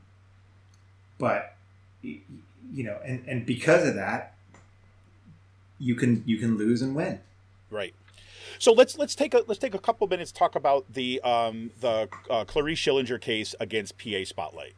but 1.18 1.56
you 2.02 2.84
know, 2.84 2.98
and, 3.04 3.24
and 3.28 3.46
because 3.46 3.88
of 3.88 3.96
that, 3.96 4.36
you 5.80 5.96
can 5.96 6.24
you 6.26 6.38
can 6.38 6.58
lose 6.58 6.82
and 6.82 6.96
win. 6.96 7.20
Right. 7.70 7.94
So 8.60 8.72
let's 8.74 8.98
let's 8.98 9.16
take 9.16 9.34
a 9.34 9.44
let's 9.48 9.60
take 9.60 9.76
a 9.76 9.80
couple 9.80 10.08
minutes 10.08 10.32
to 10.32 10.40
talk 10.40 10.56
about 10.56 10.94
the 10.94 11.22
um, 11.22 11.72
the 11.80 12.10
uh, 12.30 12.46
Clarice 12.46 12.80
Schillinger 12.80 13.22
case 13.22 13.56
against 13.60 13.98
PA 13.98 14.24
Spotlight. 14.26 14.74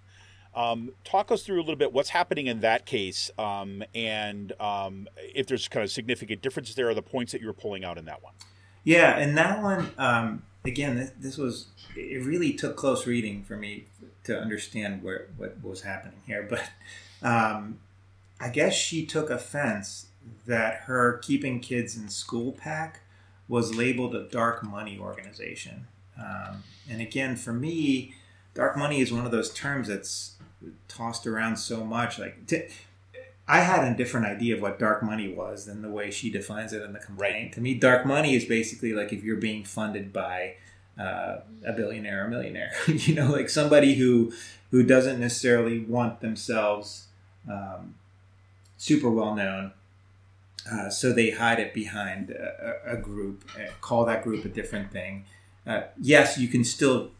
Um, 0.55 0.91
talk 1.03 1.31
us 1.31 1.43
through 1.43 1.57
a 1.57 1.61
little 1.61 1.75
bit 1.75 1.93
what's 1.93 2.09
happening 2.09 2.47
in 2.47 2.61
that 2.61 2.85
case, 2.85 3.29
um, 3.37 3.83
and 3.93 4.51
um, 4.59 5.07
if 5.17 5.47
there's 5.47 5.67
kind 5.67 5.83
of 5.83 5.91
significant 5.91 6.41
differences 6.41 6.75
there, 6.75 6.89
or 6.89 6.93
the 6.93 7.01
points 7.01 7.31
that 7.31 7.41
you 7.41 7.47
were 7.47 7.53
pulling 7.53 7.85
out 7.85 7.97
in 7.97 8.05
that 8.05 8.23
one. 8.23 8.33
Yeah, 8.83 9.17
and 9.17 9.37
that 9.37 9.61
one 9.61 9.91
um, 9.97 10.43
again, 10.65 10.95
this, 10.95 11.11
this 11.19 11.37
was 11.37 11.67
it 11.95 12.23
really 12.25 12.53
took 12.53 12.75
close 12.75 13.07
reading 13.07 13.43
for 13.43 13.55
me 13.57 13.85
to 14.29 14.39
understand 14.39 15.03
where 15.03 15.27
what 15.37 15.61
was 15.63 15.81
happening 15.81 16.19
here. 16.25 16.47
But 16.49 16.69
um, 17.21 17.79
I 18.39 18.49
guess 18.49 18.73
she 18.73 19.05
took 19.05 19.29
offense 19.29 20.07
that 20.45 20.81
her 20.81 21.17
keeping 21.17 21.59
kids 21.59 21.97
in 21.97 22.09
school 22.09 22.53
PAC 22.53 23.01
was 23.47 23.75
labeled 23.75 24.15
a 24.15 24.27
dark 24.29 24.63
money 24.63 24.97
organization. 24.99 25.87
Um, 26.17 26.63
and 26.89 27.01
again, 27.01 27.35
for 27.35 27.53
me, 27.53 28.15
dark 28.53 28.77
money 28.77 29.01
is 29.01 29.11
one 29.11 29.25
of 29.25 29.31
those 29.31 29.51
terms 29.53 29.87
that's 29.87 30.35
tossed 30.87 31.25
around 31.25 31.57
so 31.57 31.83
much. 31.83 32.19
Like, 32.19 32.45
t- 32.45 32.67
I 33.47 33.61
had 33.61 33.91
a 33.91 33.97
different 33.97 34.27
idea 34.27 34.55
of 34.55 34.61
what 34.61 34.77
dark 34.77 35.01
money 35.01 35.27
was 35.27 35.65
than 35.65 35.81
the 35.81 35.89
way 35.89 36.11
she 36.11 36.29
defines 36.29 36.71
it 36.71 36.83
in 36.83 36.93
the 36.93 36.99
complaint. 36.99 37.53
To 37.53 37.61
me, 37.61 37.73
dark 37.73 38.05
money 38.05 38.35
is 38.35 38.45
basically 38.45 38.93
like 38.93 39.11
if 39.11 39.23
you're 39.23 39.37
being 39.37 39.63
funded 39.63 40.13
by 40.13 40.55
uh, 40.99 41.37
a 41.65 41.73
billionaire 41.73 42.23
or 42.23 42.27
a 42.27 42.29
millionaire, 42.29 42.71
you 42.87 43.13
know, 43.15 43.31
like 43.31 43.49
somebody 43.49 43.95
who 43.95 44.33
who 44.71 44.83
doesn't 44.83 45.19
necessarily 45.19 45.79
want 45.79 46.19
themselves 46.21 47.07
um, 47.49 47.95
super 48.77 49.09
well 49.09 49.33
known. 49.35 49.71
Uh, 50.71 50.89
so 50.89 51.11
they 51.13 51.31
hide 51.31 51.59
it 51.59 51.73
behind 51.73 52.29
a, 52.31 52.93
a 52.93 52.97
group, 52.97 53.43
uh, 53.55 53.71
call 53.81 54.05
that 54.05 54.23
group 54.23 54.45
a 54.45 54.49
different 54.49 54.91
thing. 54.91 55.23
Uh, 55.65 55.81
yes, 55.99 56.37
you 56.37 56.47
can 56.47 56.63
still 56.63 57.11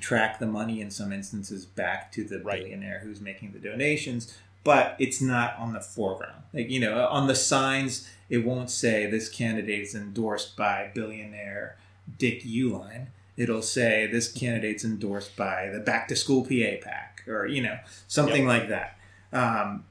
track 0.00 0.38
the 0.38 0.46
money 0.46 0.80
in 0.80 0.90
some 0.90 1.12
instances 1.12 1.64
back 1.64 2.10
to 2.12 2.24
the 2.24 2.40
Right. 2.40 2.60
billionaire 2.62 3.00
who's 3.04 3.20
making 3.20 3.52
the 3.52 3.58
donations, 3.58 4.36
but 4.64 4.96
it's 4.98 5.20
not 5.20 5.54
on 5.58 5.72
the 5.74 5.80
foreground. 5.80 6.42
Like 6.52 6.68
you 6.70 6.80
know, 6.80 7.06
on 7.06 7.28
the 7.28 7.34
signs, 7.36 8.08
it 8.28 8.38
won't 8.38 8.70
say 8.70 9.06
this 9.06 9.28
candidate 9.28 9.82
is 9.82 9.94
endorsed 9.94 10.56
by 10.56 10.90
billionaire 10.94 11.76
Dick 12.18 12.42
Uihlein. 12.42 13.08
It'll 13.36 13.62
say 13.62 14.06
this 14.06 14.32
candidate's 14.32 14.84
endorsed 14.84 15.36
by 15.36 15.68
the 15.72 15.80
Back 15.80 16.08
to 16.08 16.16
School 16.16 16.42
PA 16.42 16.76
PAC 16.82 17.24
or 17.28 17.46
you 17.46 17.62
know, 17.62 17.78
something 18.08 18.46
like 18.46 18.68
that. 18.68 18.98
Um, 19.32 19.84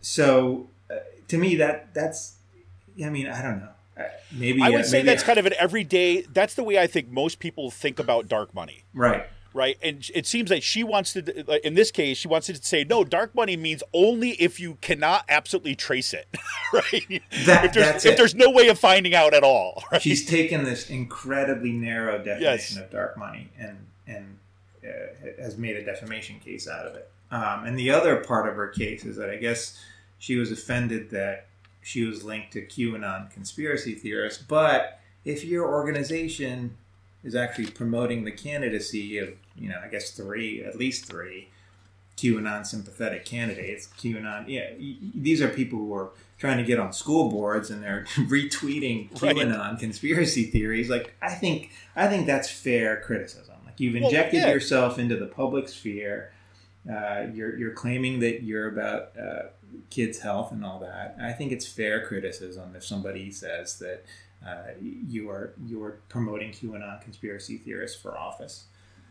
so, 0.00 0.68
uh, 0.90 0.96
to 1.28 1.38
me, 1.38 1.56
that 1.56 1.92
that's, 1.94 2.36
I 3.04 3.10
mean, 3.10 3.26
I 3.28 3.42
don't 3.42 3.60
know. 3.60 3.68
Uh, 3.96 4.04
Maybe 4.32 4.62
I 4.62 4.68
uh, 4.68 4.72
would 4.72 4.86
say 4.86 4.98
maybe 4.98 5.06
that's 5.06 5.22
I- 5.24 5.26
kind 5.26 5.38
of 5.38 5.46
an 5.46 5.54
everyday. 5.58 6.22
That's 6.22 6.54
the 6.54 6.62
way 6.64 6.78
I 6.78 6.86
think 6.86 7.08
most 7.10 7.38
people 7.40 7.70
think 7.70 7.98
about 7.98 8.28
dark 8.28 8.54
money. 8.54 8.84
right. 8.94 9.26
Right? 9.54 9.76
And 9.82 10.08
it 10.14 10.26
seems 10.26 10.50
like 10.50 10.62
she 10.62 10.84
wants 10.84 11.12
to, 11.14 11.66
in 11.66 11.74
this 11.74 11.90
case, 11.90 12.18
she 12.18 12.28
wants 12.28 12.46
to 12.48 12.54
say, 12.56 12.84
no, 12.84 13.04
dark 13.04 13.34
money 13.34 13.56
means 13.56 13.82
only 13.92 14.30
if 14.32 14.60
you 14.60 14.76
cannot 14.80 15.24
absolutely 15.28 15.74
trace 15.74 16.12
it, 16.14 16.26
right? 16.72 17.22
That- 17.46 17.64
if 17.66 17.72
there's, 17.72 18.04
if 18.04 18.12
it. 18.12 18.16
there's 18.16 18.34
no 18.34 18.50
way 18.50 18.68
of 18.68 18.78
finding 18.78 19.14
out 19.14 19.34
at 19.34 19.42
all, 19.42 19.82
right? 19.92 20.02
She's 20.02 20.24
taken 20.26 20.64
this 20.64 20.90
incredibly 20.90 21.72
narrow 21.72 22.18
definition 22.18 22.42
Yes. 22.42 22.76
of 22.76 22.90
dark 22.90 23.16
money 23.16 23.48
and 23.58 23.78
and 24.06 24.38
uh, 24.84 25.42
has 25.42 25.58
made 25.58 25.76
a 25.76 25.84
defamation 25.84 26.38
case 26.40 26.66
out 26.68 26.86
of 26.86 26.94
it. 26.94 27.10
Um, 27.30 27.66
and 27.66 27.78
the 27.78 27.90
other 27.90 28.16
part 28.24 28.48
of 28.48 28.54
her 28.54 28.68
case 28.68 29.04
is 29.04 29.16
that 29.16 29.28
I 29.28 29.36
guess 29.36 29.78
she 30.18 30.36
was 30.36 30.50
offended 30.50 31.10
that 31.10 31.46
she 31.82 32.04
was 32.04 32.24
linked 32.24 32.52
to 32.54 32.62
QAnon 32.64 33.30
conspiracy 33.30 33.94
theorists. 33.94 34.42
But 34.42 34.98
if 35.26 35.44
your 35.44 35.68
organization 35.68 36.76
is 37.24 37.34
actually 37.34 37.66
promoting 37.70 38.24
the 38.24 38.32
candidacy 38.32 39.18
of, 39.18 39.30
you 39.56 39.68
know, 39.68 39.80
I 39.82 39.88
guess 39.88 40.10
three, 40.12 40.62
at 40.62 40.76
least 40.76 41.06
three 41.06 41.48
QAnon 42.16 42.66
sympathetic 42.66 43.24
candidates, 43.24 43.88
QAnon, 43.98 44.44
yeah, 44.48 44.70
these 45.14 45.40
are 45.40 45.48
people 45.48 45.78
who 45.78 45.94
are 45.94 46.10
trying 46.38 46.58
to 46.58 46.64
get 46.64 46.78
on 46.78 46.92
school 46.92 47.30
boards 47.30 47.70
and 47.70 47.82
they're 47.82 48.04
retweeting 48.16 49.08
Right. 49.22 49.36
QAnon 49.36 49.78
conspiracy 49.78 50.44
theories. 50.44 50.88
Like, 50.90 51.14
I 51.22 51.34
think, 51.34 51.70
I 51.94 52.08
think 52.08 52.26
that's 52.26 52.50
fair 52.50 53.00
criticism. 53.00 53.54
Like, 53.64 53.78
you've 53.78 53.94
Well, 53.94 54.04
injected 54.04 54.40
yeah. 54.40 54.50
yourself 54.52 54.98
into 54.98 55.16
the 55.16 55.26
public 55.26 55.68
sphere. 55.68 56.32
Uh, 56.90 57.26
you're, 57.34 57.56
you're 57.56 57.72
claiming 57.72 58.20
that 58.20 58.42
you're 58.42 58.68
about 58.68 59.12
uh, 59.20 59.48
kids' 59.90 60.20
health 60.20 60.50
and 60.52 60.64
all 60.64 60.78
that. 60.80 61.16
I 61.20 61.32
think 61.32 61.52
it's 61.52 61.66
fair 61.66 62.04
criticism 62.06 62.74
if 62.74 62.84
somebody 62.84 63.30
says 63.30 63.78
that 63.80 64.04
uh, 64.46 64.72
you 64.80 65.28
are 65.30 65.54
you 65.66 65.82
are 65.82 66.00
promoting 66.08 66.50
QAnon 66.50 67.00
conspiracy 67.00 67.58
theorists 67.58 68.00
for 68.00 68.16
office. 68.16 68.64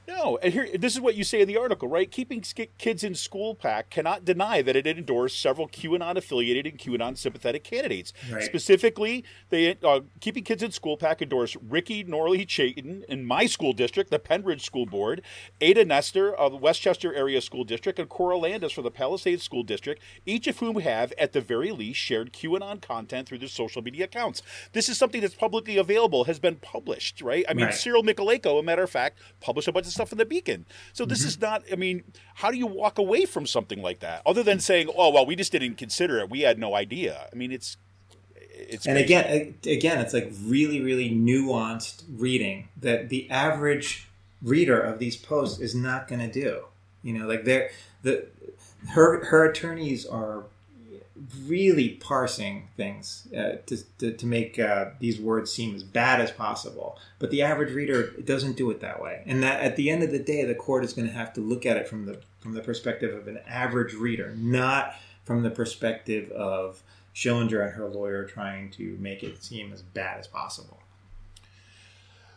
No, 0.08 0.38
and 0.42 0.54
here 0.54 0.68
this 0.78 0.94
is 0.96 1.02
what 1.02 1.16
you 1.16 1.24
say 1.24 1.42
in 1.42 1.48
the 1.48 1.58
article, 1.58 1.90
right? 1.90 2.10
Keeping 2.10 2.42
kids 2.78 3.04
in 3.04 3.14
school 3.14 3.56
PAC 3.56 3.90
cannot 3.90 4.24
deny 4.24 4.62
that 4.62 4.76
it 4.76 4.88
endorsed 4.88 5.42
several 5.42 5.68
QAnon 5.68 6.16
affiliated 6.16 6.66
and 6.66 6.80
QAnon 6.80 7.18
sympathetic 7.18 7.64
candidates. 7.64 8.14
Right. 8.32 8.44
Specifically, 8.44 9.26
they 9.50 9.78
uh, 9.84 10.02
keeping 10.22 10.44
kids 10.44 10.64
in 10.64 10.72
school 10.72 10.96
PAC 10.96 11.22
endorsed 11.22 11.58
Ricky 11.62 12.04
Norley 12.06 12.48
Chayton 12.48 13.04
in 13.10 13.26
my 13.26 13.46
school 13.48 13.74
district, 13.74 14.10
the 14.10 14.20
Pennridge 14.20 14.62
School 14.62 14.86
Board, 14.86 15.22
Ada 15.60 15.84
Nestor 15.84 16.34
of 16.34 16.52
the 16.54 16.58
West 16.58 16.82
Chester 16.82 17.14
Area 17.14 17.42
School 17.42 17.66
District, 17.66 18.00
and 18.00 18.08
Cora 18.08 18.38
Landis 18.38 18.72
for 18.72 18.82
the 18.82 18.92
Palisades 18.92 19.44
School 19.44 19.64
District, 19.64 20.02
each 20.26 20.48
of 20.48 20.60
whom 20.60 20.80
have, 20.80 21.12
at 21.18 21.34
the 21.34 21.42
very 21.42 21.72
least, 21.72 22.00
shared 22.00 22.32
QAnon 22.32 22.82
content 22.82 23.28
through 23.28 23.40
their 23.40 23.50
social 23.50 23.82
media 23.82 24.06
accounts. 24.06 24.42
This 24.72 24.88
is 24.88 24.98
something 24.98 25.20
that's 25.20 25.36
publicly 25.36 25.78
available, 25.78 26.24
has 26.24 26.40
been 26.40 26.56
published, 26.56 27.22
right? 27.22 27.44
I 27.50 27.54
mean, 27.54 27.66
Right. 27.66 27.76
Cyril 27.76 28.04
Mychalejko, 28.04 28.60
a 28.60 28.64
matter 28.64 28.84
of 28.84 28.90
fact, 28.90 29.20
published 29.42 29.68
a 29.68 29.74
bunch 29.74 29.88
of 29.88 29.97
stuff 29.98 30.12
in 30.12 30.18
the 30.18 30.26
Beacon. 30.26 30.66
So 30.94 31.06
this 31.06 31.20
Mm-hmm. 31.20 31.28
is 31.28 31.42
not. 31.42 31.64
I 31.72 31.76
mean, 31.76 32.04
how 32.36 32.52
do 32.52 32.58
you 32.58 32.68
walk 32.68 32.98
away 32.98 33.26
from 33.26 33.46
something 33.46 33.82
like 33.82 34.00
that, 34.00 34.22
other 34.26 34.44
than 34.44 34.60
saying, 34.60 34.90
"Oh, 34.98 35.10
well, 35.12 35.26
we 35.26 35.36
just 35.36 35.52
didn't 35.52 35.76
consider 35.76 36.20
it. 36.20 36.30
We 36.30 36.42
had 36.42 36.58
no 36.60 36.76
idea." 36.76 37.28
I 37.32 37.36
mean, 37.36 37.52
it's 37.52 37.78
it's 38.36 38.86
and 38.88 38.96
crazy. 38.96 39.04
again 39.14 39.56
again 39.68 40.00
it's 40.00 40.14
like 40.14 40.32
really 40.44 40.82
really 40.82 41.12
nuanced 41.12 42.04
reading 42.10 42.70
that 42.76 43.10
the 43.10 43.30
average 43.30 44.08
reader 44.42 44.80
of 44.82 44.98
these 44.98 45.16
posts 45.16 45.60
is 45.60 45.76
not 45.76 46.08
going 46.08 46.20
to 46.22 46.32
do 46.32 46.64
you 47.04 47.14
know 47.14 47.28
like 47.28 47.44
they're 47.46 47.70
the 48.02 48.26
her 48.90 49.24
her 49.26 49.46
attorneys 49.46 50.08
are 50.08 50.46
really 51.46 51.90
parsing 51.90 52.68
things 52.78 53.28
uh, 53.36 53.58
to, 53.66 53.78
to, 53.98 54.12
to 54.12 54.26
make 54.26 54.60
uh, 54.60 54.92
these 55.00 55.20
words 55.20 55.52
seem 55.52 55.76
as 55.76 55.84
bad 55.84 56.22
as 56.22 56.32
possible 56.32 56.98
but 57.20 57.32
the 57.32 57.42
average 57.42 57.74
reader 57.74 58.12
doesn't 58.24 58.58
do 58.58 58.70
it 58.70 58.80
that 58.82 59.02
way 59.02 59.24
and 59.26 59.42
that 59.42 59.60
at 59.62 59.76
the 59.76 59.90
end 59.90 60.04
of 60.04 60.12
the 60.12 60.20
day 60.20 60.44
the 60.44 60.56
court 60.56 60.84
is 60.84 60.94
going 60.94 61.08
to 61.08 61.14
have 61.14 61.34
to 61.34 61.42
look 61.42 61.66
at 61.66 61.78
it 61.78 61.88
from 61.88 62.06
the 62.06 62.20
from 62.40 62.54
the 62.54 62.62
perspective 62.62 63.16
of 63.16 63.28
an 63.28 63.40
average 63.48 63.94
reader 63.94 64.34
not 64.38 64.94
from 65.24 65.44
the 65.44 65.50
perspective 65.50 66.32
of 66.32 66.82
Schillinger 67.18 67.66
and 67.66 67.74
her 67.74 67.88
lawyer 67.88 68.26
trying 68.26 68.70
to 68.72 68.96
make 69.00 69.24
it 69.24 69.44
seem 69.44 69.74
as 69.74 69.82
bad 69.82 70.20
as 70.20 70.28
possible. 70.28 70.80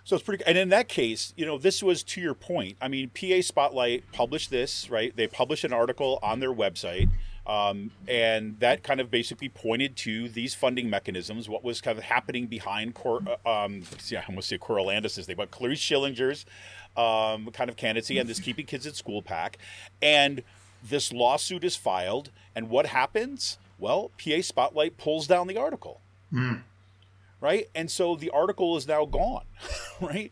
So 0.04 0.16
it's 0.16 0.24
pretty. 0.24 0.42
And 0.46 0.56
in 0.56 0.70
that 0.70 0.88
case, 0.88 1.34
you 1.36 1.44
know, 1.44 1.58
this 1.58 1.82
was 1.82 2.02
to 2.04 2.20
your 2.20 2.32
point. 2.32 2.78
I 2.80 2.88
mean, 2.88 3.10
PA 3.10 3.42
Spotlight 3.42 4.10
published 4.10 4.50
this, 4.50 4.88
right? 4.88 5.14
They 5.14 5.26
published 5.26 5.64
an 5.64 5.74
article 5.74 6.18
on 6.22 6.40
their 6.40 6.52
website, 6.52 7.10
um, 7.50 7.90
and 8.06 8.60
that 8.60 8.84
kind 8.84 9.00
of 9.00 9.10
basically 9.10 9.48
pointed 9.48 9.96
to 9.96 10.28
these 10.28 10.54
funding 10.54 10.88
mechanisms, 10.88 11.48
what 11.48 11.64
was 11.64 11.80
kind 11.80 11.98
of 11.98 12.04
happening 12.04 12.46
behind, 12.46 12.94
Cor- 12.94 13.22
uh, 13.44 13.64
um, 13.64 13.82
yeah, 14.06 14.20
I 14.20 14.24
almost 14.28 14.48
say 14.48 14.58
Coriolandis' 14.58 15.24
thing, 15.24 15.36
but 15.36 15.50
Clarice 15.50 15.80
Schillinger's 15.80 16.46
um, 16.96 17.50
kind 17.52 17.68
of 17.68 17.76
candidacy 17.76 18.18
and 18.18 18.28
this 18.28 18.38
Keeping 18.46 18.66
Kids 18.66 18.86
at 18.86 18.94
School 18.94 19.20
PAC, 19.20 19.58
and 20.00 20.42
this 20.82 21.12
lawsuit 21.12 21.64
is 21.64 21.74
filed, 21.74 22.30
and 22.54 22.70
what 22.70 22.86
happens? 22.86 23.58
Well, 23.78 24.12
PA 24.22 24.42
Spotlight 24.42 24.96
pulls 24.96 25.26
down 25.26 25.48
the 25.48 25.56
article 25.56 26.00
right? 27.40 27.68
And 27.74 27.90
so 27.90 28.14
the 28.16 28.30
article 28.30 28.76
is 28.76 28.86
now 28.86 29.04
gone, 29.06 29.44
right? 30.00 30.30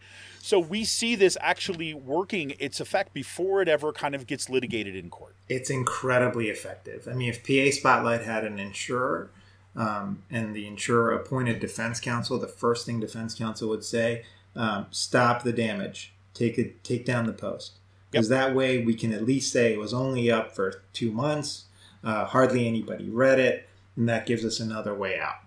So 0.49 0.59
we 0.59 0.85
see 0.85 1.15
this 1.15 1.37
actually 1.43 1.93
working 1.93 2.55
its 2.59 2.81
effect 2.81 3.13
before 3.13 3.61
it 3.61 3.69
ever 3.69 3.93
kind 3.93 4.15
of 4.15 4.27
gets 4.27 4.49
litigated 4.49 4.97
in 4.97 5.11
court. 5.11 5.35
It's 5.47 5.69
incredibly 5.69 6.49
effective. 6.49 7.07
I 7.07 7.13
mean, 7.13 7.29
if 7.29 7.47
PA 7.47 7.71
Spotlight 7.71 8.23
had 8.23 8.47
an 8.47 8.59
insurer 8.59 9.29
um, 9.77 10.23
and 10.31 10.57
the 10.57 10.67
insurer 10.67 11.13
appointed 11.13 11.61
defense 11.61 12.01
counsel, 12.01 12.39
the 12.39 12.49
first 12.49 12.87
thing 12.87 12.99
defense 12.99 13.35
counsel 13.35 13.69
would 13.69 13.85
say, 13.85 14.25
um, 14.57 14.87
"Stop 14.91 15.43
the 15.43 15.53
damage. 15.53 16.15
Take 16.33 16.57
it. 16.57 16.83
Take 16.83 17.05
down 17.05 17.27
the 17.27 17.35
post." 17.35 17.73
Because 18.11 18.31
that 18.31 18.55
way 18.55 18.83
we 18.83 18.95
can 18.95 19.13
at 19.13 19.27
least 19.27 19.53
say 19.53 19.75
it 19.75 19.79
was 19.79 19.93
only 19.93 20.31
up 20.31 20.57
for 20.57 20.83
two 20.95 21.13
months. 21.13 21.67
Uh, 22.03 22.25
hardly 22.25 22.67
anybody 22.67 23.11
read 23.11 23.39
it, 23.39 23.69
and 23.97 24.09
that 24.09 24.25
gives 24.25 24.47
us 24.47 24.61
another 24.61 24.95
way 24.95 25.21
out. 25.21 25.41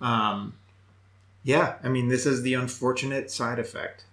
Um, 0.00 0.54
yeah, 1.44 1.76
I 1.84 1.88
mean, 1.88 2.08
this 2.08 2.26
is 2.26 2.42
the 2.42 2.54
unfortunate 2.54 3.30
side 3.30 3.60
effect. 3.60 4.04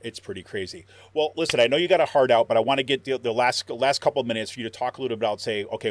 It's 0.00 0.20
pretty 0.20 0.42
crazy. 0.44 0.86
Well, 1.12 1.32
listen, 1.36 1.58
I 1.58 1.66
know 1.66 1.76
you 1.76 1.88
got 1.88 2.00
a 2.00 2.06
hard 2.06 2.30
out, 2.30 2.46
but 2.46 2.56
I 2.56 2.60
want 2.60 2.78
to 2.78 2.84
get 2.84 3.04
the, 3.04 3.18
the 3.18 3.32
last 3.32 3.68
last 3.68 4.00
couple 4.00 4.20
of 4.20 4.26
minutes 4.28 4.52
for 4.52 4.60
you 4.60 4.64
to 4.64 4.70
talk 4.70 4.98
a 4.98 5.02
little 5.02 5.16
bit 5.16 5.24
about 5.24 5.40
say, 5.40 5.64
okay, 5.64 5.90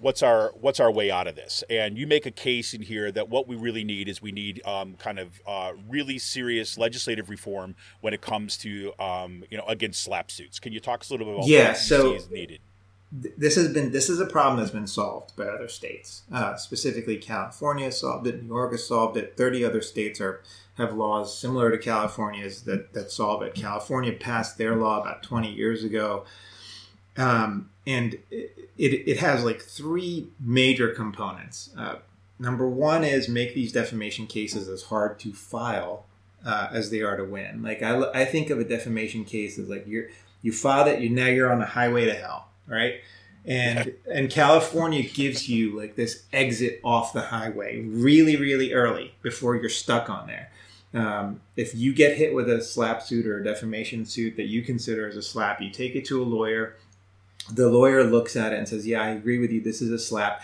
what's 0.00 0.22
our 0.22 0.52
what's 0.60 0.80
our 0.80 0.90
way 0.90 1.10
out 1.10 1.26
of 1.26 1.36
this? 1.36 1.62
And 1.68 1.98
you 1.98 2.06
make 2.06 2.24
a 2.24 2.30
case 2.30 2.72
in 2.72 2.80
here 2.82 3.12
that 3.12 3.28
what 3.28 3.46
we 3.46 3.56
really 3.56 3.84
need 3.84 4.08
is 4.08 4.22
we 4.22 4.32
need 4.32 4.64
um, 4.66 4.94
kind 4.94 5.18
of 5.18 5.40
uh, 5.46 5.72
really 5.88 6.18
serious 6.18 6.78
legislative 6.78 7.28
reform 7.28 7.74
when 8.00 8.14
it 8.14 8.22
comes 8.22 8.56
to 8.58 8.92
um, 8.98 9.44
you 9.50 9.58
know 9.58 9.64
against 9.66 10.02
SLAPP 10.08 10.30
suits. 10.30 10.58
Can 10.58 10.72
you 10.72 10.80
talk 10.80 11.04
a 11.08 11.12
little 11.12 11.26
bit 11.26 11.34
about 11.36 11.46
Yeah, 11.46 11.68
what 11.68 11.76
so- 11.76 12.14
is 12.14 12.30
needed? 12.30 12.60
Th- 13.20 13.34
this 13.36 13.56
has 13.56 13.72
been 13.72 13.92
this 13.92 14.08
is 14.08 14.20
a 14.20 14.26
problem 14.26 14.60
that's 14.60 14.70
been 14.72 14.86
solved 14.86 15.36
by 15.36 15.44
other 15.44 15.68
states. 15.68 16.22
Uh, 16.32 16.56
specifically, 16.56 17.16
California 17.16 17.90
solved 17.90 18.26
it. 18.26 18.42
New 18.42 18.48
York 18.48 18.72
has 18.72 18.86
solved 18.86 19.16
it. 19.16 19.36
Thirty 19.36 19.64
other 19.64 19.80
states 19.80 20.20
are 20.20 20.42
have 20.78 20.94
laws 20.94 21.36
similar 21.36 21.70
to 21.70 21.78
California's 21.78 22.62
that 22.62 22.92
that 22.92 23.10
solve 23.10 23.42
it. 23.42 23.54
California 23.54 24.12
passed 24.12 24.58
their 24.58 24.76
law 24.76 25.00
about 25.00 25.22
twenty 25.22 25.52
years 25.52 25.84
ago, 25.84 26.24
um, 27.16 27.70
and 27.86 28.14
it, 28.30 28.70
it 28.78 29.08
it 29.08 29.18
has 29.18 29.44
like 29.44 29.60
three 29.60 30.28
major 30.40 30.88
components. 30.88 31.70
Uh, 31.76 31.96
number 32.38 32.68
one 32.68 33.04
is 33.04 33.28
make 33.28 33.54
these 33.54 33.72
defamation 33.72 34.26
cases 34.26 34.68
as 34.68 34.84
hard 34.84 35.18
to 35.20 35.32
file 35.32 36.06
uh, 36.44 36.68
as 36.72 36.90
they 36.90 37.00
are 37.00 37.16
to 37.16 37.24
win. 37.24 37.62
Like 37.62 37.82
I, 37.82 38.10
I 38.12 38.24
think 38.24 38.50
of 38.50 38.58
a 38.58 38.64
defamation 38.64 39.24
case 39.24 39.58
as 39.58 39.68
like 39.68 39.86
you're 39.86 40.08
you 40.42 40.52
filed 40.52 40.88
it, 40.88 41.00
you 41.00 41.08
now 41.08 41.26
you're 41.26 41.52
on 41.52 41.60
the 41.60 41.66
highway 41.66 42.04
to 42.06 42.14
hell, 42.14 42.48
right? 42.66 43.00
And 43.44 43.94
and 44.10 44.30
California 44.30 45.02
gives 45.02 45.48
you 45.48 45.76
like 45.76 45.96
this 45.96 46.24
exit 46.32 46.80
off 46.84 47.12
the 47.12 47.22
highway 47.22 47.82
really 47.82 48.36
really 48.36 48.72
early 48.72 49.14
before 49.22 49.56
you're 49.56 49.68
stuck 49.68 50.08
on 50.08 50.28
there. 50.28 50.50
Um, 50.94 51.40
if 51.56 51.74
you 51.74 51.94
get 51.94 52.16
hit 52.16 52.34
with 52.34 52.48
a 52.50 52.58
SLAPP 52.58 53.02
suit 53.02 53.26
or 53.26 53.40
a 53.40 53.44
defamation 53.44 54.04
suit 54.04 54.36
that 54.36 54.46
you 54.46 54.62
consider 54.62 55.08
as 55.08 55.16
a 55.16 55.20
SLAPP, 55.20 55.60
you 55.60 55.70
take 55.70 55.96
it 55.96 56.04
to 56.06 56.22
a 56.22 56.24
lawyer. 56.24 56.76
The 57.52 57.68
lawyer 57.68 58.04
looks 58.04 58.36
at 58.36 58.52
it 58.52 58.58
and 58.58 58.68
says, 58.68 58.86
"Yeah, 58.86 59.02
I 59.02 59.08
agree 59.08 59.38
with 59.38 59.50
you. 59.50 59.60
This 59.60 59.82
is 59.82 59.90
a 59.90 59.98
SLAPP." 59.98 60.40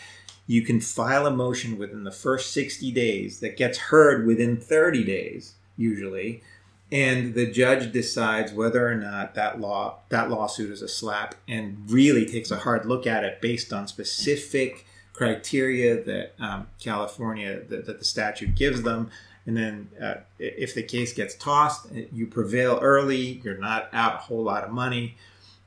You 0.48 0.62
can 0.62 0.80
file 0.80 1.26
a 1.26 1.30
motion 1.30 1.76
within 1.76 2.04
the 2.04 2.10
first 2.10 2.52
60 2.52 2.90
days 2.90 3.40
that 3.40 3.58
gets 3.58 3.76
heard 3.76 4.26
within 4.26 4.56
30 4.56 5.04
days, 5.04 5.52
usually, 5.76 6.42
and 6.90 7.34
the 7.34 7.50
judge 7.50 7.92
decides 7.92 8.52
whether 8.52 8.88
or 8.88 8.94
not 8.94 9.34
that 9.34 9.60
law 9.60 9.98
that 10.08 10.30
lawsuit 10.30 10.70
is 10.70 10.82
a 10.82 10.88
SLAPP 10.88 11.34
and 11.46 11.84
really 11.88 12.24
takes 12.24 12.50
a 12.50 12.56
hard 12.58 12.86
look 12.86 13.06
at 13.06 13.24
it 13.24 13.40
based 13.40 13.72
on 13.72 13.86
specific 13.86 14.86
criteria 15.12 16.02
that 16.02 16.32
um, 16.38 16.68
California 16.80 17.60
that, 17.68 17.86
that 17.86 17.98
the 17.98 18.04
statute 18.04 18.54
gives 18.54 18.82
them. 18.82 19.10
And 19.46 19.56
then, 19.56 19.90
uh, 20.00 20.14
if 20.38 20.74
the 20.74 20.82
case 20.82 21.12
gets 21.14 21.34
tossed, 21.34 21.88
you 22.12 22.26
prevail 22.26 22.78
early. 22.82 23.40
You're 23.42 23.56
not 23.56 23.88
out 23.92 24.14
a 24.14 24.18
whole 24.18 24.42
lot 24.42 24.62
of 24.62 24.70
money, 24.70 25.16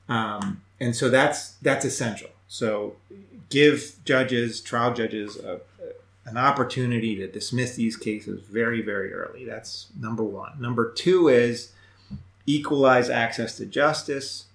um, 0.08 0.62
and 0.80 0.96
so 0.96 1.10
that's 1.10 1.54
that's 1.64 1.84
essential. 1.84 2.30
So, 2.48 2.96
give 3.50 3.96
judges, 4.06 4.62
trial 4.62 4.94
judges, 4.94 5.36
a, 5.38 5.62
an 6.26 6.38
opportunity 6.38 7.16
to 7.16 7.28
dismiss 7.28 7.76
these 7.76 7.98
cases 7.98 8.42
very, 8.42 8.82
very 8.82 9.14
early. 9.14 9.46
That's 9.46 9.88
number 10.00 10.24
one. 10.24 10.62
Number 10.62 10.92
two 10.92 11.28
is 11.28 11.72
equalize 12.46 13.10
access 13.10 13.58
to 13.58 13.66
justice 13.66 14.46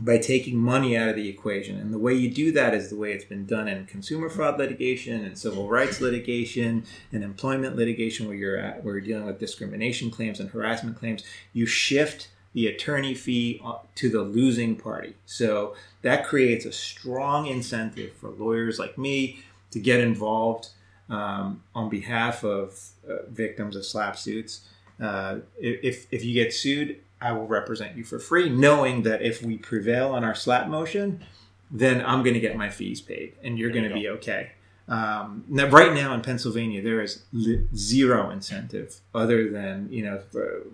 by 0.00 0.18
taking 0.18 0.56
money 0.56 0.96
out 0.96 1.08
of 1.08 1.16
the 1.16 1.28
equation. 1.28 1.78
And 1.78 1.92
the 1.92 1.98
way 1.98 2.14
you 2.14 2.30
do 2.30 2.50
that 2.52 2.74
is 2.74 2.88
the 2.88 2.96
way 2.96 3.12
it's 3.12 3.24
been 3.24 3.46
done 3.46 3.68
in 3.68 3.86
consumer 3.86 4.28
fraud 4.28 4.58
litigation 4.58 5.24
and 5.24 5.36
civil 5.36 5.68
rights 5.68 6.00
litigation 6.00 6.84
and 7.12 7.22
employment 7.22 7.76
litigation 7.76 8.26
where 8.26 8.36
you're 8.36 8.56
at, 8.56 8.82
where 8.82 8.94
you're 8.94 9.06
dealing 9.06 9.26
with 9.26 9.38
discrimination 9.38 10.10
claims 10.10 10.40
and 10.40 10.50
harassment 10.50 10.98
claims. 10.98 11.22
You 11.52 11.66
shift 11.66 12.28
the 12.52 12.66
attorney 12.66 13.14
fee 13.14 13.60
uh, 13.64 13.78
to 13.96 14.08
the 14.08 14.22
losing 14.22 14.76
party. 14.76 15.14
So 15.26 15.74
that 16.02 16.26
creates 16.26 16.64
a 16.64 16.72
strong 16.72 17.46
incentive 17.46 18.12
for 18.14 18.30
lawyers 18.30 18.78
like 18.78 18.98
me 18.98 19.40
to 19.70 19.78
get 19.78 20.00
involved 20.00 20.68
um, 21.12 21.62
on 21.74 21.88
behalf 21.88 22.42
of 22.44 22.80
uh, 23.08 23.26
victims 23.28 23.76
of 23.76 23.82
SLAPP 23.82 24.16
suits. 24.16 24.52
Uh, 25.00 25.38
if, 25.58 26.06
if 26.10 26.24
you 26.24 26.32
get 26.34 26.52
sued, 26.52 26.98
I 27.20 27.32
will 27.32 27.46
represent 27.46 27.96
you 27.96 28.04
for 28.04 28.18
free, 28.18 28.48
knowing 28.48 29.02
that 29.02 29.22
if 29.22 29.42
we 29.42 29.56
prevail 29.56 30.10
on 30.12 30.24
our 30.24 30.34
SLAPP 30.34 30.68
motion, 30.68 31.22
then 31.70 32.04
I'm 32.04 32.22
going 32.22 32.34
to 32.34 32.40
get 32.40 32.56
my 32.56 32.70
fees 32.70 33.00
paid, 33.00 33.34
and 33.42 33.58
you're 33.58 33.70
going 33.70 33.88
to 33.88 33.96
you 33.96 34.02
be 34.02 34.08
okay. 34.18 34.52
Um, 34.88 35.44
now, 35.48 35.68
right 35.68 35.92
now 35.94 36.12
in 36.14 36.20
Pennsylvania, 36.22 36.82
there 36.82 37.00
is 37.00 37.22
li- 37.32 37.66
zero 37.74 38.30
incentive 38.30 39.00
other 39.14 39.48
than 39.50 39.88
you 39.90 40.02
know 40.04 40.18
for 40.30 40.66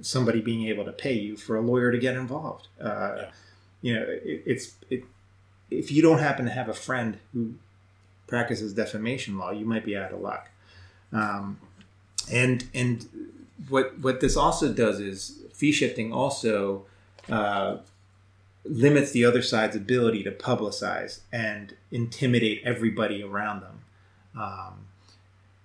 somebody 0.00 0.40
being 0.40 0.66
able 0.66 0.84
to 0.84 0.92
pay 0.92 1.12
you 1.12 1.36
for 1.36 1.56
a 1.56 1.60
lawyer 1.60 1.92
to 1.92 1.98
get 1.98 2.16
involved. 2.16 2.68
Uh, 2.80 3.14
Yeah. 3.16 3.30
You 3.82 3.94
know, 3.94 4.02
it, 4.08 4.42
it's 4.46 4.74
it, 4.90 5.04
if 5.70 5.90
you 5.92 6.02
don't 6.02 6.18
happen 6.18 6.44
to 6.44 6.50
have 6.52 6.68
a 6.68 6.74
friend 6.74 7.18
who 7.32 7.54
practices 8.32 8.72
defamation 8.72 9.36
law, 9.36 9.50
you 9.50 9.66
might 9.66 9.84
be 9.84 9.94
out 9.94 10.10
of 10.10 10.18
luck. 10.22 10.48
Um, 11.12 11.58
and 12.32 12.64
and 12.72 13.06
what 13.68 13.98
what 13.98 14.20
this 14.20 14.38
also 14.38 14.72
does 14.72 15.00
is 15.00 15.42
fee 15.52 15.70
shifting 15.70 16.14
also 16.14 16.86
uh, 17.28 17.76
limits 18.64 19.10
the 19.12 19.26
other 19.26 19.42
side's 19.42 19.76
ability 19.76 20.22
to 20.22 20.30
publicize 20.30 21.20
and 21.30 21.76
intimidate 21.90 22.62
everybody 22.64 23.22
around 23.22 23.60
them. 23.60 23.78
Um, 24.34 24.86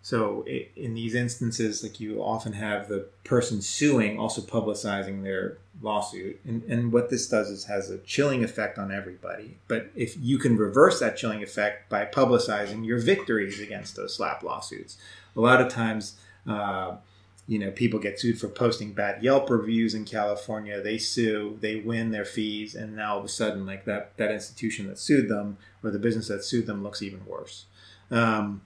so 0.08 0.45
i 0.47 0.70
in 0.78 0.93
these 0.93 1.16
instances, 1.16 1.84
like 1.84 1.99
you 1.99 2.22
often 2.22 2.53
have 2.53 2.88
the 2.88 3.10
person 3.26 3.62
suing 3.62 4.18
also 4.18 4.41
publicizing 4.41 5.22
their 5.24 5.58
lawsuit, 5.82 6.39
and, 6.45 6.64
and 6.64 6.93
what 6.93 7.10
this 7.10 7.28
does 7.28 7.49
is 7.49 7.66
has 7.66 7.89
a 7.89 7.97
chilling 8.14 8.41
effect 8.41 8.78
on 8.78 8.89
everybody. 8.89 9.58
But 9.68 9.89
if 9.95 10.16
you 10.18 10.38
can 10.38 10.55
reverse 10.55 11.01
that 11.01 11.18
chilling 11.18 11.43
effect 11.43 11.89
by 11.89 12.05
publicizing 12.05 12.86
your 12.86 12.99
victories 12.99 13.60
against 13.60 13.97
those 13.97 14.16
SLAPP 14.16 14.43
lawsuits, 14.43 14.97
a 15.36 15.41
lot 15.41 15.60
of 15.60 15.68
times. 15.68 16.16
Uh, 16.47 16.95
you 17.49 17.60
know, 17.60 17.72
people 17.72 17.97
get 17.97 18.20
sued 18.20 18.38
for 18.38 18.49
posting 18.49 18.91
bad 18.91 19.24
Yelp 19.24 19.49
reviews 19.49 19.93
in 19.93 20.03
California. 20.03 20.82
They 20.82 20.97
sue, 20.97 21.58
they 21.62 21.78
win 21.78 22.12
their 22.12 22.26
fees, 22.26 22.76
and 22.76 22.93
now 22.93 23.14
all 23.14 23.20
of 23.20 23.26
a 23.26 23.30
sudden, 23.30 23.66
like 23.66 23.86
that 23.86 24.16
that 24.18 24.32
institution 24.32 24.88
that 24.88 24.99
sued 24.99 25.30
them 25.30 25.58
or 25.82 25.91
the 25.91 25.99
business 25.99 26.28
that 26.28 26.43
sued 26.43 26.66
them 26.66 26.84
looks 26.84 27.01
even 27.01 27.26
worse. 27.26 27.66
Um, 28.12 28.62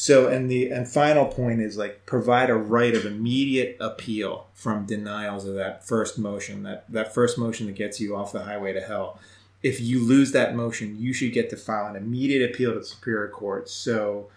so, 0.00 0.28
and 0.28 0.50
the 0.50 0.70
and 0.70 0.88
final 0.88 1.26
point 1.26 1.60
is 1.60 1.76
like 1.76 2.06
provide 2.06 2.48
a 2.48 2.54
right 2.54 2.96
of 2.96 3.04
immediate 3.04 3.76
appeal 3.80 4.46
from 4.54 4.86
denials 4.86 5.44
of 5.44 5.56
that 5.56 5.86
first 5.86 6.18
motion, 6.18 6.62
that 6.62 6.90
that 6.90 7.12
first 7.12 7.36
motion 7.36 7.66
that 7.66 7.74
gets 7.74 8.00
you 8.00 8.16
off 8.16 8.32
the 8.32 8.44
highway 8.44 8.72
to 8.72 8.80
hell. 8.80 9.20
If 9.62 9.78
you 9.78 10.02
lose 10.02 10.32
that 10.32 10.56
motion, 10.56 10.96
you 10.98 11.12
should 11.12 11.34
get 11.34 11.50
to 11.50 11.56
file 11.58 11.86
an 11.86 11.96
immediate 11.96 12.50
appeal 12.50 12.72
to 12.72 12.78
the 12.78 12.84
Superior 12.86 13.28
Court. 13.28 13.68
So 13.68 14.30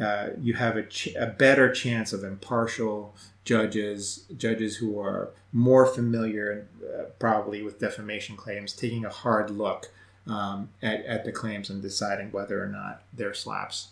uh, 0.00 0.28
you 0.40 0.54
have 0.54 0.76
a, 0.76 0.84
ch- 0.84 1.16
a 1.16 1.26
better 1.26 1.72
chance 1.72 2.12
of 2.12 2.22
impartial 2.22 3.12
judges, 3.44 4.24
judges 4.36 4.76
who 4.76 5.00
are 5.00 5.30
more 5.52 5.84
familiar, 5.84 6.68
uh, 6.80 7.06
probably 7.18 7.64
with 7.64 7.80
defamation 7.80 8.36
claims, 8.36 8.72
taking 8.72 9.04
a 9.04 9.10
hard 9.10 9.50
look 9.50 9.90
um, 10.28 10.68
at, 10.80 11.04
at 11.06 11.24
the 11.24 11.32
claims 11.32 11.70
and 11.70 11.82
deciding 11.82 12.30
whether 12.30 12.62
or 12.62 12.68
not 12.68 13.02
they're 13.12 13.32
SLAPPs. 13.32 13.88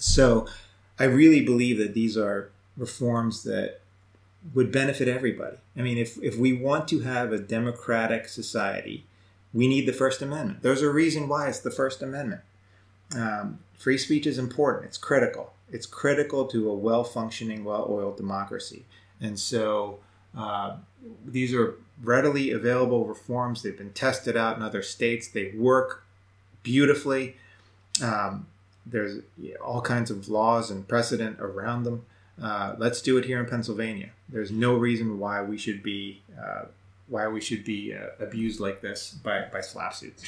So, 0.00 0.46
I 0.98 1.04
really 1.04 1.40
believe 1.40 1.78
that 1.78 1.94
these 1.94 2.16
are 2.18 2.50
reforms 2.76 3.42
that 3.44 3.80
would 4.54 4.72
benefit 4.72 5.08
everybody. 5.08 5.56
I 5.76 5.82
mean, 5.82 5.98
if, 5.98 6.22
if 6.22 6.36
we 6.36 6.52
want 6.52 6.88
to 6.88 7.00
have 7.00 7.32
a 7.32 7.38
democratic 7.38 8.28
society, 8.28 9.06
we 9.52 9.68
need 9.68 9.86
the 9.86 9.92
First 9.92 10.22
Amendment. 10.22 10.62
There's 10.62 10.82
a 10.82 10.90
reason 10.90 11.28
why 11.28 11.48
it's 11.48 11.60
the 11.60 11.70
First 11.70 12.02
Amendment. 12.02 12.42
Um, 13.16 13.60
free 13.78 13.98
speech 13.98 14.26
is 14.26 14.38
important, 14.38 14.86
it's 14.86 14.98
critical. 14.98 15.54
It's 15.72 15.86
critical 15.86 16.46
to 16.46 16.68
a 16.70 16.74
well 16.74 17.04
functioning, 17.04 17.64
well 17.64 17.86
oiled 17.88 18.16
democracy. 18.16 18.84
And 19.20 19.38
so 19.38 20.00
uh, 20.36 20.76
these 21.24 21.54
are 21.54 21.76
readily 22.02 22.50
available 22.50 23.06
reforms. 23.06 23.62
They've 23.62 23.76
been 23.76 23.92
tested 23.92 24.36
out 24.36 24.56
in 24.56 24.62
other 24.62 24.82
states, 24.82 25.28
they 25.28 25.52
work 25.56 26.04
beautifully. 26.62 27.36
Um, 28.02 28.46
there's 28.90 29.22
all 29.64 29.80
kinds 29.80 30.10
of 30.10 30.28
laws 30.28 30.70
and 30.70 30.86
precedent 30.86 31.40
around 31.40 31.84
them. 31.84 32.04
Uh, 32.42 32.74
let's 32.78 33.02
do 33.02 33.18
it 33.18 33.24
here 33.24 33.38
in 33.40 33.46
Pennsylvania. 33.46 34.10
There's 34.28 34.50
no 34.50 34.74
reason 34.74 35.18
why 35.18 35.42
we 35.42 35.58
should 35.58 35.82
be 35.82 36.22
uh, 36.40 36.66
why 37.08 37.26
we 37.28 37.40
should 37.40 37.64
be 37.64 37.94
uh, 37.94 38.06
abused 38.24 38.60
like 38.60 38.80
this 38.80 39.12
by 39.22 39.46
by 39.52 39.60
slapsuits. 39.60 40.24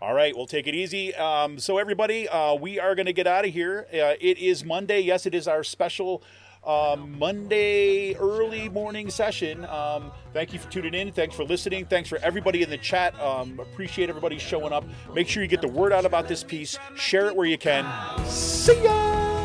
All 0.00 0.12
right, 0.12 0.36
we'll 0.36 0.46
take 0.46 0.66
it 0.66 0.74
easy. 0.74 1.14
Um, 1.14 1.58
so, 1.58 1.78
everybody, 1.78 2.28
uh, 2.28 2.54
we 2.54 2.78
are 2.78 2.94
going 2.94 3.06
to 3.06 3.12
get 3.12 3.26
out 3.26 3.46
of 3.46 3.52
here. 3.52 3.86
Uh, 3.92 4.14
it 4.20 4.38
is 4.38 4.64
Monday. 4.64 5.00
Yes, 5.00 5.24
it 5.24 5.34
is 5.34 5.48
our 5.48 5.64
special 5.64 6.22
um, 6.66 7.18
Monday 7.18 8.14
early 8.14 8.68
morning 8.68 9.10
session. 9.10 9.64
Um, 9.66 10.10
thank 10.32 10.52
you 10.52 10.58
for 10.58 10.70
tuning 10.70 10.94
in. 10.94 11.12
Thanks 11.12 11.34
for 11.34 11.44
listening. 11.44 11.86
Thanks 11.86 12.08
for 12.08 12.18
everybody 12.18 12.62
in 12.62 12.70
the 12.70 12.78
chat. 12.78 13.18
Um, 13.20 13.58
appreciate 13.60 14.08
everybody 14.08 14.38
showing 14.38 14.72
up. 14.72 14.84
Make 15.14 15.28
sure 15.28 15.42
you 15.42 15.48
get 15.48 15.60
the 15.60 15.68
word 15.68 15.92
out 15.92 16.04
about 16.04 16.28
this 16.28 16.42
piece. 16.42 16.78
Share 16.96 17.26
it 17.26 17.36
where 17.36 17.46
you 17.46 17.58
can. 17.58 17.86
See 18.26 18.82
ya! 18.82 19.43